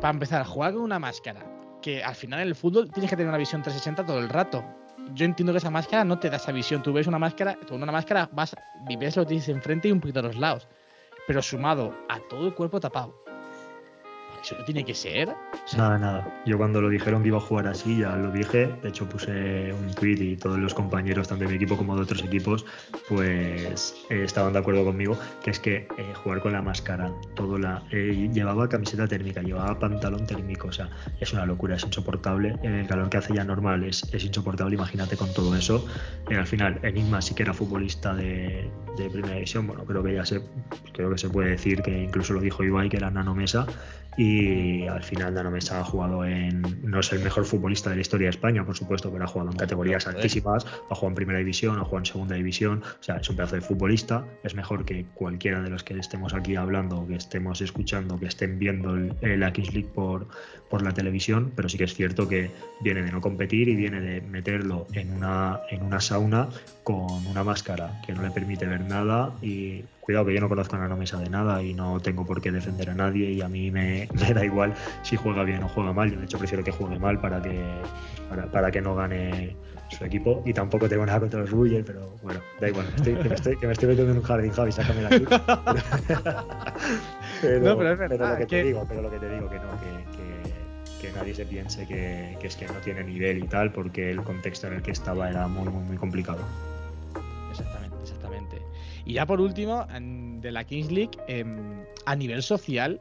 [0.00, 1.44] Para empezar a jugar con una máscara,
[1.82, 4.64] que al final en el fútbol tienes que tener una visión 360 todo el rato.
[5.14, 6.82] Yo entiendo que esa máscara no te da esa visión.
[6.82, 8.54] Tú ves una máscara, con una máscara vas
[8.98, 10.66] ves lo que tienes enfrente y un poquito a los lados.
[11.26, 13.23] Pero sumado a todo el cuerpo tapado.
[14.44, 15.34] Eso no tiene que ser.
[15.74, 16.42] Nada, nada.
[16.44, 18.66] Yo cuando lo dijeron que iba a jugar así, ya lo dije.
[18.82, 22.02] De hecho, puse un tweet y todos los compañeros, tanto de mi equipo como de
[22.02, 22.66] otros equipos,
[23.08, 27.56] pues eh, estaban de acuerdo conmigo, que es que eh, jugar con la máscara, todo
[27.56, 30.90] la eh, llevaba camiseta térmica, llevaba pantalón térmico, o sea,
[31.20, 32.58] es una locura, es insoportable.
[32.62, 35.86] El calor que hace ya normal es, es insoportable, imagínate con todo eso.
[36.28, 40.26] Al final, Enigma sí que era futbolista de, de primera división, bueno, creo que ya
[40.26, 40.42] se,
[40.92, 43.66] creo que se puede decir que incluso lo dijo Ibai, que era Nano Mesa,
[44.16, 44.33] y
[44.88, 48.26] al final Nano Mesa ha jugado en, no es el mejor futbolista de la historia
[48.26, 51.76] de España, por supuesto, pero ha jugado en categorías altísimas, ha jugado en primera división,
[51.78, 55.06] ha jugado en segunda división, o sea, es un pedazo de futbolista, es mejor que
[55.14, 59.52] cualquiera de los que estemos aquí hablando, que estemos escuchando, que estén viendo el- la
[59.52, 60.26] Kings League por,
[60.74, 64.00] por la televisión, pero sí que es cierto que viene de no competir y viene
[64.00, 66.48] de meterlo en una, en una sauna
[66.82, 70.74] con una máscara que no le permite ver nada y cuidado que yo no conozco
[70.74, 73.48] a Nano Mesa de nada y no tengo por qué defender a nadie y a
[73.48, 76.64] mí me, me da igual si juega bien o juega mal, yo de hecho prefiero
[76.64, 77.56] que juegue mal para que,
[78.28, 79.54] para, para que no gane
[79.90, 83.28] su equipo y tampoco tengo nada contra los Ruller, pero bueno, da igual, estoy- que,
[83.28, 85.24] me estoy, que me estoy metiendo en un jardín, Javi, sácame aquí.
[87.40, 89.58] pero, No, pero es verdad, lo que te digo, pero lo que te digo que
[89.60, 90.23] no, que, que-
[91.06, 94.66] que nadie se piense que, es que no tiene nivel y tal, porque el contexto
[94.66, 96.40] en el que estaba era muy, muy, muy complicado.
[97.50, 98.62] Exactamente, exactamente.
[99.04, 103.00] Y ya por último, de la Kings League, em, a nivel social,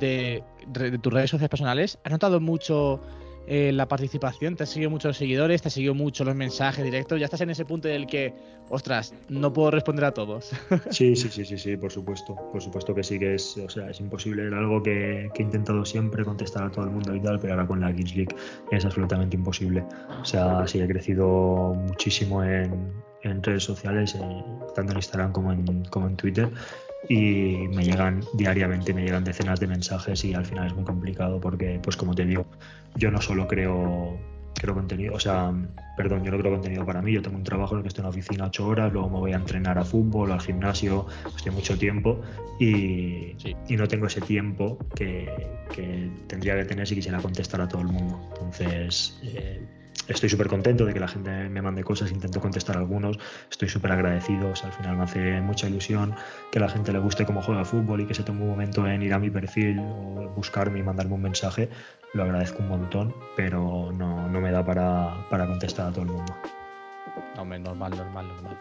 [0.00, 3.00] de, de tus redes sociales personales, ¿has notado mucho
[3.50, 4.56] eh, la participación?
[4.56, 5.62] ¿Te has seguido mucho los seguidores?
[5.62, 7.18] ¿Te has seguido mucho los mensajes directos?
[7.18, 8.34] ¿Ya estás en ese punto en el que,
[8.68, 10.50] ostras, no puedo responder a todos?
[10.90, 12.34] Sí, sí, sí, sí, sí, por supuesto.
[12.52, 14.46] Por supuesto que sí que es, o sea, es imposible.
[14.46, 17.66] Era algo que, he intentado siempre contestar a todo el mundo y tal, pero ahora
[17.66, 18.36] con la Kings League
[18.70, 19.82] es absolutamente imposible.
[20.20, 22.92] O sea, sí, he crecido muchísimo en,
[23.22, 24.44] en redes sociales, eh,
[24.74, 26.50] tanto en Instagram como en, como en Twitter.
[27.08, 31.40] Y me llegan diariamente, me llegan decenas de mensajes y al final es muy complicado
[31.40, 32.46] porque, pues como te digo,
[32.96, 34.18] yo no solo creo
[34.54, 35.52] creo contenido, o sea,
[35.96, 38.02] perdón, yo no creo contenido para mí, yo tengo un trabajo en el que estoy
[38.02, 41.06] en la oficina ocho horas, luego me voy a entrenar a fútbol, al gimnasio,
[41.36, 42.20] estoy mucho tiempo
[42.58, 43.54] y, Sí.
[43.68, 45.28] y no tengo ese tiempo que,
[45.72, 48.20] que tendría que tener si quisiera contestar a todo el mundo.
[48.32, 49.62] Entonces, eh,
[50.08, 53.18] estoy súper contento de que la gente me mande cosas, intento contestar algunos,
[53.50, 56.14] estoy súper agradecido, al final me hace mucha ilusión
[56.50, 59.02] que la gente le guste cómo juega fútbol y que se tome un momento en
[59.02, 61.68] ir a mi perfil o buscarme y mandarme un mensaje,
[62.14, 66.10] lo agradezco un montón, pero no, no me da para, para contestar a todo el
[66.10, 66.34] mundo.
[67.36, 68.58] Hombre, normal, normal, normal.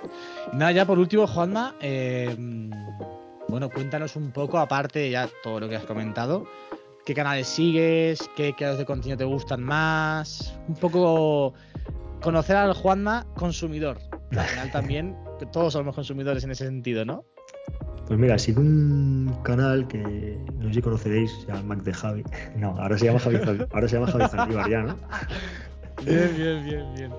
[0.54, 2.36] Nada, ya por último, Juanma, eh,
[3.48, 6.46] bueno, cuéntanos un poco, aparte de ya todo lo que has comentado,
[7.08, 11.54] qué canales sigues, qué creadores de contenido te gustan más, un poco
[12.22, 13.98] conocer al Juanma consumidor.
[14.32, 17.24] Al final también, que todos somos consumidores en ese sentido, ¿no?
[18.08, 22.24] Pues mira, sigo un canal que no sé si conoceréis, se llama Mac de Javi.
[22.58, 23.38] No, ahora se llama Javi,
[23.72, 24.98] ahora se llama Javi Zaldívar ya, ¿no?
[26.06, 27.12] Bien, bien, bien, bien.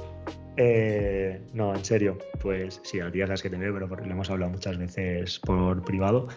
[0.58, 4.12] Eh, no, en serio, pues sí, al día sabes que te veo, pero porque lo
[4.12, 6.28] hemos hablado muchas veces por privado.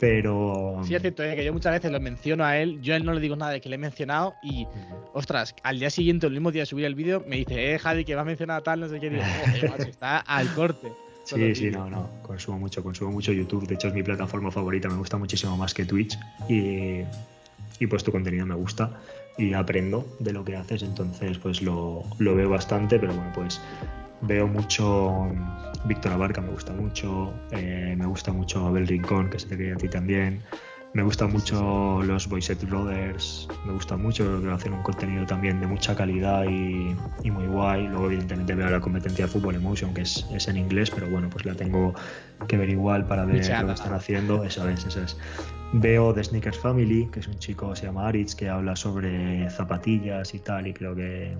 [0.00, 0.80] Pero.
[0.82, 3.04] Sí, es cierto, eh, que yo muchas veces lo menciono a él, yo a él
[3.04, 4.66] no le digo nada de que le he mencionado y,
[5.12, 8.06] ostras, al día siguiente, el mismo día de subir el vídeo, me dice, eh, Javi,
[8.06, 9.10] que va a mencionar a tal, no sé qué.
[9.10, 10.90] Digo, "Joder, macho, está al corte.
[11.24, 11.90] Sí, sí, vídeos".
[11.90, 13.66] no, no, consumo mucho, consumo mucho YouTube.
[13.66, 16.18] De hecho, es mi plataforma favorita, me gusta muchísimo más que Twitch.
[16.48, 17.02] Y,
[17.78, 19.00] y pues tu contenido me gusta
[19.36, 23.60] y aprendo de lo que haces, entonces pues lo, lo veo bastante, pero bueno, pues
[24.22, 25.26] veo mucho
[25.84, 29.74] Víctor Abarca, me gusta mucho, eh, me gusta mucho Abel Rincón, que se te quería
[29.74, 30.42] a ti también.
[30.92, 35.60] Me gustan mucho los Boyset Brothers, me gusta mucho, creo que hacen un contenido también
[35.60, 37.86] de mucha calidad y, y muy guay.
[37.86, 41.30] Luego, evidentemente, veo la competencia de Fútbol Emotion, que es, es en inglés, pero bueno,
[41.30, 41.94] pues la tengo
[42.48, 44.42] que ver igual para ver lo que están haciendo.
[44.42, 45.16] Eso es, eso es.
[45.72, 50.34] Veo The Sneakers Family, que es un chico, se llama Aritz, que habla sobre zapatillas
[50.34, 51.38] y tal, y creo que,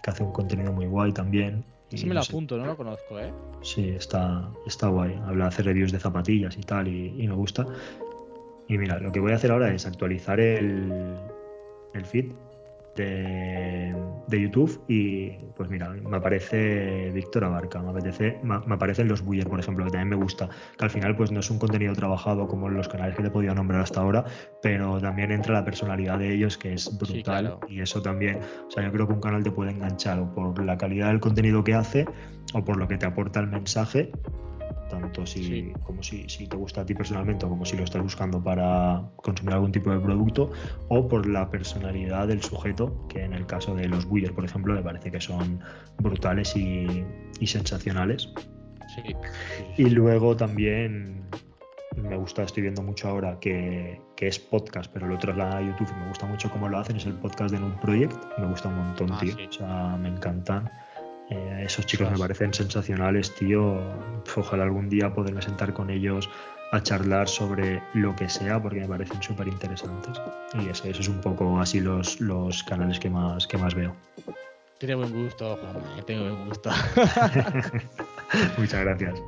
[0.00, 1.64] que hace un contenido muy guay también.
[1.92, 3.32] Ese me no lo sé, apunto, no lo conozco, ¿eh?
[3.62, 5.14] Sí, está, está guay.
[5.26, 7.66] Habla, hace reviews de zapatillas y tal, y, y me gusta.
[8.68, 11.18] Y mira, lo que voy a hacer ahora es actualizar el,
[11.94, 12.32] el feed
[12.96, 13.94] de,
[14.28, 19.22] de YouTube y pues mira, me aparece Víctor Abarca, me, apetece, me, me aparecen los
[19.22, 21.94] Buller, por ejemplo, que también me gusta, que al final pues no es un contenido
[21.94, 24.24] trabajado como los canales que te he podido nombrar hasta ahora,
[24.62, 27.60] pero también entra la personalidad de ellos que es brutal claro.
[27.68, 30.62] y eso también, o sea, yo creo que un canal te puede enganchar o por
[30.62, 32.06] la calidad del contenido que hace
[32.54, 34.10] o por lo que te aporta el mensaje
[35.00, 35.72] tanto si, Sí.
[35.84, 39.02] como si, si te gusta a ti personalmente o como si lo estás buscando para
[39.16, 40.50] consumir algún tipo de producto
[40.88, 44.74] o por la personalidad del sujeto que en el caso de los Buyer por ejemplo
[44.74, 45.60] me parece que son
[45.98, 47.04] brutales y,
[47.40, 48.28] y sensacionales
[48.94, 49.16] sí.
[49.78, 51.22] y luego también
[51.96, 55.88] me gusta, estoy viendo mucho ahora que, que es podcast, pero lo trasladan a YouTube
[55.94, 58.16] y me gusta mucho cómo lo hacen, es el podcast de Nude Project.
[58.38, 59.34] Me gusta un montón, Ah, tío.
[59.36, 59.46] sí.
[59.46, 60.70] O sea, me encantan.
[61.32, 63.80] Eh, esos chicos me parecen sensacionales, tío.
[64.36, 66.28] Ojalá algún día poderme sentar con ellos
[66.72, 70.20] a charlar sobre lo que sea, porque me parecen súper interesantes.
[70.54, 73.96] Y eso, eso es un poco así los, los canales que más, que más veo.
[74.78, 76.70] Tiene buen gusto, Juanma, eh, tiene buen gusto.
[78.58, 79.22] Muchas gracias.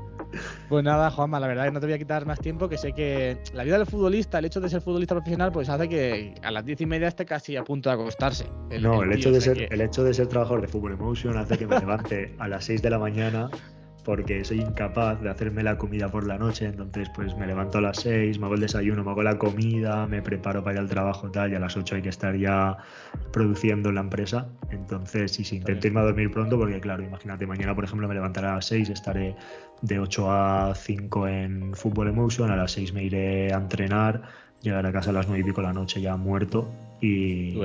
[0.69, 2.93] Pues nada, Juanma, la verdad que no te voy a quitar más tiempo, que sé
[2.93, 6.51] que la vida del futbolista, el hecho de ser futbolista profesional, pues hace que a
[6.51, 8.47] las diez y media esté casi a punto de acostarse.
[8.81, 11.59] No, el hecho, de ser, que- el hecho de ser trabajador de Fútbol Emotion hace
[11.59, 13.51] que me levante a las 6 de la mañana
[14.05, 17.81] porque soy incapaz de hacerme la comida por la noche, entonces pues me levanto a
[17.81, 20.89] las 6, me hago el desayuno, me hago la comida, me preparo para ir al
[20.89, 22.77] trabajo tal, y a las 8 hay que estar ya
[23.33, 27.47] produciendo en la empresa, entonces sí, sí, intento irme a dormir pronto porque claro, imagínate,
[27.47, 29.35] mañana por ejemplo me levantaré a las 6, estaré
[29.83, 34.23] de 8 a 5 en Fútbol Emotion, a las 6 me iré a entrenar,
[34.61, 37.61] llegar a casa a las 9 y pico de la noche ya muerto y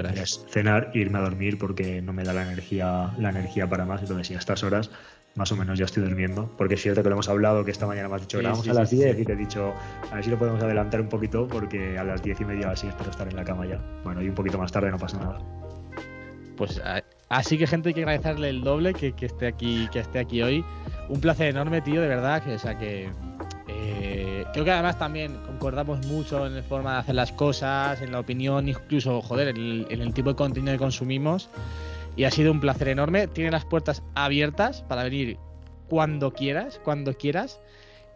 [0.49, 4.02] cenar e irme a dormir porque no me da la energía, la energía para más.
[4.02, 4.91] Entonces, sí, a estas horas
[5.35, 6.49] más o menos ya estoy durmiendo.
[6.57, 8.65] Porque es cierto que lo hemos hablado, que esta mañana me has dicho Sí, grabamos
[8.65, 9.22] sí, a las sí, 10 sí.
[9.22, 9.73] y te he dicho
[10.11, 12.88] a ver si lo podemos adelantar un poquito porque a las 10 y media así
[12.88, 13.80] espero estar en la cama ya.
[14.03, 15.39] Bueno, y un poquito más tarde no pasa nada.
[16.57, 16.81] Pues
[17.30, 20.41] así que gente hay que agradecerle el doble que, que esté aquí, que esté aquí
[20.41, 20.65] hoy.
[21.07, 22.43] Un placer enorme, tío, de verdad.
[22.43, 23.10] Que, o sea que
[23.68, 28.11] eh, creo que además también concordamos mucho en la forma de hacer las cosas, en
[28.11, 31.49] la opinión, incluso, joder, en el, en el tipo de contenido que consumimos.
[32.20, 33.28] Y ha sido un placer enorme.
[33.28, 35.38] Tiene las puertas abiertas para venir
[35.88, 37.62] cuando quieras, cuando quieras.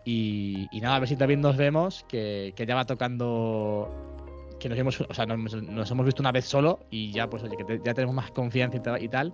[0.04, 3.90] Y, y nada, a ver si también nos vemos, que, que ya va tocando
[4.60, 7.44] que nos hemos, o sea, nos, nos hemos visto una vez solo y ya, pues
[7.44, 9.34] oye, que ya tenemos más confianza y, y tal.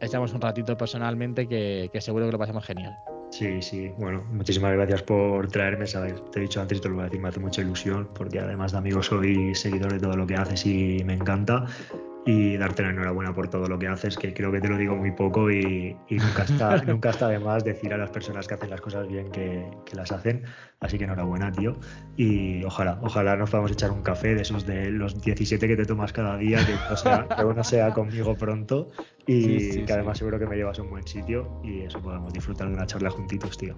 [0.00, 2.94] Echamos un ratito personalmente que, que seguro que lo pasamos genial.
[3.30, 6.22] Sí, sí, bueno, muchísimas gracias por traerme, ¿sabes?
[6.30, 8.38] Te he dicho antes y te lo voy a decir, me hace mucha ilusión porque
[8.38, 11.64] además de amigo soy seguidor de todo lo que haces y me encanta.
[12.26, 14.96] Y darte la enhorabuena por todo lo que haces, que creo que te lo digo
[14.96, 18.54] muy poco y, y nunca, está, nunca está de más decir a las personas que
[18.54, 20.42] hacen las cosas bien que, que las hacen.
[20.80, 21.76] Así que enhorabuena, tío.
[22.16, 25.84] Y ojalá, ojalá nos podamos echar un café de esos de los 17 que te
[25.84, 28.90] tomas cada día, que uno sea, que uno sea conmigo pronto
[29.26, 29.92] y Sí, sí, que sí.
[29.92, 32.86] además seguro que me llevas a un buen sitio y eso podamos disfrutar de una
[32.86, 33.76] charla juntitos, tío.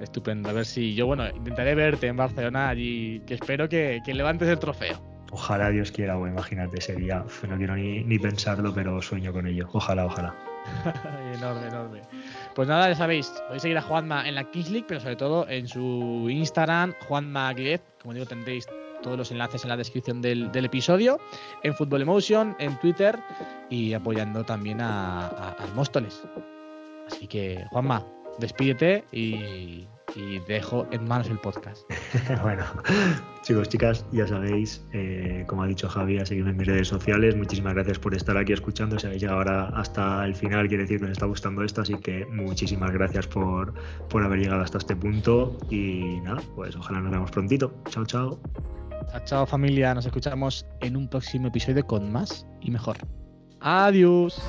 [0.00, 0.48] Estupendo.
[0.48, 4.48] A ver si yo, bueno, intentaré verte en Barcelona allí, que espero que, que levantes
[4.48, 5.07] el trofeo.
[5.30, 9.68] Ojalá Dios quiera, o imagínate, sería, no quiero ni, ni pensarlo, pero sueño con ello.
[9.72, 10.34] Ojalá, ojalá.
[11.34, 12.00] enorme, enorme.
[12.54, 15.68] Pues nada, ya sabéis, podéis seguir a Juanma en la Kings pero sobre todo en
[15.68, 17.82] su Instagram, Juanma Glez.
[18.00, 18.66] Como digo, tendréis
[19.02, 21.20] todos los enlaces en la descripción del, del episodio,
[21.62, 23.18] en Football Emotion, en Twitter
[23.70, 26.22] y apoyando también a, a- Móstoles.
[27.06, 28.04] Así que, Juanma,
[28.38, 31.88] despídete y, y dejo en manos el podcast.
[32.42, 32.64] bueno,
[33.42, 37.36] chicos, chicas, ya sabéis, eh, como ha dicho Javi, a seguirme en mis redes sociales.
[37.36, 38.98] Muchísimas gracias por estar aquí escuchando.
[38.98, 41.82] Si habéis llegado ahora hasta el final, quiere decir que os está gustando esto.
[41.82, 43.74] Así que muchísimas gracias por,
[44.08, 45.56] por haber llegado hasta este punto.
[45.70, 47.74] Y nada, pues ojalá nos vemos prontito.
[47.90, 48.40] Chao, chao.
[49.10, 52.98] Chao, chao familia, nos escuchamos en un próximo episodio con más y mejor.
[53.60, 54.40] Adiós.